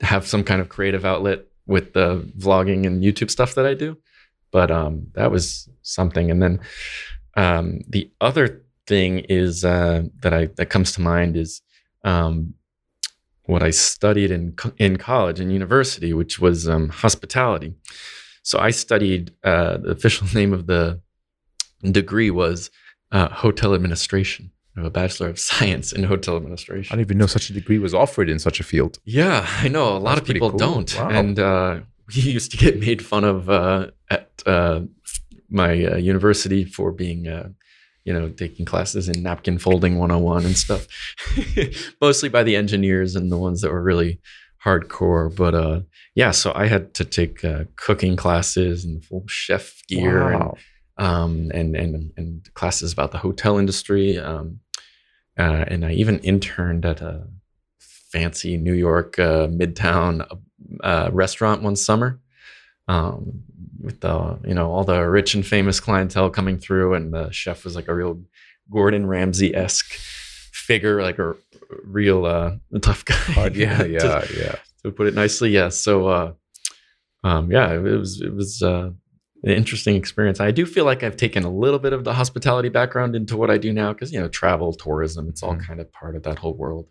have 0.01 0.25
some 0.25 0.43
kind 0.43 0.61
of 0.61 0.69
creative 0.69 1.05
outlet 1.05 1.45
with 1.67 1.93
the 1.93 2.30
vlogging 2.38 2.86
and 2.88 3.03
YouTube 3.03 3.30
stuff 3.30 3.55
that 3.55 3.65
I 3.65 3.73
do. 3.73 3.97
But 4.51 4.71
um, 4.71 5.07
that 5.13 5.31
was 5.31 5.69
something. 5.81 6.31
And 6.31 6.41
then 6.41 6.59
um, 7.35 7.81
the 7.87 8.09
other 8.21 8.63
thing 8.87 9.19
is 9.29 9.63
uh, 9.63 10.03
that 10.21 10.33
I 10.33 10.45
that 10.57 10.67
comes 10.67 10.91
to 10.93 11.01
mind 11.01 11.37
is 11.37 11.61
um, 12.03 12.53
what 13.43 13.61
I 13.63 13.69
studied 13.71 14.31
in 14.31 14.55
in 14.77 14.97
college 14.97 15.39
and 15.39 15.51
university, 15.51 16.13
which 16.13 16.39
was 16.39 16.67
um, 16.67 16.89
hospitality. 16.89 17.73
So 18.43 18.57
I 18.59 18.71
studied 18.71 19.31
uh, 19.43 19.77
the 19.77 19.89
official 19.91 20.27
name 20.33 20.53
of 20.53 20.65
the 20.67 21.01
degree 21.83 22.31
was 22.31 22.71
uh, 23.11 23.29
hotel 23.29 23.73
administration. 23.73 24.51
I 24.75 24.81
have 24.81 24.87
a 24.87 24.91
bachelor 24.91 25.29
of 25.29 25.39
science 25.39 25.91
in 25.91 26.03
hotel 26.03 26.37
administration. 26.37 26.93
I 26.93 26.97
didn't 26.97 27.07
even 27.07 27.17
know 27.17 27.25
such 27.25 27.49
a 27.49 27.53
degree 27.53 27.79
was 27.79 27.93
offered 27.93 28.29
in 28.29 28.39
such 28.39 28.59
a 28.59 28.63
field. 28.63 28.99
Yeah, 29.03 29.45
I 29.59 29.67
know 29.67 29.95
a 29.95 29.99
lot 29.99 30.15
That's 30.15 30.21
of 30.29 30.33
people 30.33 30.49
cool. 30.51 30.59
don't, 30.59 30.95
Wow. 30.95 31.09
and 31.09 31.39
uh, 31.39 31.79
we 32.15 32.21
used 32.21 32.51
to 32.51 32.57
get 32.57 32.79
made 32.79 33.03
fun 33.05 33.23
of 33.23 33.49
uh, 33.49 33.87
at 34.10 34.30
uh, 34.45 34.82
my 35.49 35.86
uh, 35.86 35.97
university 35.97 36.64
for 36.66 36.91
being, 36.91 37.28
uh, 37.28 37.49
you 38.03 38.14
know, 38.14 38.30
taking 38.30 38.66
classes 38.66 39.10
in 39.10 39.22
napkin 39.22 39.57
folding 39.57 39.97
101 39.97 40.45
and 40.45 40.57
stuff, 40.57 40.88
mostly 42.01 42.30
by 42.30 42.43
the 42.43 42.55
engineers 42.55 43.16
and 43.16 43.32
the 43.32 43.38
ones 43.38 43.62
that 43.62 43.72
were 43.72 43.84
really 43.84 44.20
hardcore. 44.64 45.36
But 45.36 45.55
uh, 45.55 45.82
yeah, 46.16 46.32
so 46.32 46.51
I 46.55 46.68
had 46.68 46.93
to 46.95 47.05
take 47.05 47.43
uh, 47.43 47.66
cooking 47.76 48.16
classes 48.16 48.86
and 48.86 49.03
full 49.03 49.24
chef 49.28 49.82
gear 49.88 50.32
and 50.32 50.51
um, 50.97 51.51
and 51.53 51.76
and 51.76 52.12
and 52.18 52.53
classes 52.53 52.91
about 52.93 53.12
the 53.12 53.18
hotel 53.18 53.57
industry. 53.57 54.18
Um, 54.18 54.60
uh, 55.38 55.64
and 55.68 55.86
I 55.86 55.93
even 55.93 56.20
interned 56.20 56.86
at 56.86 56.99
a 56.99 57.28
fancy 57.80 58.57
New 58.57 58.74
York 58.74 59.18
uh, 59.18 59.47
midtown 59.47 60.28
uh, 60.84 61.10
restaurant 61.14 61.62
one 61.62 61.78
summer, 61.78 62.20
um, 62.88 63.43
with 63.82 64.01
the 64.01 64.39
you 64.45 64.53
know 64.53 64.71
all 64.71 64.84
the 64.84 65.01
rich 65.09 65.34
and 65.36 65.45
famous 65.45 65.80
clientele 65.80 66.30
coming 66.30 66.57
through, 66.57 66.93
and 66.95 67.13
the 67.13 67.30
chef 67.32 67.63
was 67.63 67.75
like 67.75 67.88
a 67.88 67.93
real 67.95 68.21
Gordon 68.71 69.05
Ramsay 69.05 69.55
esque 69.55 69.93
figure, 70.53 71.01
like 71.01 71.19
a 71.19 71.36
real 71.84 72.25
uh, 72.25 72.51
tough 72.82 73.05
guy. 73.05 73.15
Hard- 73.15 73.55
yeah, 73.55 73.77
to- 73.80 73.89
yeah, 73.89 74.25
yeah. 74.38 74.55
to 74.84 74.91
put 74.91 75.07
it 75.07 75.13
nicely. 75.13 75.49
Yeah. 75.51 75.69
So, 75.69 76.07
uh, 76.07 76.34
um, 77.23 77.51
yeah, 77.51 77.71
it 77.73 77.80
was 77.80 78.21
it 78.21 78.34
was 78.34 78.61
uh, 78.61 78.91
an 79.43 79.51
interesting 79.51 79.95
experience. 79.95 80.39
I 80.39 80.51
do 80.51 80.65
feel 80.65 80.86
like 80.86 81.03
I've 81.03 81.17
taken 81.17 81.43
a 81.43 81.51
little 81.51 81.80
bit 81.80 81.93
of 81.93 82.03
the 82.03 82.13
hospitality 82.13 82.69
background 82.69 83.15
into 83.15 83.38
what 83.38 83.49
I 83.49 83.57
do 83.57 83.73
now 83.73 83.93
because 83.93 84.11
you 84.11 84.19
know 84.19 84.27
travel, 84.27 84.73
tourism, 84.73 85.27
it's 85.30 85.41
all 85.43 85.55
Mhm. 85.55 85.65
kind 85.65 85.80
of 85.80 85.91
part 85.91 86.15
of 86.15 86.23
that 86.23 86.39
whole 86.39 86.53
world. 86.55 86.88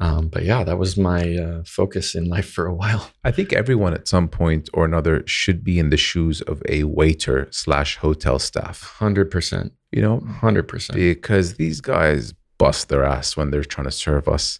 Um, 0.00 0.26
but 0.28 0.44
yeah, 0.44 0.64
that 0.64 0.76
was 0.76 0.96
my 0.96 1.36
uh, 1.36 1.62
focus 1.64 2.14
in 2.16 2.24
life 2.28 2.50
for 2.50 2.66
a 2.66 2.74
while. 2.74 3.10
I 3.22 3.30
think 3.30 3.52
everyone 3.52 3.94
at 3.94 4.08
some 4.08 4.28
point 4.28 4.68
or 4.74 4.84
another 4.84 5.22
should 5.26 5.62
be 5.62 5.78
in 5.78 5.90
the 5.90 5.96
shoes 5.96 6.40
of 6.42 6.62
a 6.68 6.82
waiter 6.84 7.46
slash 7.52 7.96
hotel 7.98 8.38
staff. 8.40 8.82
Hundred 8.98 9.30
percent, 9.30 9.72
You 9.92 10.02
know, 10.02 10.18
hundred 10.20 10.64
percent. 10.68 10.96
because 10.98 11.54
these 11.54 11.80
guys 11.80 12.34
bust 12.58 12.88
their 12.88 13.04
ass 13.04 13.36
when 13.36 13.50
they're 13.50 13.62
trying 13.64 13.84
to 13.86 13.92
serve 13.92 14.26
us. 14.28 14.58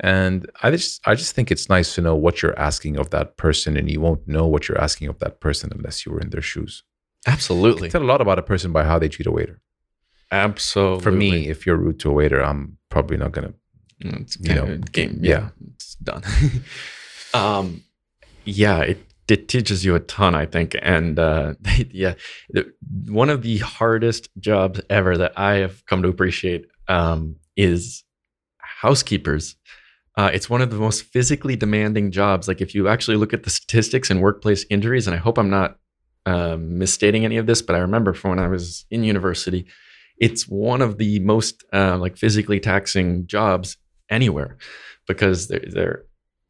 And 0.00 0.50
I 0.62 0.70
just 0.72 1.00
I 1.06 1.14
just 1.14 1.34
think 1.34 1.50
it's 1.50 1.68
nice 1.68 1.94
to 1.94 2.00
know 2.02 2.16
what 2.16 2.42
you're 2.42 2.58
asking 2.58 2.98
of 2.98 3.10
that 3.10 3.36
person, 3.36 3.76
and 3.76 3.88
you 3.90 4.00
won't 4.00 4.26
know 4.26 4.46
what 4.46 4.68
you're 4.68 4.80
asking 4.80 5.08
of 5.08 5.20
that 5.20 5.40
person 5.40 5.70
unless 5.74 6.04
you 6.04 6.10
were 6.12 6.20
in 6.20 6.30
their 6.30 6.42
shoes. 6.42 6.82
Absolutely, 7.26 7.88
tell 7.88 8.02
a 8.02 8.04
lot 8.12 8.20
about 8.20 8.38
a 8.38 8.42
person 8.42 8.72
by 8.72 8.84
how 8.84 8.98
they 8.98 9.08
treat 9.08 9.26
a 9.26 9.32
waiter. 9.32 9.60
absolutely. 10.32 11.02
For 11.02 11.12
me, 11.12 11.48
if 11.48 11.66
you're 11.66 11.76
rude 11.76 11.98
to 12.00 12.10
a 12.10 12.12
waiter, 12.12 12.40
I'm 12.42 12.78
probably 12.90 13.16
not 13.16 13.32
gonna. 13.32 13.54
It's 14.00 14.38
you 14.40 14.54
know, 14.54 14.66
kind 14.66 14.72
of 14.72 14.92
game. 14.92 15.18
yeah. 15.22 15.30
Yeah, 15.30 15.48
it's 15.74 15.94
done. 15.96 16.22
um, 17.34 17.82
yeah, 18.44 18.80
it 18.80 18.98
it 19.28 19.48
teaches 19.48 19.84
you 19.84 19.94
a 19.94 20.00
ton, 20.00 20.34
I 20.34 20.46
think, 20.46 20.76
and 20.80 21.18
uh, 21.18 21.54
yeah, 21.90 22.14
one 23.06 23.30
of 23.30 23.42
the 23.42 23.58
hardest 23.58 24.28
jobs 24.38 24.80
ever 24.88 25.16
that 25.16 25.32
I 25.38 25.54
have 25.54 25.84
come 25.86 26.02
to 26.02 26.08
appreciate 26.08 26.66
um, 26.88 27.36
is 27.56 28.04
housekeepers. 28.58 29.56
Uh, 30.16 30.30
it's 30.32 30.48
one 30.48 30.62
of 30.62 30.70
the 30.70 30.76
most 30.76 31.02
physically 31.02 31.56
demanding 31.56 32.10
jobs. 32.10 32.48
Like 32.48 32.60
if 32.60 32.74
you 32.74 32.88
actually 32.88 33.16
look 33.16 33.34
at 33.34 33.42
the 33.42 33.50
statistics 33.50 34.10
and 34.10 34.22
workplace 34.22 34.64
injuries, 34.70 35.06
and 35.06 35.14
I 35.14 35.18
hope 35.18 35.38
I'm 35.38 35.50
not 35.50 35.76
um, 36.24 36.78
misstating 36.78 37.24
any 37.24 37.36
of 37.36 37.46
this, 37.46 37.60
but 37.60 37.76
I 37.76 37.80
remember 37.80 38.12
from 38.12 38.30
when 38.30 38.38
I 38.38 38.48
was 38.48 38.86
in 38.90 39.04
university, 39.04 39.66
it's 40.18 40.48
one 40.48 40.80
of 40.80 40.98
the 40.98 41.18
most 41.20 41.64
uh, 41.72 41.98
like 41.98 42.16
physically 42.16 42.60
taxing 42.60 43.26
jobs 43.26 43.76
anywhere 44.10 44.56
because 45.06 45.48
they're 45.48 45.64
they're 45.68 46.02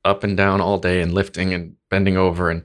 up 0.04 0.22
and 0.24 0.36
down 0.36 0.60
all 0.60 0.78
day 0.78 1.00
and 1.02 1.12
lifting 1.14 1.52
and 1.54 1.74
bending 1.90 2.16
over 2.16 2.50
and 2.50 2.62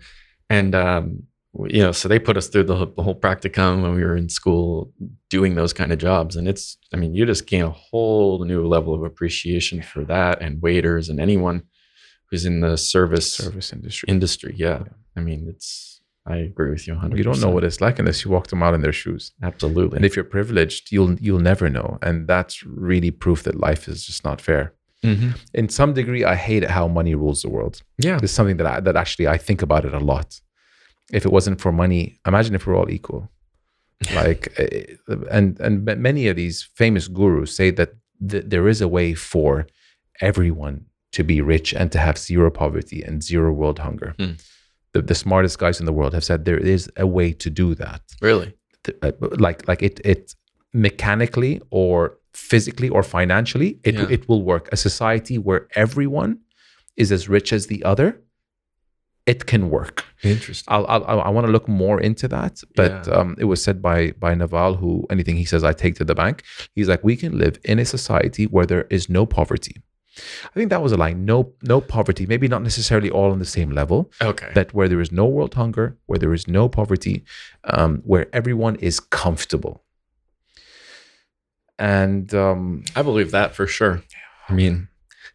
and 0.49 0.75
um, 0.75 1.23
you 1.67 1.81
know 1.81 1.91
so 1.91 2.07
they 2.07 2.19
put 2.19 2.37
us 2.37 2.47
through 2.47 2.63
the, 2.63 2.75
whole- 2.75 2.93
the 2.95 3.03
whole 3.03 3.19
practicum 3.19 3.81
when 3.81 3.95
we 3.95 4.03
were 4.03 4.15
in 4.15 4.29
school 4.29 4.93
doing 5.29 5.55
those 5.55 5.73
kind 5.73 5.91
of 5.91 5.97
jobs 5.97 6.35
and 6.35 6.47
it's 6.47 6.77
I 6.93 6.97
mean 6.97 7.15
you 7.15 7.25
just 7.25 7.47
gain 7.47 7.63
a 7.63 7.69
whole 7.69 8.43
new 8.45 8.65
level 8.67 8.93
of 8.93 9.03
appreciation 9.03 9.81
for 9.81 10.03
that 10.05 10.41
and 10.41 10.61
waiters 10.61 11.09
and 11.09 11.19
anyone 11.19 11.63
who's 12.29 12.45
in 12.45 12.61
the 12.61 12.77
service 12.77 13.33
Service 13.33 13.73
industry. 13.73 14.07
industry 14.07 14.53
yeah 14.57 14.83
I 15.17 15.19
mean 15.21 15.47
it's 15.49 15.99
I 16.25 16.35
agree 16.37 16.69
with 16.69 16.85
you 16.87 16.93
100 16.93 17.17
you 17.17 17.23
don't 17.23 17.41
know 17.41 17.49
what 17.49 17.63
it's 17.63 17.81
like 17.81 17.97
unless 17.97 18.23
you 18.23 18.29
walk 18.29 18.47
them 18.47 18.61
out 18.61 18.75
in 18.75 18.81
their 18.81 18.93
shoes. 18.93 19.31
absolutely 19.41 19.95
And 19.97 20.05
if 20.05 20.15
you're 20.15 20.23
privileged, 20.37 20.91
you'll 20.91 21.15
you'll 21.19 21.39
never 21.39 21.67
know. 21.67 21.97
And 22.03 22.27
that's 22.27 22.63
really 22.63 23.09
proof 23.09 23.41
that 23.43 23.59
life 23.59 23.87
is 23.87 24.05
just 24.05 24.23
not 24.23 24.39
fair. 24.39 24.73
Mhm. 25.03 25.33
In 25.53 25.69
some 25.69 25.93
degree, 25.93 26.23
I 26.23 26.35
hate 26.35 26.63
how 26.69 26.87
money 26.87 27.15
rules 27.15 27.41
the 27.41 27.49
world. 27.49 27.81
yeah 27.97 28.19
It's 28.23 28.33
something 28.33 28.57
that 28.57 28.67
I, 28.67 28.79
that 28.81 28.95
actually 28.95 29.27
I 29.35 29.37
think 29.37 29.61
about 29.61 29.85
it 29.85 29.93
a 29.93 29.99
lot. 30.13 30.41
If 31.13 31.25
it 31.25 31.31
wasn't 31.31 31.59
for 31.61 31.71
money, 31.71 32.19
imagine 32.25 32.55
if 32.55 32.65
we're 32.67 32.77
all 32.79 32.89
equal. 32.89 33.29
Like, 34.15 34.43
eh, 34.57 34.85
and 35.37 35.59
and 35.59 35.85
many 36.01 36.27
of 36.29 36.35
these 36.35 36.63
famous 36.75 37.07
gurus 37.07 37.55
say 37.55 37.71
that 37.71 37.89
th- 38.29 38.45
there 38.47 38.67
is 38.69 38.81
a 38.81 38.87
way 38.87 39.13
for 39.15 39.67
everyone 40.19 40.85
to 41.11 41.23
be 41.23 41.41
rich 41.41 41.73
and 41.73 41.91
to 41.91 41.97
have 41.99 42.17
zero 42.17 42.49
poverty 42.51 43.03
and 43.07 43.21
zero 43.23 43.51
world 43.51 43.79
hunger. 43.79 44.13
Hmm. 44.19 44.33
The, 44.93 45.01
the 45.01 45.15
smartest 45.15 45.57
guys 45.59 45.79
in 45.79 45.85
the 45.85 45.93
world 45.93 46.13
have 46.13 46.23
said 46.23 46.45
there 46.45 46.57
is 46.73 46.89
a 46.97 47.05
way 47.05 47.33
to 47.33 47.49
do 47.49 47.75
that. 47.75 48.01
really 48.21 48.53
uh, 49.03 49.11
Like 49.45 49.67
like 49.67 49.81
it 49.85 49.99
it 50.03 50.35
mechanically 50.73 51.61
or 51.69 52.17
physically 52.33 52.89
or 52.89 53.03
financially 53.03 53.79
it 53.83 53.95
Yeah. 53.95 54.07
it 54.15 54.27
will 54.29 54.43
work. 54.43 54.69
A 54.71 54.77
society 54.77 55.37
where 55.37 55.67
everyone 55.75 56.39
is 56.97 57.11
as 57.11 57.27
rich 57.29 57.51
as 57.53 57.67
the 57.67 57.83
other 57.83 58.09
it 59.27 59.45
can 59.45 59.69
work. 59.69 60.03
Interesting. 60.23 60.65
I'll, 60.73 60.85
I'll 60.87 61.21
I 61.21 61.29
want 61.29 61.45
to 61.45 61.51
look 61.51 61.67
more 61.67 62.01
into 62.01 62.27
that, 62.29 62.61
but 62.75 62.91
Yeah. 63.07 63.13
um, 63.17 63.35
it 63.37 63.45
was 63.45 63.63
said 63.63 63.77
by 63.81 64.11
by 64.25 64.33
Naval, 64.33 64.75
who 64.81 65.05
anything 65.09 65.35
he 65.37 65.45
says 65.45 65.63
I 65.63 65.73
take 65.73 65.95
to 65.95 66.03
the 66.03 66.15
bank. 66.15 66.43
He's 66.75 66.87
like, 66.89 67.03
we 67.03 67.15
can 67.15 67.37
live 67.37 67.59
in 67.63 67.77
a 67.79 67.85
society 67.85 68.45
where 68.47 68.65
there 68.65 68.85
is 68.89 69.09
no 69.09 69.25
poverty. 69.25 69.75
I 70.51 70.53
think 70.59 70.69
that 70.71 70.81
was 70.83 70.91
a 70.91 70.97
line. 70.97 71.23
No, 71.23 71.53
no 71.63 71.79
poverty. 71.79 72.25
Maybe 72.25 72.47
not 72.47 72.63
necessarily 72.63 73.09
all 73.09 73.31
on 73.31 73.39
the 73.39 73.45
same 73.45 73.71
level, 73.71 74.11
Okay. 74.21 74.49
but 74.53 74.73
where 74.73 74.89
there 74.89 74.99
is 74.99 75.11
no 75.11 75.25
world 75.25 75.53
hunger, 75.53 75.97
where 76.07 76.19
there 76.19 76.33
is 76.33 76.47
no 76.47 76.67
poverty, 76.67 77.23
um, 77.63 78.01
where 78.03 78.25
everyone 78.33 78.75
is 78.77 78.99
comfortable. 78.99 79.83
And 81.81 82.31
um, 82.35 82.83
I 82.95 83.01
believe 83.01 83.31
that 83.31 83.55
for 83.55 83.65
sure. 83.65 84.03
I 84.47 84.53
mean, 84.53 84.87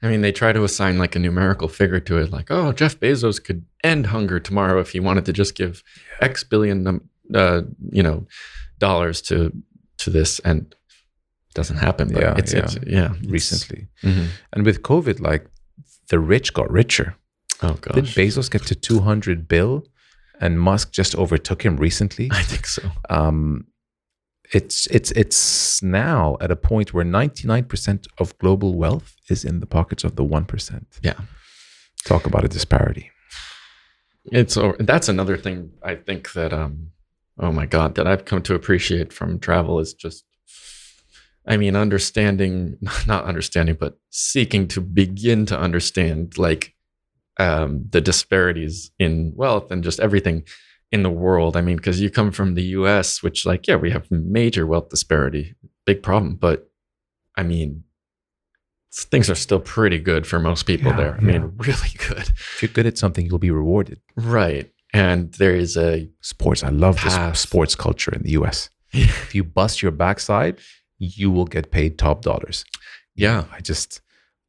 I 0.02 0.08
mean, 0.08 0.20
they 0.20 0.30
try 0.32 0.52
to 0.52 0.62
assign 0.62 0.96
like 0.98 1.16
a 1.16 1.18
numerical 1.18 1.66
figure 1.68 1.98
to 2.00 2.18
it, 2.18 2.30
like, 2.30 2.50
oh, 2.50 2.72
Jeff 2.72 3.00
Bezos 3.00 3.42
could 3.42 3.64
end 3.82 4.06
hunger 4.06 4.38
tomorrow 4.38 4.78
if 4.80 4.90
he 4.92 5.00
wanted 5.00 5.24
to 5.24 5.32
just 5.32 5.56
give 5.56 5.82
X 6.20 6.44
billion, 6.44 7.00
uh, 7.34 7.62
you 7.90 8.02
know, 8.02 8.26
dollars 8.78 9.20
to 9.22 9.50
to 9.98 10.10
this, 10.10 10.38
and 10.40 10.58
it 11.50 11.54
doesn't 11.54 11.78
happen. 11.78 12.12
But 12.12 12.22
Yeah, 12.22 12.34
it's, 12.36 12.52
yeah. 12.52 12.60
it's 12.60 12.76
yeah, 12.86 13.10
it's- 13.14 13.24
recently, 13.26 13.88
Mhm. 14.04 14.26
and 14.52 14.64
with 14.66 14.82
COVID, 14.82 15.20
like 15.20 15.46
the 16.10 16.18
rich 16.20 16.52
got 16.54 16.70
richer. 16.70 17.16
Oh 17.62 17.74
gosh, 17.80 17.94
Did 17.94 18.04
Bezos 18.04 18.50
get 18.50 18.62
to 18.66 18.74
200 18.74 19.48
bill 19.48 19.84
and 20.40 20.60
Musk 20.60 20.92
just 20.92 21.14
overtook 21.16 21.64
him 21.64 21.76
recently? 21.78 22.28
I 22.30 22.42
think 22.42 22.66
so. 22.66 22.82
Um, 23.10 23.64
it's 24.52 24.86
it's 24.88 25.10
it's 25.12 25.82
now 25.82 26.36
at 26.40 26.50
a 26.50 26.56
point 26.56 26.94
where 26.94 27.04
99% 27.04 28.06
of 28.18 28.38
global 28.38 28.74
wealth 28.74 29.16
is 29.28 29.44
in 29.44 29.60
the 29.60 29.66
pockets 29.66 30.04
of 30.04 30.16
the 30.16 30.24
1%. 30.24 30.84
Yeah. 31.02 31.14
Talk 32.04 32.26
about 32.26 32.44
a 32.44 32.48
disparity. 32.48 33.10
It's 34.32 34.58
that's 34.80 35.08
another 35.08 35.36
thing 35.36 35.70
I 35.82 35.94
think 35.94 36.32
that 36.32 36.52
um 36.52 36.90
oh 37.38 37.52
my 37.52 37.66
god 37.66 37.94
that 37.94 38.06
I've 38.06 38.24
come 38.24 38.42
to 38.42 38.54
appreciate 38.54 39.12
from 39.12 39.38
travel 39.38 39.78
is 39.78 39.94
just 39.94 40.24
I 41.46 41.56
mean 41.56 41.76
understanding 41.76 42.76
not 43.06 43.24
understanding 43.24 43.76
but 43.78 43.98
seeking 44.10 44.66
to 44.68 44.80
begin 44.80 45.46
to 45.46 45.58
understand 45.58 46.38
like 46.38 46.74
um 47.38 47.86
the 47.90 48.00
disparities 48.00 48.90
in 48.98 49.32
wealth 49.36 49.70
and 49.70 49.84
just 49.84 50.00
everything 50.00 50.44
in 50.92 51.02
the 51.02 51.10
world. 51.10 51.56
I 51.56 51.60
mean 51.62 51.78
cuz 51.78 52.00
you 52.00 52.10
come 52.10 52.30
from 52.32 52.54
the 52.54 52.62
US 52.80 53.22
which 53.22 53.44
like 53.46 53.66
yeah 53.68 53.76
we 53.76 53.90
have 53.90 54.10
major 54.10 54.66
wealth 54.66 54.88
disparity 54.90 55.54
big 55.84 56.02
problem 56.02 56.36
but 56.36 56.70
I 57.36 57.42
mean 57.42 57.84
things 58.92 59.28
are 59.28 59.34
still 59.34 59.60
pretty 59.60 59.98
good 59.98 60.26
for 60.26 60.38
most 60.38 60.62
people 60.64 60.90
Yeah, 60.92 60.96
there. 60.96 61.12
I 61.14 61.16
yeah. 61.24 61.38
mean 61.38 61.52
really 61.68 61.92
good. 62.08 62.26
If 62.54 62.58
you're 62.62 62.70
good 62.72 62.86
at 62.86 62.96
something, 62.98 63.26
you'll 63.26 63.38
be 63.38 63.50
rewarded. 63.50 64.00
Right. 64.16 64.70
And 64.94 65.32
there 65.34 65.54
is 65.54 65.76
a 65.76 66.08
Sports, 66.22 66.62
I 66.64 66.70
love 66.70 66.96
Path. 66.96 67.32
this 67.32 67.40
sports 67.40 67.74
culture 67.74 68.12
in 68.14 68.22
the 68.22 68.30
US. 68.40 68.70
If 68.92 69.34
you 69.34 69.44
bust 69.44 69.82
your 69.82 69.92
backside, 69.92 70.56
you 70.98 71.30
will 71.30 71.44
get 71.56 71.70
paid 71.70 71.98
top 71.98 72.22
dollars. 72.22 72.64
yeah. 73.14 73.44
I 73.52 73.60
just 73.60 74.00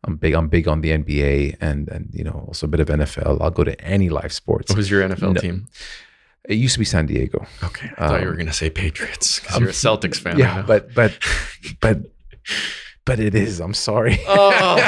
I'm 0.05 0.15
big 0.15 0.33
I'm 0.35 0.47
big 0.47 0.67
on 0.67 0.79
the 0.81 0.91
NBA 0.91 1.57
and 1.59 1.89
and 1.89 2.03
you 2.13 2.23
know 2.23 2.37
also 2.47 2.67
a 2.67 2.69
bit 2.69 2.79
of 2.79 2.87
NFL. 2.87 3.41
I'll 3.41 3.51
go 3.59 3.63
to 3.65 3.75
any 3.95 4.09
live 4.19 4.31
sports. 4.31 4.69
What 4.69 4.77
was 4.77 4.89
your 4.91 5.01
NFL 5.09 5.33
No. 5.33 5.41
team? 5.41 5.57
It 6.47 6.55
used 6.55 6.73
to 6.73 6.79
be 6.79 6.85
San 6.85 7.05
Diego. 7.05 7.45
Okay. 7.63 7.89
I 7.97 8.07
thought 8.07 8.21
you 8.21 8.27
Um, 8.27 8.31
were 8.31 8.33
going 8.35 8.47
to 8.47 8.53
say 8.53 8.69
Patriots 8.69 9.39
because 9.39 9.57
um, 9.57 9.61
you're 9.61 9.69
a 9.69 9.73
Celtics 9.73 10.17
fan. 10.17 10.39
Yeah, 10.39 10.63
but 10.65 10.93
but 10.93 11.17
but 11.81 11.99
but 13.05 13.19
it 13.19 13.35
is. 13.35 13.59
I'm 13.59 13.73
sorry. 13.73 14.17
Oh. 14.27 14.79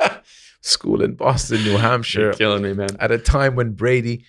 School 0.62 1.02
in 1.02 1.14
Boston, 1.14 1.62
New 1.64 1.76
Hampshire, 1.76 2.20
you're 2.20 2.32
killing 2.34 2.62
me, 2.62 2.72
man. 2.72 2.90
at 3.00 3.10
a 3.10 3.18
time 3.18 3.56
when 3.56 3.72
Brady. 3.72 4.24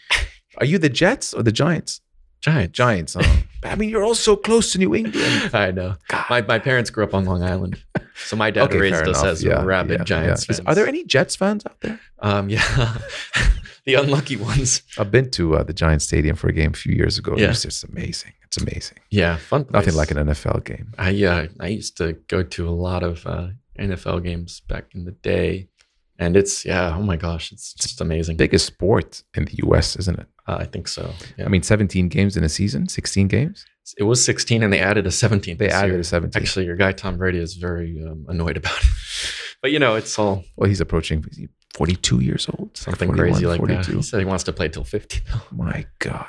Are 0.57 0.65
you 0.65 0.77
the 0.79 0.89
Jets 0.89 1.33
or 1.33 1.43
the 1.43 1.51
Giants? 1.51 2.01
Giant. 2.41 2.73
Giants. 2.73 3.13
Huh? 3.19 3.41
I 3.63 3.75
mean, 3.75 3.89
you're 3.89 4.03
all 4.03 4.15
so 4.15 4.35
close 4.35 4.71
to 4.73 4.77
New 4.79 4.93
England. 4.95 5.51
I 5.53 5.71
know. 5.71 5.95
God. 6.09 6.25
My, 6.29 6.41
my 6.41 6.59
parents 6.59 6.89
grew 6.89 7.03
up 7.03 7.13
on 7.13 7.23
Long 7.25 7.43
Island. 7.43 7.81
So 8.15 8.35
my 8.35 8.51
dad 8.51 8.63
Okay, 8.63 8.79
raised 8.79 9.03
us 9.07 9.21
enough. 9.21 9.25
as 9.25 9.43
Yeah, 9.43 9.63
rabid 9.63 9.99
yeah, 9.99 10.03
Giants 10.03 10.47
yeah. 10.49 10.57
Are 10.65 10.75
there 10.75 10.87
any 10.87 11.03
Jets 11.05 11.35
fans 11.35 11.65
out 11.65 11.79
there? 11.81 11.99
Um, 12.19 12.49
yeah. 12.49 12.97
the 13.85 13.95
unlucky 13.95 14.35
ones. 14.37 14.81
I've 14.97 15.11
been 15.11 15.29
to 15.31 15.55
uh, 15.55 15.63
the 15.63 15.73
Giants 15.73 16.05
Stadium 16.05 16.35
for 16.35 16.47
a 16.47 16.53
game 16.53 16.71
a 16.71 16.77
few 16.77 16.93
years 16.93 17.17
ago. 17.17 17.35
Yeah. 17.37 17.49
It's 17.49 17.63
just 17.63 17.83
amazing. 17.83 18.33
It's 18.43 18.57
amazing. 18.57 18.99
Yeah. 19.09 19.37
Fun 19.37 19.65
place. 19.65 19.73
Nothing 19.73 19.95
like 19.95 20.11
an 20.11 20.17
NFL 20.17 20.63
game. 20.63 20.93
I, 20.97 21.23
uh, 21.23 21.47
I 21.59 21.67
used 21.67 21.97
to 21.97 22.13
go 22.27 22.43
to 22.43 22.67
a 22.67 22.71
lot 22.71 23.03
of 23.03 23.25
uh, 23.27 23.47
NFL 23.79 24.23
games 24.23 24.61
back 24.61 24.85
in 24.93 25.05
the 25.05 25.11
day. 25.11 25.69
And 26.19 26.37
it's, 26.37 26.63
yeah, 26.63 26.95
oh 26.95 27.01
my 27.01 27.17
gosh, 27.17 27.51
it's 27.51 27.73
just 27.73 27.99
amazing. 27.99 28.37
Biggest 28.37 28.67
sport 28.67 29.23
in 29.33 29.45
the 29.45 29.59
U.S., 29.63 29.95
isn't 29.95 30.19
it? 30.19 30.27
Uh, 30.47 30.57
I 30.59 30.65
think 30.65 30.87
so. 30.87 31.11
Yeah. 31.37 31.45
I 31.45 31.47
mean, 31.49 31.63
17 31.63 32.07
games 32.07 32.37
in 32.37 32.43
a 32.43 32.49
season, 32.49 32.87
16 32.87 33.27
games. 33.27 33.65
it 33.97 34.03
was 34.03 34.23
16 34.23 34.61
and 34.63 34.71
they 34.71 34.79
added 34.79 35.07
a 35.07 35.09
17th. 35.09 35.57
They 35.57 35.69
added 35.69 35.91
year. 35.91 35.99
a 35.99 36.03
17. 36.03 36.41
Actually, 36.41 36.65
your 36.65 36.75
guy 36.75 36.91
Tom 36.91 37.17
Brady 37.17 37.39
is 37.39 37.55
very 37.55 38.01
um, 38.07 38.25
annoyed 38.29 38.57
about 38.57 38.77
it. 38.77 38.85
But 39.63 39.71
you 39.71 39.79
know, 39.79 39.95
it's 39.95 40.19
all 40.19 40.43
Well, 40.57 40.69
he's 40.69 40.81
approaching 40.81 41.25
is 41.31 41.37
he 41.37 41.47
42 41.73 42.19
years 42.19 42.47
old. 42.53 42.77
something 42.77 43.07
41, 43.09 43.17
crazy 43.17 43.47
like 43.47 43.59
that. 43.61 43.85
42. 43.85 43.95
He 43.97 44.03
said 44.03 44.19
he 44.19 44.25
wants 44.25 44.43
to 44.43 44.53
play 44.53 44.67
till 44.69 44.83
50. 44.83 45.21
though. 45.31 45.41
My 45.65 45.87
God. 45.99 46.27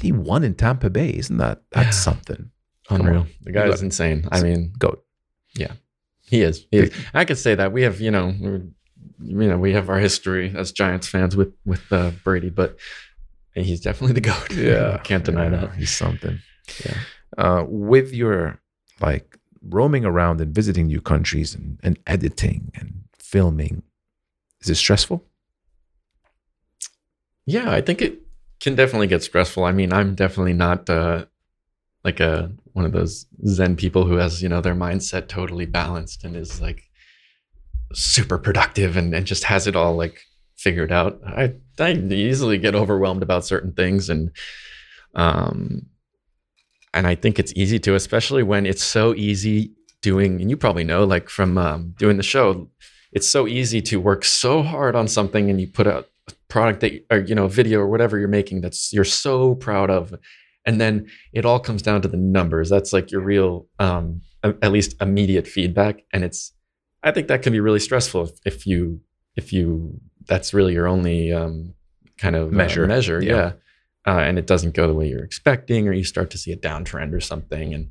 He 0.00 0.12
won 0.12 0.44
in 0.44 0.54
Tampa 0.54 0.88
Bay. 0.88 1.10
Isn't 1.10 1.36
that 1.38 1.62
that's 1.72 1.96
Yeah. 1.98 2.02
something? 2.08 2.50
Unreal. 2.88 3.26
The 3.42 3.52
guy 3.52 3.66
is 3.68 3.82
insane. 3.82 4.26
I 4.32 4.40
mean, 4.40 4.72
Goat. 4.78 5.04
he 6.30 6.42
is. 6.42 6.66
He 6.70 6.78
is. 6.78 6.92
I 7.12 7.24
could 7.24 7.38
say 7.38 7.54
that 7.54 7.72
we 7.72 7.82
have, 7.82 8.00
you 8.00 8.10
know, 8.10 8.28
you 9.20 9.48
know, 9.48 9.58
we 9.58 9.72
have 9.72 9.88
our 9.88 9.98
history 9.98 10.54
as 10.56 10.72
Giants 10.72 11.08
fans 11.08 11.34
with 11.36 11.52
with 11.64 11.90
uh, 11.92 12.12
Brady, 12.22 12.50
but 12.50 12.78
he's 13.54 13.80
definitely 13.80 14.14
the 14.14 14.20
goat. 14.20 14.50
Yeah. 14.54 14.98
Can't 15.04 15.24
deny 15.24 15.44
yeah, 15.44 15.56
that. 15.66 15.74
He's 15.74 15.90
something. 15.96 16.38
Yeah. 16.84 16.98
Uh, 17.36 17.64
with 17.66 18.12
your 18.12 18.60
like 19.00 19.37
roaming 19.62 20.04
around 20.04 20.40
and 20.40 20.54
visiting 20.54 20.86
new 20.86 21.00
countries 21.00 21.54
and, 21.54 21.78
and 21.82 21.98
editing 22.06 22.70
and 22.74 23.04
filming, 23.18 23.82
is 24.60 24.70
it 24.70 24.76
stressful? 24.76 25.24
Yeah, 27.46 27.70
I 27.70 27.80
think 27.80 28.02
it 28.02 28.20
can 28.60 28.74
definitely 28.74 29.06
get 29.06 29.22
stressful. 29.22 29.64
I 29.64 29.72
mean, 29.72 29.92
I'm 29.92 30.14
definitely 30.14 30.52
not 30.52 30.88
uh, 30.90 31.26
like 32.04 32.20
a 32.20 32.52
one 32.72 32.84
of 32.84 32.92
those 32.92 33.26
Zen 33.46 33.76
people 33.76 34.06
who 34.06 34.16
has 34.16 34.42
you 34.42 34.48
know 34.48 34.60
their 34.60 34.74
mindset 34.74 35.28
totally 35.28 35.66
balanced 35.66 36.24
and 36.24 36.36
is 36.36 36.60
like 36.60 36.84
super 37.92 38.38
productive 38.38 38.96
and, 38.96 39.14
and 39.14 39.26
just 39.26 39.44
has 39.44 39.66
it 39.66 39.76
all 39.76 39.96
like 39.96 40.20
figured 40.56 40.92
out. 40.92 41.20
I 41.26 41.54
I 41.78 41.92
easily 41.92 42.58
get 42.58 42.74
overwhelmed 42.74 43.22
about 43.22 43.44
certain 43.44 43.72
things 43.72 44.10
and 44.10 44.30
um 45.14 45.86
and 46.94 47.06
I 47.06 47.14
think 47.14 47.38
it's 47.38 47.52
easy 47.54 47.78
to, 47.80 47.94
especially 47.94 48.42
when 48.42 48.66
it's 48.66 48.82
so 48.82 49.14
easy 49.14 49.72
doing. 50.02 50.40
And 50.40 50.50
you 50.50 50.56
probably 50.56 50.84
know, 50.84 51.04
like 51.04 51.28
from 51.28 51.58
um, 51.58 51.94
doing 51.98 52.16
the 52.16 52.22
show, 52.22 52.68
it's 53.12 53.28
so 53.28 53.46
easy 53.46 53.80
to 53.82 54.00
work 54.00 54.24
so 54.24 54.62
hard 54.62 54.94
on 54.94 55.08
something 55.08 55.50
and 55.50 55.60
you 55.60 55.66
put 55.66 55.86
out 55.86 56.08
a 56.28 56.32
product 56.48 56.80
that 56.80 57.04
or 57.10 57.20
you 57.20 57.34
know 57.34 57.46
a 57.46 57.48
video 57.48 57.80
or 57.80 57.88
whatever 57.88 58.18
you're 58.18 58.28
making 58.28 58.60
that's 58.60 58.92
you're 58.92 59.04
so 59.04 59.54
proud 59.54 59.90
of 59.90 60.14
and 60.64 60.80
then 60.80 61.08
it 61.32 61.44
all 61.44 61.58
comes 61.58 61.82
down 61.82 62.02
to 62.02 62.08
the 62.08 62.16
numbers 62.16 62.68
that's 62.68 62.92
like 62.92 63.10
your 63.10 63.20
real 63.20 63.66
um 63.78 64.20
at 64.44 64.70
least 64.70 64.94
immediate 65.00 65.46
feedback 65.46 66.04
and 66.12 66.22
it's 66.22 66.52
i 67.02 67.10
think 67.10 67.28
that 67.28 67.42
can 67.42 67.52
be 67.52 67.60
really 67.60 67.80
stressful 67.80 68.24
if, 68.24 68.30
if 68.44 68.66
you 68.66 69.00
if 69.36 69.52
you 69.52 69.98
that's 70.26 70.52
really 70.52 70.74
your 70.74 70.86
only 70.86 71.32
um 71.32 71.74
kind 72.18 72.36
of 72.36 72.48
uh, 72.48 72.56
Measure. 72.56 72.86
measure 72.86 73.22
Yeah. 73.22 73.34
yeah, 73.34 73.52
Uh, 74.08 74.20
and 74.26 74.34
it 74.38 74.46
doesn't 74.52 74.74
go 74.78 74.84
the 74.86 74.94
way 74.98 75.06
you're 75.10 75.24
expecting 75.30 75.80
or 75.88 75.92
you 75.92 76.04
start 76.14 76.28
to 76.34 76.38
see 76.42 76.52
a 76.52 76.56
downtrend 76.68 77.12
or 77.12 77.20
something 77.32 77.74
and 77.76 77.84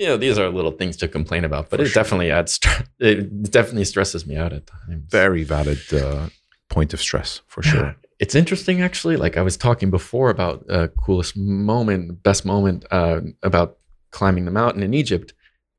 you 0.00 0.06
know 0.08 0.16
these 0.24 0.38
are 0.40 0.48
little 0.58 0.70
things 0.80 0.96
to 0.96 1.06
complain 1.16 1.44
about 1.44 1.64
but 1.70 1.78
For 1.80 1.84
it 1.84 1.88
sure. 1.88 2.02
definitely 2.02 2.30
adds 2.38 2.52
it 3.00 3.50
definitely 3.58 3.84
stresses 3.94 4.22
me 4.30 4.34
out 4.42 4.52
at 4.58 4.64
times. 4.66 5.02
Very 5.22 5.44
valid 5.56 5.80
uh, 5.92 6.28
point 6.76 6.90
of 6.94 7.00
stress 7.08 7.30
for 7.52 7.62
sure. 7.70 7.88
it's 8.24 8.34
interesting 8.42 8.76
actually 8.88 9.16
like 9.24 9.34
i 9.36 9.42
was 9.48 9.56
talking 9.66 9.90
before 9.90 10.28
about 10.36 10.56
uh, 10.76 10.86
coolest 11.04 11.32
moment 11.36 12.02
best 12.28 12.42
moment 12.54 12.78
uh, 12.98 13.20
about 13.42 13.68
climbing 14.16 14.44
the 14.48 14.54
mountain 14.60 14.82
in 14.82 14.92
egypt 15.02 15.28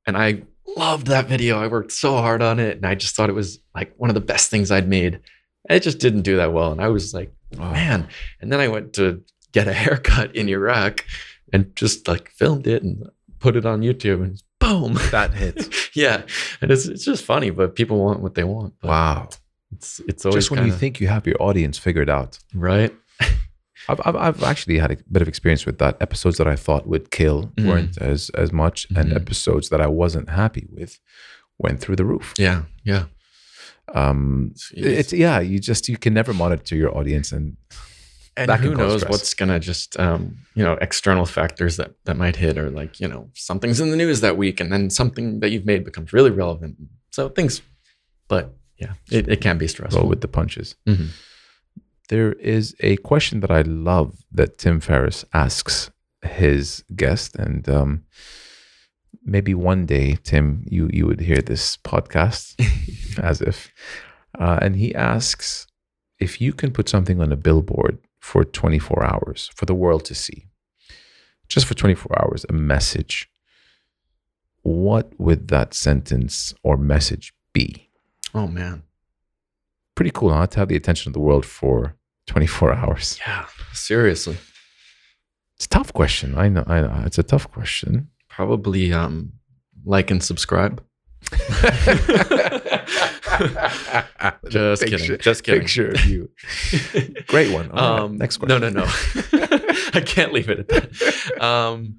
and 0.07 0.15
i 0.17 0.41
loved 0.77 1.07
that 1.07 1.25
video. 1.27 1.53
I 1.65 1.67
worked 1.67 1.91
so 2.05 2.11
hard 2.25 2.41
on 2.49 2.59
it 2.59 2.73
and 2.77 2.85
i 2.91 2.93
just 3.03 3.15
thought 3.15 3.29
it 3.33 3.39
was 3.43 3.59
like 3.73 3.89
one 3.97 4.09
of 4.11 4.13
the 4.19 4.27
best 4.33 4.45
things 4.51 4.69
i'd 4.71 4.87
made. 4.99 5.13
And 5.69 5.75
it 5.77 5.83
just 5.89 5.99
didn't 6.05 6.21
do 6.31 6.35
that 6.37 6.51
well 6.53 6.71
and 6.73 6.81
i 6.81 6.89
was 6.97 7.13
like 7.19 7.31
Oh, 7.57 7.71
man. 7.71 7.99
And 8.41 8.51
then 8.51 8.59
i 8.59 8.67
went 8.75 8.93
to 8.99 9.05
get 9.51 9.67
a 9.67 9.73
haircut 9.73 10.35
in 10.35 10.49
iraq 10.49 11.05
and 11.53 11.75
just 11.75 12.07
like 12.07 12.29
filmed 12.31 12.67
it 12.67 12.83
and 12.83 13.09
put 13.39 13.55
it 13.55 13.65
on 13.65 13.81
youtube 13.81 14.21
and 14.23 14.41
boom 14.59 14.93
that 15.11 15.33
hit. 15.33 15.73
yeah 15.95 16.23
and 16.61 16.71
it's, 16.71 16.85
it's 16.87 17.05
just 17.05 17.23
funny 17.23 17.49
but 17.49 17.75
people 17.75 17.97
want 18.03 18.19
what 18.21 18.35
they 18.35 18.43
want 18.43 18.73
Wow. 18.83 19.29
it's, 19.71 19.99
it's 20.07 20.25
always 20.25 20.43
Just 20.45 20.51
when 20.51 20.59
you 20.59 20.65
kinda- 20.65 20.77
think 20.79 20.99
you 20.99 21.07
have 21.07 21.25
your 21.27 21.41
audience 21.41 21.77
figured 21.77 22.09
out. 22.09 22.39
right 22.53 22.93
I've, 23.89 24.01
I've, 24.03 24.15
I've 24.15 24.43
actually 24.43 24.79
had 24.79 24.91
a 24.91 24.97
bit 25.11 25.21
of 25.21 25.27
experience 25.29 25.65
with 25.65 25.77
that. 25.77 25.95
Episodes 26.01 26.37
that 26.39 26.47
I 26.47 26.57
thought 26.57 26.87
would 26.87 27.09
kill 27.09 27.51
Mhm. 27.55 27.67
weren't 27.67 27.97
as 28.01 28.29
as 28.31 28.51
much, 28.51 28.85
and 28.97 29.11
Mhm. 29.11 29.15
episodes 29.15 29.69
that 29.69 29.79
I 29.79 29.87
wasn't 29.87 30.29
happy 30.29 30.67
with 30.77 30.99
went 31.57 31.79
through 31.79 31.95
the 31.95 32.03
roof. 32.03 32.33
yeah 32.37 32.63
yeah 32.83 33.05
Um, 33.93 34.53
it's 34.73 35.13
yeah, 35.13 35.39
you 35.39 35.59
just 35.59 35.87
you 35.87 35.97
can 35.97 36.13
never 36.13 36.33
monitor 36.33 36.75
your 36.75 36.91
audience, 36.97 37.31
and 37.31 37.55
and 38.37 38.47
That 38.49 38.59
who 38.59 38.75
knows 38.75 39.01
stress. 39.01 39.11
what's 39.11 39.33
gonna 39.33 39.59
just 39.59 39.99
um, 39.99 40.37
you 40.55 40.63
know 40.63 40.73
external 40.81 41.25
factors 41.25 41.77
that 41.77 41.91
that 42.05 42.15
might 42.17 42.35
hit 42.35 42.57
or 42.57 42.69
like 42.69 42.99
you 42.99 43.07
know 43.07 43.29
something's 43.33 43.79
in 43.81 43.89
the 43.91 43.97
news 43.97 44.21
that 44.21 44.37
week 44.37 44.59
and 44.59 44.71
then 44.71 44.89
something 44.89 45.39
that 45.41 45.49
you've 45.51 45.65
made 45.65 45.83
becomes 45.83 46.13
really 46.13 46.29
relevant 46.31 46.75
so 47.11 47.29
things 47.29 47.61
but 48.27 48.55
yeah 48.77 48.93
it, 49.11 49.27
it 49.27 49.41
can 49.41 49.57
be 49.57 49.67
stressful 49.67 50.01
roll 50.01 50.09
with 50.09 50.21
the 50.21 50.27
punches. 50.27 50.75
Mhm. 50.87 51.07
There 52.09 52.33
is 52.33 52.73
a 52.79 52.95
question 52.97 53.41
that 53.41 53.51
I 53.51 53.63
love 53.63 54.23
that 54.31 54.57
Tim 54.57 54.79
Ferriss 54.79 55.25
asks 55.33 55.91
his 56.21 56.83
guest, 56.95 57.35
and 57.35 57.67
um, 57.67 58.03
maybe 59.25 59.53
one 59.53 59.85
day, 59.85 60.17
Tim, 60.23 60.63
you 60.69 60.89
you 60.93 61.05
would 61.05 61.19
hear 61.19 61.41
this 61.41 61.77
podcast, 61.77 62.55
as 63.19 63.41
if, 63.41 63.71
uh, 64.39 64.59
and 64.61 64.75
he 64.77 64.95
asks 64.95 65.67
if 66.19 66.39
you 66.41 66.53
can 66.53 66.71
put 66.71 66.87
something 66.89 67.21
on 67.21 67.31
a 67.31 67.35
billboard 67.35 67.97
for 68.27 68.43
24 68.43 69.05
hours 69.05 69.49
for 69.55 69.65
the 69.65 69.73
world 69.83 70.03
to 70.05 70.13
see, 70.15 70.39
just 71.47 71.65
for 71.65 71.73
24 71.75 72.21
hours, 72.21 72.45
a 72.49 72.53
message. 72.53 73.29
What 74.63 75.13
would 75.17 75.47
that 75.47 75.73
sentence 75.73 76.53
or 76.63 76.75
message 76.77 77.33
be? 77.53 77.67
oh 78.33 78.47
man 78.47 78.83
pretty 79.95 80.11
cool, 80.11 80.31
huh? 80.33 80.45
To 80.47 80.59
have 80.59 80.67
the 80.67 80.75
attention 80.75 81.09
of 81.09 81.13
the 81.13 81.21
world 81.27 81.45
for 81.45 81.95
24 82.27 82.73
hours. 82.73 83.17
yeah 83.25 83.45
seriously 83.73 84.37
It's 85.55 85.65
a 85.65 85.69
tough 85.69 85.91
question. 85.93 86.37
I 86.37 86.49
know. 86.49 86.63
I 86.67 86.81
know. 86.81 87.01
It's 87.07 87.17
a 87.17 87.23
tough 87.33 87.47
question. 87.57 88.09
probably 88.37 88.91
um 89.01 89.15
like 89.85 90.11
and 90.13 90.21
subscribe 90.21 90.75
just 94.49 94.81
Picture- 94.83 94.97
kidding 94.97 95.19
just 95.19 95.43
kidding 95.43 95.61
Picture 95.61 95.89
of 95.89 96.05
you. 96.05 96.29
Great 97.27 97.51
one. 97.53 97.71
All 97.71 97.77
right, 97.77 97.99
um 98.01 98.17
next 98.17 98.41
no 98.41 98.59
question. 98.59 98.73
no 98.73 98.83
no 98.83 98.89
i 99.93 100.01
can't 100.01 100.33
leave 100.33 100.49
it 100.49 100.59
at 100.59 100.67
that 100.69 101.41
um 101.43 101.95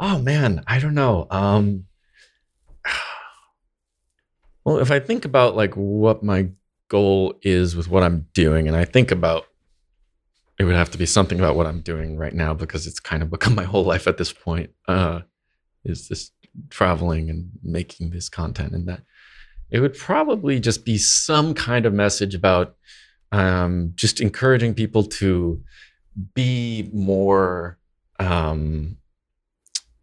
oh 0.00 0.18
man 0.18 0.62
i 0.66 0.78
don't 0.78 0.94
know 0.94 1.26
um 1.30 1.84
well 4.64 4.78
if 4.78 4.90
i 4.90 4.98
think 5.00 5.24
about 5.24 5.56
like 5.56 5.74
what 5.74 6.22
my 6.22 6.48
goal 6.88 7.34
is 7.42 7.74
with 7.76 7.88
what 7.88 8.02
i'm 8.02 8.26
doing 8.34 8.68
and 8.68 8.76
i 8.76 8.84
think 8.84 9.10
about 9.10 9.46
it 10.58 10.64
would 10.64 10.74
have 10.76 10.90
to 10.90 10.98
be 10.98 11.06
something 11.06 11.38
about 11.38 11.56
what 11.56 11.66
i'm 11.66 11.80
doing 11.80 12.16
right 12.16 12.34
now 12.34 12.54
because 12.54 12.86
it's 12.86 13.00
kind 13.00 13.22
of 13.22 13.30
become 13.30 13.54
my 13.54 13.64
whole 13.64 13.84
life 13.84 14.06
at 14.06 14.18
this 14.18 14.32
point 14.32 14.70
uh 14.88 15.20
is 15.84 16.08
this 16.08 16.30
traveling 16.70 17.28
and 17.30 17.50
making 17.62 18.10
this 18.10 18.28
content 18.28 18.72
and 18.72 18.86
that 18.88 19.02
it 19.74 19.80
would 19.80 19.98
probably 19.98 20.60
just 20.60 20.84
be 20.84 20.96
some 20.96 21.52
kind 21.52 21.84
of 21.84 21.92
message 21.92 22.32
about 22.32 22.76
um, 23.32 23.90
just 23.96 24.20
encouraging 24.20 24.72
people 24.72 25.02
to 25.02 25.60
be 26.32 26.88
more 26.92 27.76
um, 28.20 28.96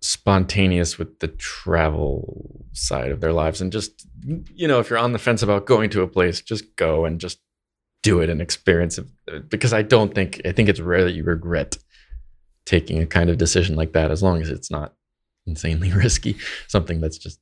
spontaneous 0.02 0.98
with 0.98 1.20
the 1.20 1.30
travel 1.30 2.66
side 2.74 3.12
of 3.12 3.22
their 3.22 3.32
lives 3.32 3.62
and 3.62 3.72
just 3.72 4.06
you 4.54 4.68
know 4.68 4.80
if 4.80 4.90
you're 4.90 5.00
on 5.00 5.14
the 5.14 5.20
fence 5.20 5.42
about 5.42 5.66
going 5.66 5.90
to 5.90 6.02
a 6.02 6.08
place 6.08 6.42
just 6.42 6.76
go 6.76 7.06
and 7.06 7.22
just 7.22 7.40
do 8.04 8.20
it 8.20 8.30
and 8.30 8.42
experience 8.42 8.98
it 8.98 9.06
because 9.50 9.72
i 9.72 9.82
don't 9.82 10.14
think 10.14 10.42
i 10.44 10.52
think 10.52 10.68
it's 10.68 10.80
rare 10.80 11.04
that 11.04 11.14
you 11.14 11.24
regret 11.24 11.78
taking 12.66 13.00
a 13.00 13.06
kind 13.06 13.30
of 13.30 13.38
decision 13.38 13.76
like 13.76 13.94
that 13.94 14.12
as 14.12 14.22
long 14.22 14.42
as 14.42 14.50
it's 14.50 14.72
not 14.72 14.96
insanely 15.46 15.92
risky 15.94 16.36
something 16.68 17.00
that's 17.00 17.18
just 17.18 17.40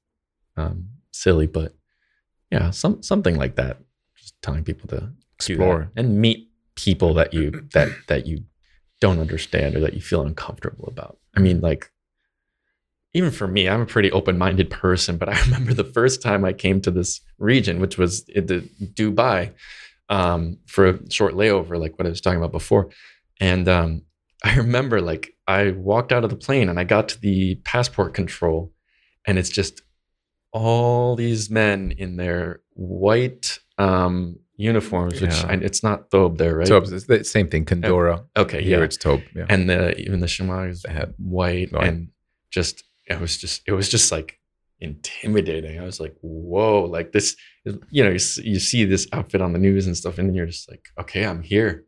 um, 0.58 0.90
silly 1.12 1.48
but 1.48 1.74
yeah 2.52 2.72
some 2.72 3.02
something 3.04 3.36
like 3.38 3.56
that. 3.56 3.78
Just 4.16 4.42
telling 4.42 4.64
people 4.64 4.88
to 4.90 5.12
Explore. 5.36 5.92
and 5.96 6.20
meet 6.20 6.50
people 6.76 7.14
that 7.16 7.34
you 7.34 7.52
that 7.74 7.90
that 8.08 8.28
you 8.28 8.44
don't 9.02 9.20
understand 9.20 9.76
or 9.76 9.80
that 9.82 9.94
you 9.94 10.02
feel 10.02 10.22
uncomfortable 10.22 10.88
about. 10.88 11.18
I 11.36 11.40
mean 11.40 11.62
like 11.62 11.92
even 13.14 13.32
for 13.32 13.48
me 13.48 13.68
i'm 13.68 13.82
a 13.82 13.86
pretty 13.86 14.12
open-minded 14.12 14.70
person 14.70 15.18
but 15.18 15.30
i 15.30 15.40
remember 15.46 15.74
the 15.74 15.84
first 15.84 16.22
time 16.22 16.46
i 16.46 16.54
came 16.54 16.82
to 16.82 16.92
this 16.92 17.22
region 17.38 17.80
which 17.80 17.98
was 17.98 18.28
in 18.30 18.46
the 18.46 18.62
dubai 18.94 19.52
um, 20.10 20.58
for 20.66 20.88
a 20.88 21.12
short 21.12 21.36
layover 21.36 21.80
like 21.80 21.98
what 21.98 22.06
i 22.06 22.10
was 22.10 22.22
talking 22.22 22.40
about 22.40 22.52
before. 22.52 22.90
And 23.40 23.68
um, 23.68 24.02
i 24.44 24.56
remember 24.56 25.02
like 25.02 25.36
i 25.48 25.72
walked 25.72 26.12
out 26.12 26.24
of 26.24 26.30
the 26.30 26.36
plane 26.36 26.70
and 26.70 26.80
i 26.80 26.84
got 26.84 27.10
to 27.10 27.20
the 27.20 27.56
passport 27.66 28.14
control 28.14 28.72
and 29.28 29.38
it's 29.38 29.50
just 29.50 29.82
all 30.52 31.16
these 31.16 31.50
men 31.50 31.94
in 31.98 32.18
their 32.18 32.62
white 32.74 33.60
um, 33.78 34.38
uniforms, 34.58 35.22
which 35.22 35.32
Yeah. 35.44 35.60
it's 35.62 35.84
not 35.84 36.10
thobe 36.10 36.38
there, 36.38 36.56
right? 36.58 36.68
Tobe, 36.68 36.86
it's 36.92 37.06
the 37.06 37.24
same 37.24 37.48
thing. 37.48 37.66
Kandora. 37.66 38.26
okay, 38.36 38.62
Here 38.64 38.80
yeah. 38.80 38.86
it's 38.86 38.98
Tobe. 38.98 39.22
Yeah. 39.36 39.46
And 39.50 39.70
the 39.70 39.98
even 40.00 40.20
the 40.20 40.28
shemagh 40.28 40.70
is 40.72 40.86
white 41.18 41.72
and 41.72 42.10
just 42.52 42.84
it 43.08 43.20
was 43.20 43.38
just 43.38 43.62
it 43.68 43.72
was 43.74 43.90
just 43.90 44.12
like 44.12 44.40
intimidating. 44.82 45.80
I 45.80 45.84
was 45.84 46.00
like, 46.00 46.16
whoa, 46.22 46.84
like 46.86 47.12
this, 47.12 47.36
you 47.90 48.04
know, 48.04 48.10
you, 48.12 48.20
you 48.44 48.60
see 48.60 48.86
this 48.86 49.08
outfit 49.14 49.42
on 49.42 49.54
the 49.54 49.60
news 49.60 49.86
and 49.88 49.96
stuff, 49.96 50.18
and 50.18 50.28
then 50.28 50.36
you're 50.36 50.46
just 50.46 50.70
like, 50.70 50.88
okay, 51.00 51.26
I'm 51.26 51.42
here. 51.44 51.86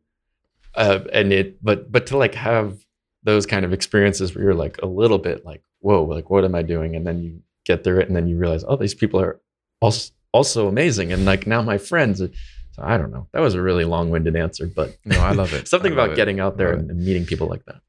Uh, 0.76 1.00
and 1.12 1.34
it, 1.34 1.64
but 1.64 1.92
but 1.92 2.08
to 2.08 2.18
like 2.18 2.36
have 2.36 2.78
those 3.24 3.46
kind 3.46 3.66
of 3.66 3.74
experiences 3.74 4.34
where 4.34 4.44
you're 4.46 4.54
like 4.54 4.78
a 4.82 4.86
little 4.86 5.18
bit 5.18 5.46
like, 5.46 5.64
whoa, 5.80 6.04
like 6.04 6.30
what 6.30 6.46
am 6.46 6.56
I 6.56 6.62
doing? 6.62 6.96
And 6.96 7.06
then 7.06 7.22
you 7.22 7.42
get 7.66 7.84
through 7.84 8.00
it, 8.00 8.08
and 8.08 8.16
then 8.16 8.28
you 8.28 8.38
realize, 8.38 8.64
oh, 8.68 8.76
these 8.76 8.94
people 8.96 9.20
are 9.22 9.40
also 9.82 10.12
also 10.34 10.68
amazing, 10.68 11.12
and 11.12 11.26
like 11.26 11.46
now 11.48 11.62
my 11.62 11.78
friends. 11.78 12.20
So 12.20 12.82
I 12.82 12.98
don't 12.98 13.12
know. 13.12 13.28
That 13.34 13.42
was 13.42 13.54
a 13.54 13.62
really 13.62 13.84
long-winded 13.84 14.36
answer, 14.36 14.66
but 14.66 14.98
No, 15.04 15.20
I 15.20 15.34
love 15.34 15.54
it. 15.54 15.68
something 15.74 15.94
love 15.94 16.06
about 16.06 16.14
it. 16.14 16.16
getting 16.16 16.40
out 16.40 16.58
there 16.58 16.72
and, 16.72 16.90
and 16.90 17.00
meeting 17.06 17.26
people 17.26 17.48
like 17.48 17.66
that. 17.66 17.82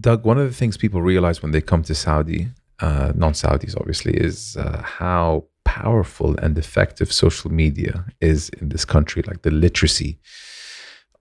Doug, 0.00 0.24
one 0.24 0.38
of 0.38 0.48
the 0.48 0.54
things 0.54 0.76
people 0.76 1.00
realize 1.00 1.40
when 1.42 1.52
they 1.52 1.60
come 1.60 1.82
to 1.84 1.94
Saudi, 1.94 2.48
uh, 2.80 3.12
non 3.14 3.32
Saudis 3.32 3.76
obviously, 3.78 4.12
is 4.14 4.56
uh, 4.56 4.82
how 4.82 5.44
powerful 5.64 6.36
and 6.38 6.58
effective 6.58 7.12
social 7.12 7.52
media 7.52 8.04
is 8.20 8.48
in 8.60 8.70
this 8.70 8.84
country. 8.84 9.22
Like 9.22 9.42
the 9.42 9.50
literacy 9.52 10.18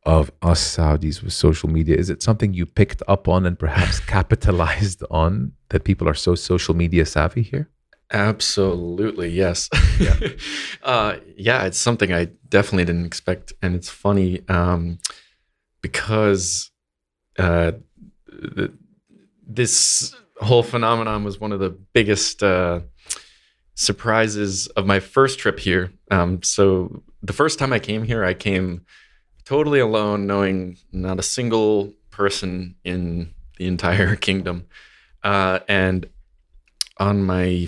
of 0.06 0.32
us 0.42 0.76
Saudis 0.76 1.24
with 1.24 1.34
social 1.34 1.70
media. 1.70 1.96
Is 1.96 2.10
it 2.10 2.22
something 2.22 2.54
you 2.54 2.66
picked 2.66 3.02
up 3.08 3.28
on 3.28 3.46
and 3.46 3.58
perhaps 3.58 4.00
capitalized 4.18 5.04
on 5.10 5.54
that 5.70 5.84
people 5.84 6.08
are 6.08 6.14
so 6.14 6.36
social 6.36 6.76
media 6.76 7.06
savvy 7.06 7.42
here? 7.42 7.70
Absolutely, 8.12 9.30
yes. 9.30 9.70
Yeah. 10.00 10.20
uh, 10.84 11.18
yeah, 11.36 11.66
it's 11.66 11.80
something 11.80 12.14
I 12.14 12.26
definitely 12.50 12.86
didn't 12.86 13.06
expect, 13.06 13.54
and 13.62 13.76
it's 13.76 13.90
funny 13.90 14.48
um, 14.48 15.00
because 15.82 16.70
uh, 17.40 17.72
th- 18.56 18.72
this 19.48 20.16
whole 20.40 20.64
phenomenon 20.64 21.24
was 21.24 21.40
one 21.40 21.52
of 21.52 21.60
the 21.60 21.72
biggest 21.72 22.44
uh, 22.44 22.82
surprises 23.74 24.68
of 24.68 24.86
my 24.86 25.00
first 25.00 25.40
trip 25.40 25.60
here. 25.60 25.92
Um, 26.12 26.44
so 26.44 27.04
the 27.24 27.34
first 27.34 27.58
time 27.58 27.74
I 27.74 27.80
came 27.80 28.04
here, 28.04 28.24
I 28.24 28.36
came 28.36 28.86
totally 29.46 29.80
alone, 29.80 30.28
knowing 30.28 30.78
not 30.92 31.20
a 31.20 31.24
single 31.24 31.94
person 32.12 32.76
in 32.84 33.34
the 33.58 33.68
entire 33.68 34.16
kingdom, 34.28 34.68
uh, 35.24 35.60
and 35.68 36.10
on 36.98 37.24
my 37.24 37.68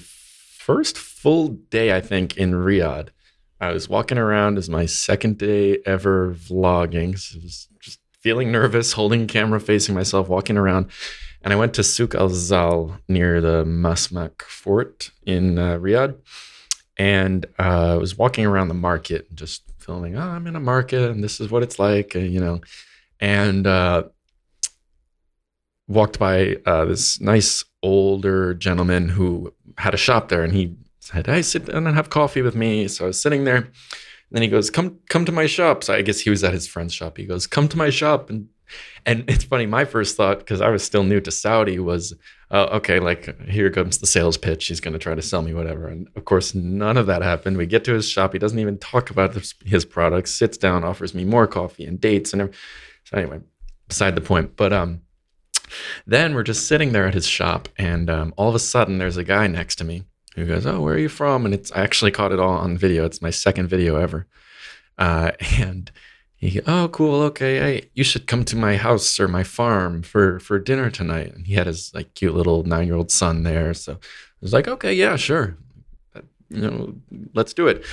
first 0.68 0.98
full 0.98 1.50
day, 1.50 1.96
I 1.96 2.02
think, 2.02 2.38
in 2.38 2.52
Riyadh, 2.52 3.10
I 3.60 3.72
was 3.72 3.90
walking 3.90 4.18
around 4.18 4.58
as 4.58 4.70
my 4.70 4.86
second 4.86 5.38
day 5.38 5.80
ever 5.86 6.34
vlogging. 6.34 7.18
So 7.18 7.40
I 7.40 7.44
was 7.44 7.68
just 7.80 8.00
feeling 8.22 8.52
nervous, 8.52 8.94
holding 8.94 9.28
camera, 9.28 9.60
facing 9.60 9.96
myself, 9.96 10.28
walking 10.28 10.58
around. 10.58 10.92
And 11.42 11.54
I 11.54 11.56
went 11.56 11.74
to 11.76 11.84
Souk 11.84 12.14
al 12.16 12.30
Zal 12.30 13.00
near 13.08 13.42
the 13.42 13.64
Masmak 13.64 14.42
fort 14.44 15.12
in 15.26 15.58
uh, 15.58 15.78
Riyadh. 15.78 16.18
And 16.98 17.46
uh, 17.60 17.94
I 17.94 17.98
was 17.98 18.18
walking 18.18 18.46
around 18.46 18.70
the 18.70 18.74
market, 18.74 19.34
just 19.36 19.64
filming, 19.78 20.18
oh, 20.18 20.22
I'm 20.22 20.48
in 20.48 20.56
a 20.56 20.60
market 20.60 21.12
and 21.12 21.24
this 21.24 21.40
is 21.40 21.52
what 21.52 21.64
it's 21.64 21.80
like, 21.80 22.16
uh, 22.16 22.20
you 22.20 22.40
know. 22.40 22.62
And 23.20 23.66
uh, 23.68 24.04
walked 25.88 26.20
by 26.20 26.58
uh, 26.66 26.86
this 26.86 27.20
nice 27.22 27.64
older 27.82 28.54
gentleman 28.54 29.10
who 29.10 29.54
had 29.78 29.94
a 29.94 29.98
shop 29.98 30.30
there, 30.30 30.44
and 30.44 30.54
he 30.54 30.76
said, 31.00 31.28
"Hey, 31.28 31.42
sit 31.42 31.66
down 31.66 31.88
and 31.88 31.96
have 31.96 32.10
coffee 32.10 32.42
with 32.42 32.56
me." 32.56 32.88
So 32.88 33.06
I 33.06 33.08
was 33.08 33.22
sitting 33.22 33.46
there, 33.46 33.56
and 33.58 33.68
then 34.32 34.42
he 34.42 34.48
goes, 34.48 34.70
"Come, 34.70 35.00
come 35.10 35.26
to 35.26 35.32
my 35.32 35.46
shop." 35.46 35.84
So 35.84 35.94
I 35.94 36.02
guess 36.02 36.20
he 36.20 36.30
was 36.30 36.44
at 36.44 36.54
his 36.54 36.68
friend's 36.68 36.94
shop. 36.94 37.18
He 37.18 37.26
goes, 37.26 37.48
"Come 37.48 37.68
to 37.70 37.78
my 37.78 37.90
shop," 37.90 38.30
and 38.30 38.50
and 39.06 39.24
it's 39.30 39.44
funny. 39.44 39.66
My 39.66 39.86
first 39.86 40.16
thought, 40.16 40.40
because 40.40 40.62
I 40.62 40.70
was 40.70 40.84
still 40.84 41.04
new 41.04 41.22
to 41.22 41.32
Saudi, 41.32 41.80
was, 41.80 42.14
uh, 42.52 42.68
"Okay, 42.74 43.00
like 43.00 43.40
here 43.48 43.70
comes 43.70 43.98
the 43.98 44.08
sales 44.08 44.38
pitch. 44.38 44.68
He's 44.68 44.80
going 44.80 44.94
to 44.94 45.00
try 45.00 45.16
to 45.16 45.22
sell 45.22 45.42
me 45.42 45.54
whatever." 45.54 45.88
And 45.88 46.08
of 46.16 46.26
course, 46.26 46.54
none 46.54 46.98
of 46.98 47.08
that 47.08 47.22
happened. 47.22 47.58
We 47.58 47.66
get 47.66 47.84
to 47.86 47.94
his 47.94 48.08
shop. 48.08 48.34
He 48.34 48.40
doesn't 48.40 48.60
even 48.60 48.78
talk 48.78 49.10
about 49.10 49.34
his, 49.66 49.86
products. 49.86 50.32
Sits 50.32 50.58
down, 50.58 50.84
offers 50.84 51.14
me 51.14 51.24
more 51.24 51.48
coffee 51.48 51.86
and 51.86 52.00
dates, 52.00 52.34
and 52.34 52.42
everything. 52.42 52.60
so 53.06 53.18
anyway, 53.18 53.40
beside 53.88 54.16
the 54.16 54.22
point. 54.22 54.56
But 54.56 54.74
um, 54.74 55.02
then 56.06 56.34
we're 56.36 56.44
just 56.44 56.68
sitting 56.68 56.92
there 56.92 57.08
at 57.08 57.14
his 57.14 57.28
shop, 57.28 57.70
and 57.78 58.10
um, 58.10 58.34
all 58.38 58.50
of 58.50 58.56
a 58.56 58.60
sudden, 58.60 58.98
there's 58.98 59.18
a 59.18 59.24
guy 59.24 59.48
next 59.48 59.76
to 59.78 59.84
me 59.84 60.04
who 60.36 60.46
goes, 60.46 60.66
"Oh, 60.66 60.82
where 60.82 60.96
are 60.96 61.00
you 61.00 61.10
from?" 61.10 61.46
And 61.46 61.54
it's 61.54 61.72
I 61.72 61.82
actually 61.82 62.12
caught 62.12 62.32
it 62.32 62.40
all 62.40 62.58
on 62.58 62.78
video. 62.78 63.06
It's 63.06 63.22
my 63.22 63.32
second 63.32 63.68
video 63.68 63.96
ever, 63.96 64.28
uh, 64.98 65.32
and 65.58 65.92
he, 66.38 66.62
oh, 66.68 66.88
cool, 66.90 67.22
okay, 67.24 67.58
hey, 67.58 67.90
you 67.96 68.04
should 68.04 68.28
come 68.28 68.46
to 68.46 68.56
my 68.56 68.78
house 68.78 69.20
or 69.20 69.28
my 69.28 69.44
farm 69.44 70.04
for 70.04 70.40
for 70.40 70.60
dinner 70.60 70.92
tonight. 70.92 71.34
And 71.34 71.48
he 71.48 71.56
had 71.56 71.68
his 71.68 71.92
like 71.96 72.14
cute 72.14 72.36
little 72.36 72.64
nine 72.64 72.88
year 72.88 72.96
old 72.96 73.12
son 73.12 73.44
there, 73.44 73.74
so 73.74 73.94
I 73.94 73.98
was 74.42 74.54
like, 74.54 74.68
okay, 74.68 74.94
yeah, 74.94 75.16
sure, 75.16 75.58
you 76.50 76.62
know, 76.62 76.96
let's 77.34 77.54
do 77.54 77.68
it. 77.68 77.84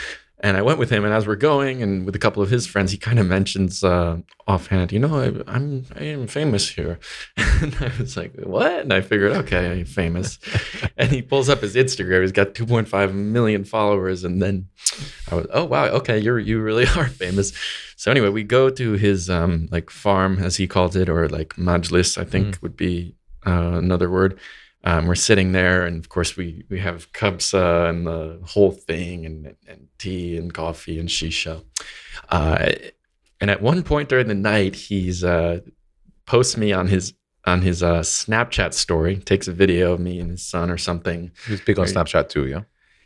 And 0.41 0.57
I 0.57 0.63
went 0.63 0.79
with 0.79 0.91
him, 0.91 1.05
and 1.05 1.15
as 1.15 1.27
we're 1.27 1.37
going, 1.37 1.83
and 1.83 2.05
with 2.05 2.15
a 2.17 2.19
couple 2.19 2.43
of 2.43 2.51
his 2.51 2.67
friends, 2.67 2.91
he 2.91 2.99
kind 2.99 3.19
of 3.19 3.27
mentions 3.27 3.85
uh, 3.85 4.19
offhand, 4.47 4.93
you 4.93 4.99
know, 4.99 5.19
I, 5.19 5.55
I'm 5.55 5.87
I 5.97 6.05
am 6.05 6.27
famous 6.27 6.69
here, 6.69 6.99
and 7.37 7.75
I 7.81 7.93
was 7.99 8.17
like, 8.17 8.35
what? 8.41 8.81
And 8.81 8.93
I 8.93 9.01
figured, 9.01 9.33
okay, 9.33 9.71
I'm 9.71 9.85
famous. 9.85 10.39
and 10.99 11.11
he 11.11 11.23
pulls 11.23 11.49
up 11.49 11.61
his 11.61 11.77
Instagram. 11.77 12.23
He's 12.23 12.33
got 12.33 12.55
2.5 12.55 13.15
million 13.15 13.65
followers, 13.65 14.25
and 14.25 14.43
then 14.43 14.67
I 15.31 15.37
was, 15.37 15.47
oh 15.53 15.65
wow, 15.65 15.87
okay, 15.87 16.19
you're 16.19 16.41
you 16.41 16.61
really 16.61 16.87
are 16.97 17.07
famous. 17.07 17.53
So 17.97 18.11
anyway, 18.11 18.29
we 18.29 18.43
go 18.43 18.71
to 18.71 18.93
his 18.93 19.31
um, 19.31 19.69
like 19.71 19.89
farm, 19.89 20.41
as 20.41 20.57
he 20.57 20.67
calls 20.67 20.97
it, 20.97 21.09
or 21.09 21.29
like 21.29 21.55
majlis, 21.55 22.19
I 22.19 22.25
think 22.25 22.59
would 22.61 22.77
be 22.77 23.15
uh, 23.47 23.73
another 23.77 24.11
word. 24.11 24.39
Um, 24.85 25.07
we're 25.07 25.15
sitting 25.15 25.53
there, 25.53 25.87
and 25.87 25.99
of 25.99 26.09
course, 26.11 26.37
we 26.37 26.65
we 26.69 26.79
have 26.81 27.11
kabsa 27.13 27.89
and 27.89 28.07
the 28.07 28.41
whole 28.45 28.71
thing, 28.73 29.25
and, 29.27 29.55
and 29.67 29.89
tea 29.99 30.37
and 30.37 30.53
coffee 30.53 30.99
and 30.99 31.09
shisha. 31.09 31.65
Uh, 32.29 32.73
and 33.41 33.51
at 33.51 33.63
one 33.63 33.83
point 33.83 34.09
during 34.09 34.29
the 34.29 34.35
night, 34.35 34.75
he's 34.75 35.25
uh, 35.25 35.61
posts 36.27 36.57
me 36.57 36.73
on 36.73 36.89
his 36.89 37.15
on 37.47 37.63
his 37.63 37.83
uh, 37.83 38.01
Snapchat 38.01 38.73
story, 38.75 39.17
takes 39.17 39.49
a 39.49 39.53
video 39.53 39.93
of 39.93 40.01
me 40.01 40.21
and 40.21 40.31
his 40.31 40.47
son 40.47 40.71
or 40.71 40.79
something. 40.79 41.31
He's 41.47 41.61
big 41.61 41.79
on 41.79 41.87
Snapchat 41.87 42.29
too, 42.29 42.47
yeah. 42.47 42.63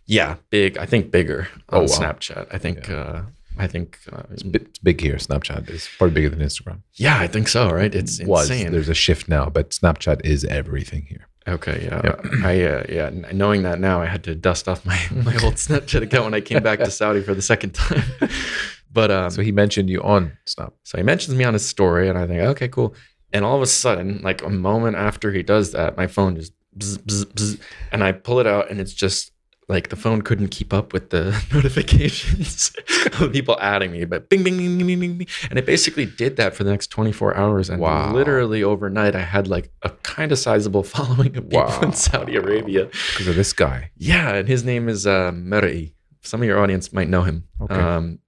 Yeah, 0.06 0.36
big. 0.50 0.78
I 0.78 0.86
think 0.86 1.10
bigger 1.10 1.48
on 1.68 1.80
Oh, 1.80 1.80
wow. 1.82 1.86
Snapchat. 1.86 2.46
I 2.50 2.58
think. 2.58 2.88
Uh, 2.90 3.22
I 3.58 3.66
think. 3.66 3.98
Uh, 4.12 4.22
It's, 4.32 4.42
bi- 4.42 4.60
it's 4.62 4.78
big 4.78 5.00
here. 5.00 5.16
Snapchat 5.16 5.68
is 5.70 5.88
probably 5.98 6.14
bigger 6.14 6.28
than 6.30 6.40
Instagram. 6.40 6.82
yeah, 6.94 7.18
I 7.18 7.26
think 7.26 7.46
so. 7.48 7.68
Right? 7.70 7.94
It's 7.94 8.20
Was 8.24 8.50
insane. 8.50 8.72
there's 8.72 8.88
a 8.88 8.94
shift 8.94 9.28
now, 9.28 9.48
but 9.50 9.70
Snapchat 9.70 10.24
is 10.24 10.44
everything 10.44 11.06
here. 11.08 11.26
Okay, 11.49 11.84
yeah, 11.84 12.14
I 12.44 12.62
uh, 12.62 12.84
yeah. 12.88 13.11
Knowing 13.32 13.62
that 13.62 13.80
now, 13.80 14.01
I 14.01 14.07
had 14.07 14.24
to 14.24 14.34
dust 14.34 14.68
off 14.68 14.84
my 14.84 14.99
my 15.11 15.34
old 15.42 15.55
Snapchat 15.55 16.03
account 16.03 16.24
when 16.24 16.34
I 16.34 16.40
came 16.40 16.62
back 16.62 16.78
to 16.80 16.90
Saudi 16.90 17.22
for 17.22 17.34
the 17.34 17.42
second 17.42 17.74
time. 17.74 18.03
but 18.92 19.11
um, 19.11 19.30
So 19.30 19.42
he 19.42 19.53
mentioned 19.53 19.88
you 19.90 20.03
on 20.03 20.32
Snap. 20.46 20.74
so 20.82 20.99
he 20.99 21.05
mentions 21.05 21.36
me 21.36 21.44
on 21.44 21.55
his 21.55 21.66
story, 21.66 22.09
and 22.09 22.18
I 22.18 22.26
think, 22.26 22.40
okay, 22.40 22.68
cool. 22.68 22.94
And 23.32 23.44
all 23.44 23.57
of 23.57 23.62
a 23.62 23.66
sudden, 23.66 24.20
like 24.22 24.42
a 24.42 24.51
moment 24.51 24.96
after 24.96 25.32
he 25.32 25.42
does 25.42 25.72
that, 25.72 25.96
my 25.96 26.07
phone 26.07 26.36
just 26.36 26.53
bzz, 26.76 26.99
bzz, 26.99 27.24
bzz, 27.24 27.61
and 27.92 28.03
I 28.05 28.12
pull 28.12 28.40
it 28.40 28.46
out, 28.46 28.70
and 28.70 28.80
it's 28.80 28.94
just 28.94 29.32
like 29.68 29.88
the 29.90 29.96
phone 29.96 30.22
couldn't 30.22 30.48
keep 30.48 30.72
up 30.72 30.92
with 30.94 31.10
the 31.10 31.30
notifications 31.52 32.72
of 33.20 33.32
people 33.32 33.56
adding 33.60 33.92
me, 33.92 34.04
but 34.04 34.28
bing, 34.28 34.42
bing, 34.42 34.56
bing, 34.56 34.78
bing, 34.78 35.00
bing, 35.00 35.18
bing. 35.18 35.26
And 35.50 35.58
it 35.58 35.66
basically 35.66 36.06
did 36.06 36.36
that 36.36 36.54
for 36.54 36.64
the 36.64 36.70
next 36.70 36.86
24 36.88 37.36
hours. 37.36 37.68
And 37.68 37.80
Wow. 37.80 38.12
literally 38.14 38.62
overnight, 38.62 39.14
I 39.14 39.20
had 39.22 39.46
like 39.46 39.70
a 39.82 39.90
kind 40.02 40.32
of 40.32 40.38
sizable 40.38 40.82
following 40.94 41.36
of 41.36 41.48
people 41.48 41.66
Wow. 41.66 41.80
in 41.82 41.92
Saudi 41.92 42.36
Arabia. 42.36 42.86
Because 42.86 43.28
of 43.28 43.36
this 43.36 43.52
guy. 43.52 43.90
Yeah, 43.96 44.34
and 44.34 44.48
his 44.48 44.64
name 44.64 44.88
is 44.88 45.06
uh, 45.06 45.32
Mar'i. 45.32 45.92
Some 46.22 46.40
of 46.42 46.46
your 46.48 46.58
audience 46.60 46.92
might 46.92 47.08
know 47.08 47.22
him. 47.22 47.44
Okay. 47.60 47.74
Um, 47.74 48.18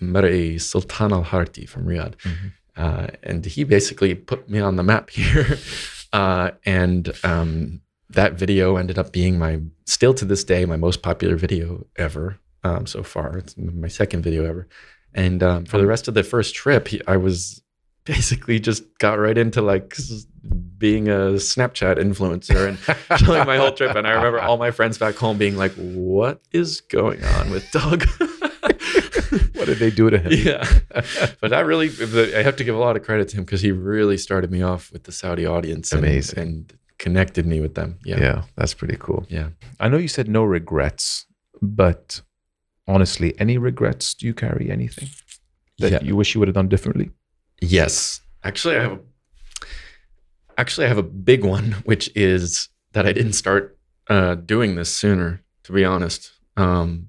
Mar'i 0.00 0.60
Sultan 0.60 1.12
Al 1.12 1.22
Harti 1.24 1.66
from 1.68 1.86
Riyadh. 1.86 2.16
Mhm. 2.16 2.52
Uh, 2.76 3.06
and 3.22 3.44
he 3.44 3.64
basically 3.64 4.14
put 4.14 4.48
me 4.48 4.58
on 4.58 4.76
the 4.76 4.82
map 4.82 5.10
here. 5.18 5.58
Uh, 6.12 6.50
and 6.66 7.12
um, 7.24 7.80
that 8.12 8.34
video 8.34 8.76
ended 8.76 8.98
up 8.98 9.12
being 9.12 9.38
my, 9.38 9.60
still 9.86 10.14
to 10.14 10.24
this 10.24 10.44
day, 10.44 10.64
my 10.64 10.76
most 10.76 11.02
popular 11.02 11.36
video 11.36 11.86
ever 11.96 12.38
um, 12.64 12.86
so 12.86 13.02
far. 13.02 13.38
It's 13.38 13.56
my 13.56 13.88
second 13.88 14.22
video 14.22 14.44
ever. 14.44 14.68
And 15.14 15.42
um, 15.42 15.64
for 15.66 15.78
the 15.78 15.86
rest 15.86 16.08
of 16.08 16.14
the 16.14 16.22
first 16.22 16.54
trip, 16.54 16.88
he, 16.88 17.00
I 17.06 17.16
was 17.16 17.62
basically 18.04 18.58
just 18.58 18.82
got 18.98 19.18
right 19.18 19.38
into 19.38 19.62
like 19.62 19.94
being 20.76 21.08
a 21.08 21.34
Snapchat 21.34 21.98
influencer 21.98 22.68
and 22.68 23.20
showing 23.20 23.46
my 23.46 23.56
whole 23.56 23.72
trip. 23.72 23.94
And 23.94 24.06
I 24.06 24.12
remember 24.12 24.40
all 24.40 24.56
my 24.56 24.70
friends 24.70 24.98
back 24.98 25.14
home 25.14 25.38
being 25.38 25.56
like, 25.56 25.72
"What 25.74 26.40
is 26.50 26.80
going 26.80 27.22
on 27.22 27.50
with 27.50 27.70
Doug?" 27.70 28.06
What 29.54 29.66
did 29.66 29.78
they 29.78 29.90
do 29.90 30.10
to 30.10 30.18
him? 30.18 30.32
yeah, 30.32 30.68
but 31.40 31.52
I 31.52 31.60
really, 31.60 31.88
I 32.34 32.42
have 32.42 32.56
to 32.56 32.64
give 32.64 32.74
a 32.74 32.78
lot 32.78 32.96
of 32.96 33.04
credit 33.04 33.28
to 33.28 33.36
him 33.36 33.44
because 33.44 33.60
he 33.60 33.70
really 33.70 34.18
started 34.18 34.50
me 34.50 34.60
off 34.60 34.92
with 34.92 35.04
the 35.04 35.12
Saudi 35.12 35.46
audience. 35.46 35.92
And, 35.92 36.04
Amazing. 36.04 36.38
and 36.38 36.78
connected 37.02 37.44
me 37.46 37.60
with 37.60 37.74
them. 37.74 37.98
Yeah. 38.04 38.20
Yeah, 38.20 38.42
that's 38.56 38.74
pretty 38.74 38.96
cool. 38.98 39.26
yeah. 39.28 39.48
I 39.80 39.88
know 39.88 39.98
you 39.98 40.08
said 40.08 40.28
no 40.28 40.44
regrets, 40.44 41.26
but 41.60 42.22
honestly, 42.86 43.34
any 43.38 43.58
regrets? 43.58 44.14
Do 44.14 44.26
you 44.26 44.34
carry 44.34 44.70
anything 44.70 45.08
that 45.78 45.92
Yeah. 45.92 46.02
you 46.08 46.14
wish 46.16 46.34
you 46.34 46.38
would 46.40 46.48
have 46.48 46.54
done 46.60 46.68
differently? 46.68 47.10
Yes, 47.60 48.20
actually, 48.44 48.76
I 48.76 48.82
have. 48.82 48.92
A, 48.92 49.00
actually, 50.56 50.86
I 50.86 50.88
have 50.88 50.98
a 50.98 51.10
big 51.30 51.44
one, 51.44 51.72
which 51.90 52.10
is 52.14 52.68
that 52.92 53.04
I 53.06 53.12
didn't 53.12 53.34
start 53.34 53.78
uh, 54.08 54.34
doing 54.36 54.76
this 54.76 54.94
sooner. 54.94 55.42
To 55.64 55.72
be 55.72 55.84
honest, 55.84 56.32
um, 56.56 57.08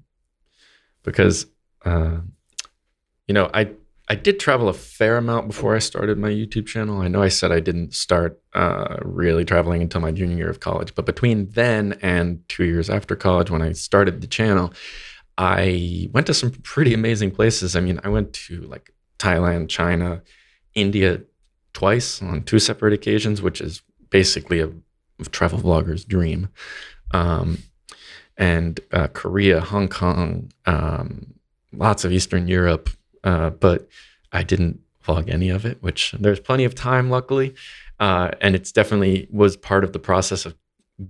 because 1.02 1.46
uh, 1.84 2.18
you 3.28 3.34
know, 3.34 3.50
I 3.52 3.70
I 4.08 4.14
did 4.16 4.38
travel 4.38 4.68
a 4.68 4.74
fair 4.74 5.16
amount 5.16 5.46
before 5.46 5.74
I 5.74 5.78
started 5.78 6.18
my 6.18 6.28
YouTube 6.28 6.66
channel. 6.66 7.00
I 7.00 7.08
know 7.08 7.22
I 7.22 7.28
said 7.28 7.50
I 7.50 7.60
didn't 7.60 7.94
start 7.94 8.38
uh, 8.52 8.96
really 9.02 9.46
traveling 9.46 9.80
until 9.80 10.02
my 10.02 10.12
junior 10.12 10.36
year 10.36 10.50
of 10.50 10.60
college, 10.60 10.94
but 10.94 11.06
between 11.06 11.48
then 11.50 11.98
and 12.02 12.46
two 12.48 12.64
years 12.64 12.90
after 12.90 13.16
college, 13.16 13.50
when 13.50 13.62
I 13.62 13.72
started 13.72 14.20
the 14.20 14.26
channel, 14.26 14.74
I 15.38 16.10
went 16.12 16.26
to 16.26 16.34
some 16.34 16.50
pretty 16.50 16.92
amazing 16.92 17.30
places. 17.30 17.76
I 17.76 17.80
mean, 17.80 17.98
I 18.04 18.08
went 18.08 18.34
to 18.34 18.60
like 18.62 18.92
Thailand, 19.18 19.70
China, 19.70 20.22
India 20.74 21.22
twice 21.72 22.20
on 22.20 22.42
two 22.42 22.58
separate 22.58 22.92
occasions, 22.92 23.40
which 23.40 23.60
is 23.60 23.82
basically 24.10 24.60
a 24.60 24.70
travel 25.30 25.58
vlogger's 25.58 26.04
dream. 26.04 26.48
Um, 27.12 27.58
and 28.36 28.80
uh, 28.92 29.08
Korea, 29.08 29.60
Hong 29.60 29.88
Kong, 29.88 30.50
um, 30.66 31.34
lots 31.72 32.04
of 32.04 32.12
Eastern 32.12 32.48
Europe, 32.48 32.90
uh, 33.24 33.50
but 33.50 33.88
I 34.32 34.42
didn't 34.42 34.80
vlog 35.04 35.28
any 35.28 35.50
of 35.50 35.64
it, 35.66 35.82
which 35.82 36.12
there's 36.12 36.40
plenty 36.40 36.64
of 36.64 36.74
time, 36.74 37.10
luckily. 37.10 37.54
Uh, 38.00 38.30
and 38.40 38.54
it's 38.54 38.72
definitely 38.72 39.28
was 39.30 39.56
part 39.56 39.84
of 39.84 39.92
the 39.92 39.98
process 39.98 40.46
of 40.46 40.54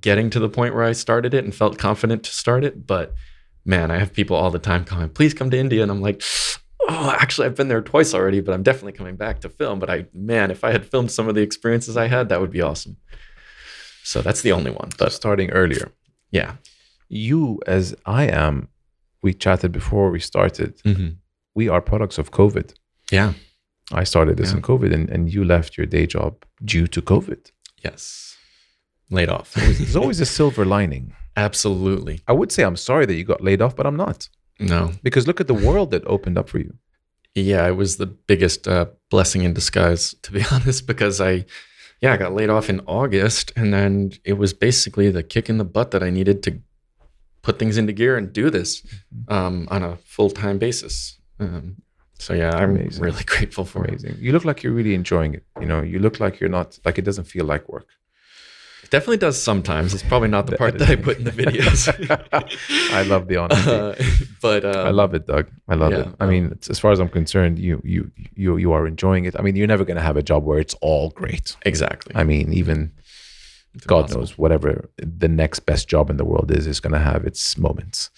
getting 0.01 0.31
to 0.31 0.41
the 0.41 0.49
point 0.49 0.75
where 0.75 0.85
I 0.85 0.93
started 0.93 1.35
it 1.35 1.45
and 1.45 1.55
felt 1.55 1.79
confident 1.79 2.25
to 2.25 2.31
start 2.31 2.65
it. 2.65 2.87
But 2.87 3.15
man, 3.65 3.91
I 3.91 3.99
have 3.99 4.13
people 4.13 4.37
all 4.37 4.51
the 4.51 4.59
time 4.59 4.85
coming, 4.85 5.09
please 5.09 5.35
come 5.35 5.51
to 5.51 5.59
India. 5.59 5.83
And 5.83 5.91
I'm 5.91 6.01
like, 6.01 6.23
oh, 6.89 7.17
actually, 7.19 7.47
I've 7.47 7.55
been 7.55 7.69
there 7.69 7.81
twice 7.81 8.15
already, 8.15 8.41
but 8.41 8.55
I'm 8.55 8.63
definitely 8.63 8.93
coming 8.93 9.17
back 9.17 9.41
to 9.41 9.49
film. 9.49 9.79
But 9.79 9.91
I, 9.91 10.07
man, 10.13 10.51
if 10.51 10.65
I 10.65 10.73
had 10.73 10.87
filmed 10.87 11.11
some 11.11 11.29
of 11.29 11.35
the 11.35 11.43
experiences 11.43 11.97
I 11.97 12.09
had, 12.09 12.29
that 12.29 12.41
would 12.41 12.51
be 12.51 12.61
awesome. 12.61 12.97
So 14.03 14.21
that's 14.21 14.43
the 14.43 14.53
only 14.53 14.71
one. 14.71 14.91
But 14.99 14.99
But 14.99 15.13
starting 15.13 15.51
earlier, 15.51 15.93
yeah. 16.31 16.57
you 17.09 17.61
as 17.67 17.95
I 18.05 18.25
am, 18.25 18.69
we 19.23 19.33
chatted 19.33 19.73
before 19.73 20.11
we 20.11 20.21
started. 20.21 20.75
We 21.55 21.69
are 21.69 21.81
products 21.81 22.19
of 22.19 22.31
COVID. 22.31 22.75
Yeah. 23.11 23.35
I 23.93 24.05
started 24.05 24.37
this 24.37 24.51
Yeah. 24.51 24.57
in 24.57 24.63
COVID, 24.63 24.93
and, 24.95 25.09
and 25.11 25.33
you 25.33 25.45
left 25.45 25.77
your 25.77 25.87
day 25.87 26.07
job 26.07 26.45
due 26.65 26.87
to 26.89 27.03
COVID. 27.03 27.51
Yes. 27.85 28.37
Laid 29.11 29.29
off. 29.29 29.53
There's 29.55 29.97
always 29.97 30.21
a 30.21 30.27
silver 30.27 30.65
lining. 30.65 31.15
Absolutely. 31.37 32.21
I 32.27 32.33
would 32.33 32.51
say 32.51 32.63
I'm 32.65 32.77
sorry 32.77 33.07
that 33.07 33.15
you 33.15 33.25
got 33.25 33.43
laid 33.43 33.61
off, 33.61 33.77
but 33.77 33.87
I'm 33.87 33.97
not 33.97 34.29
No. 34.59 34.93
because 35.03 35.27
look 35.27 35.41
at 35.41 35.47
the 35.49 35.55
world 35.69 35.91
that 35.91 36.03
opened 36.07 36.39
up 36.39 36.49
for 36.49 36.59
you. 36.59 36.75
Yeah, 37.35 37.67
it 37.67 37.73
was 37.77 37.97
the 37.97 38.07
biggest 38.07 38.67
uh, 38.69 38.87
blessing 39.11 39.43
in 39.43 39.53
disguise, 39.53 40.15
to 40.23 40.33
be 40.33 40.43
honest, 40.53 40.87
because 40.87 41.21
I, 41.21 41.45
yeah, 42.01 42.13
I 42.15 42.17
got 42.17 42.33
laid 42.33 42.49
off 42.51 42.71
in 42.71 42.81
August, 42.87 43.53
and 43.57 43.75
then 43.75 44.13
it 44.25 44.35
was 44.35 44.55
basically 44.55 45.11
the 45.11 45.23
kick 45.23 45.49
in 45.51 45.59
the 45.59 45.65
butt 45.65 45.91
that 45.91 46.03
I 46.03 46.11
needed 46.11 46.43
to 46.45 46.61
put 47.43 47.59
things 47.59 47.77
into 47.77 47.93
gear 47.93 48.17
and 48.17 48.33
do 48.33 48.49
this 48.51 48.87
um, 49.29 49.67
on 49.71 49.83
a 49.83 49.97
full 49.97 50.31
time 50.31 50.59
basis. 50.59 51.19
Um, 51.41 51.77
so 52.19 52.33
yeah, 52.35 52.51
I'm 52.55 52.77
Amazing. 52.77 53.03
really 53.03 53.25
grateful 53.27 53.65
for 53.65 53.85
it. 53.85 53.91
Amazing. 53.91 54.17
You 54.21 54.33
look 54.33 54.45
like 54.45 54.63
you're 54.63 54.73
really 54.73 54.95
enjoying 54.95 55.35
it. 55.35 55.45
You 55.61 55.67
know, 55.67 55.83
you 55.83 55.99
look 55.99 56.21
like 56.21 56.41
you're 56.41 56.51
not 56.51 56.79
like 56.85 56.99
it 56.99 57.03
doesn't 57.03 57.25
feel 57.25 57.45
like 57.45 57.69
work. 57.69 57.89
It 58.85 58.91
definitely 58.91 59.17
does 59.17 59.41
sometimes. 59.43 59.95
It's 59.95 60.03
probably 60.03 60.29
not 60.29 60.47
the, 60.47 60.57
part 60.57 60.79
that 60.79 60.91
I 60.91 60.97
put 60.97 61.17
in 61.17 61.25
the 61.25 61.31
videos. 61.33 61.89
I 62.93 63.03
love 63.03 63.29
the 63.29 63.39
honesty. 63.39 63.71
Uh, 63.71 63.95
but 64.43 64.65
uh, 64.65 64.85
I 64.87 64.91
love 64.91 65.15
it, 65.15 65.27
Doug. 65.27 65.49
I 65.69 65.75
love 65.75 65.93
it. 65.95 66.07
I 66.21 66.25
um, 66.25 66.31
mean, 66.31 66.59
as 66.69 66.79
far 66.79 66.93
as 66.93 67.01
I'm 67.01 67.09
concerned, 67.09 67.59
you 67.59 67.81
you 67.83 68.11
you 68.35 68.59
you 68.59 68.73
are 68.73 68.87
enjoying 68.87 69.25
it. 69.25 69.35
I 69.39 69.43
mean, 69.43 69.57
you're 69.57 69.67
never 69.67 69.85
going 69.87 69.97
to 69.97 70.03
have 70.03 70.19
a 70.19 70.23
job 70.23 70.45
where 70.45 70.59
it's 70.59 70.75
all 70.83 71.11
great. 71.11 71.57
exactly. 71.63 72.15
I 72.15 72.25
mean, 72.25 72.53
even 72.53 72.93
It's 73.75 73.87
God 73.87 73.97
impossible. 74.01 74.21
knows 74.21 74.39
whatever 74.39 74.91
the 74.99 75.29
next 75.29 75.61
best 75.61 75.89
job 75.89 76.11
in 76.11 76.17
the 76.19 76.25
world 76.25 76.51
is 76.51 76.67
is 76.67 76.79
going 76.79 76.93
to 76.93 76.99
have 77.01 77.25
its 77.25 77.57
moments. 77.59 78.11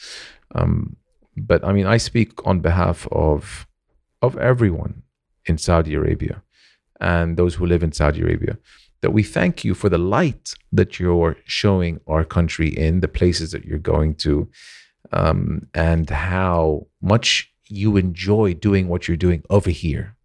Um, 0.55 0.97
but 1.37 1.65
I 1.65 1.73
mean, 1.73 1.87
I 1.87 1.97
speak 1.97 2.47
on 2.47 2.61
behalf 2.61 3.07
of 3.13 3.67
of 4.23 4.37
everyone 4.39 5.03
in 5.45 5.59
Saudi 5.59 5.95
Arabia 5.95 6.43
and 7.01 7.37
those 7.37 7.55
who 7.55 7.67
live 7.67 7.83
in 7.83 7.93
Saudi 7.93 8.23
Arabia 8.23 8.59
that 9.03 9.11
we 9.11 9.23
thank 9.23 9.65
you 9.65 9.75
for 9.75 9.89
the 9.89 9.99
light 9.99 10.55
that 10.73 10.99
you're 10.99 11.37
showing 11.45 12.01
our 12.07 12.25
country 12.25 12.69
in 12.69 13.01
the 13.01 13.09
places 13.09 13.53
that 13.53 13.65
you're 13.65 13.79
going 13.79 14.15
to 14.15 14.49
um, 15.13 15.69
and 15.75 16.09
how 16.11 16.87
much 17.01 17.53
you 17.69 17.97
enjoy 17.97 18.55
doing 18.55 18.89
what 18.89 19.07
you're 19.07 19.17
doing 19.17 19.43
over 19.51 19.71
here 19.71 20.17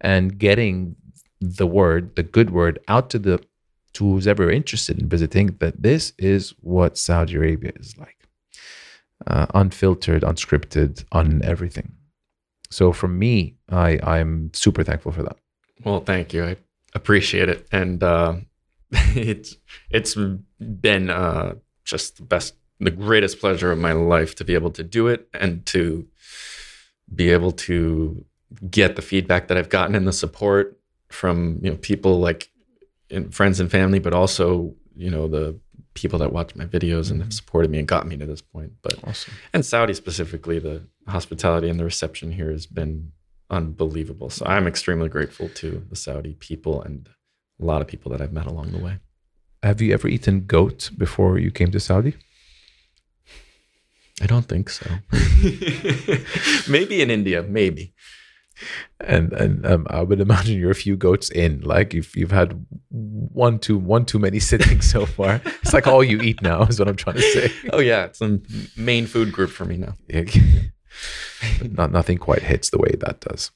and 0.00 0.38
getting 0.38 0.96
the 1.40 1.66
word, 1.66 2.14
the 2.16 2.22
good 2.22 2.50
word, 2.50 2.78
out 2.88 3.10
to 3.10 3.18
the 3.18 3.42
to 3.94 4.04
who's 4.04 4.26
ever 4.26 4.50
interested 4.50 4.98
in 4.98 5.08
visiting 5.08 5.48
that 5.60 5.82
this 5.82 6.12
is 6.18 6.54
what 6.60 6.96
Saudi 6.96 7.34
Arabia 7.34 7.72
is 7.76 7.98
like, 7.98 8.21
uh, 9.26 9.46
unfiltered, 9.54 10.22
unscripted, 10.22 11.04
on 11.12 11.42
everything. 11.44 11.92
So 12.70 12.92
for 12.92 13.08
me, 13.08 13.56
I 13.68 13.98
I'm 14.02 14.50
super 14.54 14.82
thankful 14.82 15.12
for 15.12 15.22
that. 15.22 15.36
Well, 15.84 16.00
thank 16.00 16.32
you. 16.32 16.44
I 16.44 16.56
appreciate 16.94 17.48
it, 17.48 17.66
and 17.72 18.02
uh, 18.02 18.36
it's 18.90 19.56
it's 19.90 20.16
been 20.58 21.10
uh, 21.10 21.54
just 21.84 22.16
the 22.16 22.22
best, 22.22 22.54
the 22.80 22.90
greatest 22.90 23.40
pleasure 23.40 23.72
of 23.72 23.78
my 23.78 23.92
life 23.92 24.34
to 24.36 24.44
be 24.44 24.54
able 24.54 24.70
to 24.72 24.82
do 24.82 25.08
it 25.08 25.28
and 25.34 25.64
to 25.66 26.06
be 27.14 27.30
able 27.30 27.52
to 27.52 28.24
get 28.70 28.96
the 28.96 29.02
feedback 29.02 29.48
that 29.48 29.56
I've 29.56 29.68
gotten 29.68 29.94
and 29.94 30.06
the 30.06 30.12
support 30.12 30.78
from 31.08 31.58
you 31.62 31.70
know 31.70 31.76
people 31.76 32.20
like 32.20 32.50
friends 33.30 33.60
and 33.60 33.70
family, 33.70 33.98
but 33.98 34.14
also 34.14 34.74
you 34.96 35.10
know 35.10 35.28
the 35.28 35.58
people 35.94 36.18
that 36.18 36.32
watch 36.32 36.54
my 36.54 36.64
videos 36.64 37.10
and 37.10 37.20
have 37.20 37.28
mm-hmm. 37.28 37.30
supported 37.30 37.70
me 37.70 37.78
and 37.78 37.88
got 37.88 38.06
me 38.06 38.16
to 38.16 38.26
this 38.26 38.40
point. 38.40 38.72
But 38.82 38.98
Awesome. 39.04 39.34
and 39.52 39.64
Saudi 39.64 39.94
specifically, 39.94 40.58
the 40.58 40.82
hospitality 41.06 41.68
and 41.68 41.78
the 41.78 41.84
reception 41.84 42.32
here 42.32 42.50
has 42.50 42.66
been 42.66 43.12
unbelievable. 43.50 44.30
So 44.30 44.46
I'm 44.46 44.66
extremely 44.66 45.08
grateful 45.08 45.48
to 45.50 45.84
the 45.88 45.96
Saudi 45.96 46.34
people 46.34 46.82
and 46.82 47.08
a 47.60 47.64
lot 47.64 47.82
of 47.82 47.88
people 47.88 48.10
that 48.12 48.20
I've 48.20 48.32
met 48.32 48.46
along 48.46 48.72
the 48.72 48.78
way. 48.78 48.98
Have 49.62 49.80
you 49.80 49.92
ever 49.92 50.08
eaten 50.08 50.46
goat 50.46 50.90
before 50.96 51.38
you 51.38 51.50
came 51.50 51.70
to 51.70 51.80
Saudi? 51.80 52.14
I 54.20 54.26
don't 54.26 54.46
think 54.46 54.70
so. 54.70 54.86
maybe 56.68 57.02
in 57.02 57.10
India, 57.10 57.42
maybe. 57.42 57.94
And 59.00 59.32
and 59.32 59.66
um, 59.66 59.86
I 59.90 60.02
would 60.02 60.20
imagine 60.20 60.58
you're 60.58 60.70
a 60.70 60.74
few 60.74 60.96
goats 60.96 61.30
in. 61.30 61.60
Like 61.60 61.94
if 61.94 62.16
you've 62.16 62.30
had 62.30 62.64
one 62.90 63.58
too 63.58 63.78
one 63.78 64.04
too 64.04 64.18
many 64.18 64.38
sittings 64.50 64.90
so 64.90 65.06
far, 65.06 65.40
it's 65.44 65.72
like 65.72 65.86
all 65.86 66.04
you 66.04 66.20
eat 66.20 66.42
now 66.42 66.62
is 66.64 66.78
what 66.78 66.88
I'm 66.88 66.96
trying 66.96 67.16
to 67.16 67.22
say. 67.22 67.52
Oh 67.72 67.80
yeah, 67.80 68.04
it's 68.04 68.20
a 68.20 68.40
main 68.76 69.06
food 69.06 69.32
group 69.32 69.50
for 69.50 69.64
me 69.64 69.76
now. 69.76 69.94
Yeah. 70.08 70.24
Not 71.62 71.90
nothing 71.90 72.18
quite 72.18 72.42
hits 72.42 72.70
the 72.70 72.78
way 72.78 72.94
that 73.00 73.20
does. 73.20 73.50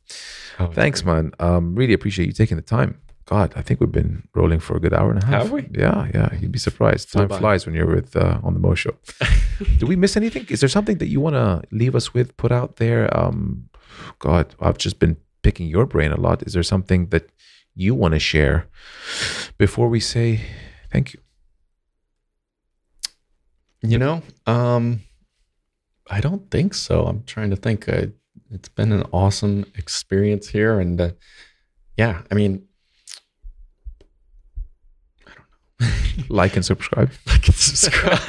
Oh, 0.59 0.67
Thanks, 0.69 1.05
man. 1.05 1.33
Um, 1.39 1.75
really 1.75 1.93
appreciate 1.93 2.27
you 2.27 2.33
taking 2.33 2.57
the 2.57 2.63
time. 2.63 2.99
God, 3.27 3.53
I 3.57 3.63
think 3.63 3.81
we've 3.81 3.91
been 3.91 4.29
rolling 4.35 4.61
for 4.61 4.77
a 4.77 4.81
good 4.81 4.95
hour 4.95 5.11
and 5.11 5.21
a 5.21 5.27
half. 5.27 5.43
Have 5.43 5.53
we? 5.53 5.69
Yeah, 5.73 6.09
yeah. 6.15 6.33
You'd 6.41 6.53
be 6.53 6.61
surprised. 6.61 7.13
Time 7.13 7.29
flies 7.29 7.67
when 7.67 7.75
you're 7.75 7.93
with 7.93 8.17
uh, 8.17 8.39
on 8.45 8.55
the 8.55 8.61
Mo 8.61 8.75
Show. 8.75 8.95
Do 9.79 9.87
we 9.87 9.97
miss 9.97 10.17
anything? 10.17 10.47
Is 10.49 10.61
there 10.61 10.69
something 10.69 10.99
that 10.99 11.09
you 11.09 11.21
want 11.21 11.35
to 11.35 11.63
leave 11.73 11.97
us 11.97 12.15
with? 12.15 12.37
Put 12.37 12.53
out 12.53 12.77
there? 12.77 13.15
Um, 13.17 13.69
God, 14.19 14.55
I've 14.61 14.79
just 14.79 14.99
been 14.99 15.17
picking 15.43 15.67
your 15.67 15.87
brain 15.87 16.13
a 16.13 16.21
lot. 16.21 16.43
Is 16.43 16.53
there 16.53 16.63
something 16.63 17.09
that 17.09 17.31
you 17.75 17.95
want 17.95 18.15
to 18.15 18.21
share 18.21 18.67
before 19.59 19.89
we 19.89 20.01
say 20.01 20.41
thank 20.93 21.15
you? 21.15 21.21
You 23.83 23.99
know, 23.99 24.23
um, 24.47 25.01
I 26.11 26.21
don't 26.21 26.51
think 26.51 26.75
so. 26.75 27.05
I'm 27.05 27.23
trying 27.25 27.51
to 27.51 27.57
think. 27.57 27.89
Uh, 27.89 28.07
it's 28.51 28.69
been 28.69 28.93
an 28.93 29.05
awesome 29.13 29.65
experience 29.75 30.49
here, 30.49 30.81
and 30.81 31.01
uh, 31.01 31.11
yeah, 31.97 32.23
I 32.31 32.35
mean, 32.35 32.67
Like 36.29 36.57
and 36.57 36.65
subscribe. 36.65 37.11
like 37.27 37.47
and 37.47 37.55
subscribe. 37.55 38.27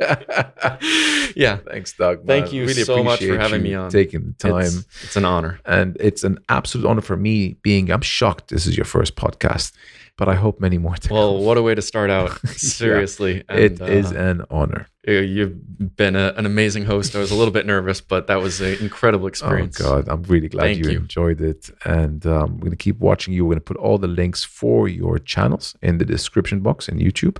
yeah, 1.36 1.58
Thanks, 1.58 1.92
Doug. 1.92 2.26
Thank 2.26 2.46
man. 2.46 2.54
you 2.54 2.68
so 2.70 3.04
much 3.04 3.20
for 3.24 3.38
having 3.38 3.62
me 3.62 3.74
on. 3.74 3.90
Taking 3.90 4.34
the 4.38 4.48
time. 4.48 4.62
it's, 4.62 5.04
it's 5.04 5.16
an 5.16 5.24
honor. 5.24 5.60
and 5.66 5.96
it's 6.00 6.24
an 6.24 6.38
absolute 6.48 6.86
honor 6.86 7.02
for 7.02 7.16
me 7.16 7.56
being 7.62 7.90
i'm 7.90 8.00
shocked 8.00 8.48
this 8.48 8.66
is 8.66 8.76
your 8.76 8.86
first 8.86 9.14
podcast 9.14 9.72
but 10.18 10.28
i 10.28 10.34
hope 10.44 10.60
many 10.60 10.76
more 10.86 10.96
to 11.02 11.12
Well, 11.14 11.32
come. 11.36 11.44
what 11.46 11.56
a 11.56 11.62
way 11.62 11.74
to 11.74 11.82
start 11.92 12.10
out. 12.18 12.30
Seriously, 12.78 13.34
It 13.48 13.80
And, 13.80 13.88
is 13.98 14.12
uh, 14.12 14.16
an 14.30 14.38
honor 14.50 14.82
You've 15.06 15.56
been 15.96 16.16
a, 16.16 16.34
an 16.36 16.44
amazing 16.44 16.84
host. 16.84 17.16
I 17.16 17.18
was 17.18 17.30
a 17.30 17.34
little 17.40 17.54
bit 17.58 17.64
nervous, 17.64 17.98
but 18.02 18.26
that 18.26 18.40
was 18.42 18.60
an 18.60 18.74
incredible 18.86 19.26
experience. 19.32 19.80
oh 19.80 19.84
god 19.88 20.02
i'm 20.12 20.22
really 20.34 20.50
glad 20.54 20.76
you, 20.76 20.90
you. 20.92 20.98
enjoyed 20.98 21.40
it 21.40 21.62
and 21.98 22.18
um, 22.26 22.46
we're 22.58 22.66
going 22.68 22.78
to 22.80 22.84
keep 22.88 22.98
watching 23.10 23.32
you 23.34 23.40
we're 23.44 23.54
going 23.54 23.64
to 23.66 23.70
put 23.72 23.78
all 23.86 23.96
the 24.06 24.12
links 24.22 24.40
for 24.44 24.78
your 25.00 25.14
channels 25.34 25.64
in 25.88 25.94
the 26.00 26.04
description 26.16 26.58
box 26.68 26.88
in 26.90 26.96
youtube 27.06 27.36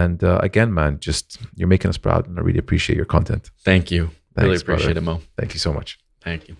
and 0.00 0.18
uh, 0.30 0.38
again 0.48 0.70
man 0.80 0.92
just 1.08 1.26
you're 1.58 1.72
making 1.76 1.88
us 1.92 1.98
proud 2.06 2.22
and 2.26 2.34
i 2.38 2.42
really 2.48 2.62
appreciate 2.66 2.96
your 2.96 3.10
content 3.16 3.44
Thank 3.70 3.84
you. 3.94 4.02
really 4.36 4.48
Thanks, 4.50 4.62
brother. 4.62 4.82
appreciate 4.82 4.96
it, 4.98 5.04
Mo. 5.08 5.20
thank 5.38 5.50
you 5.54 5.60
so 5.66 5.72
much 5.78 5.98
Thank 6.28 6.48
you. 6.48 6.56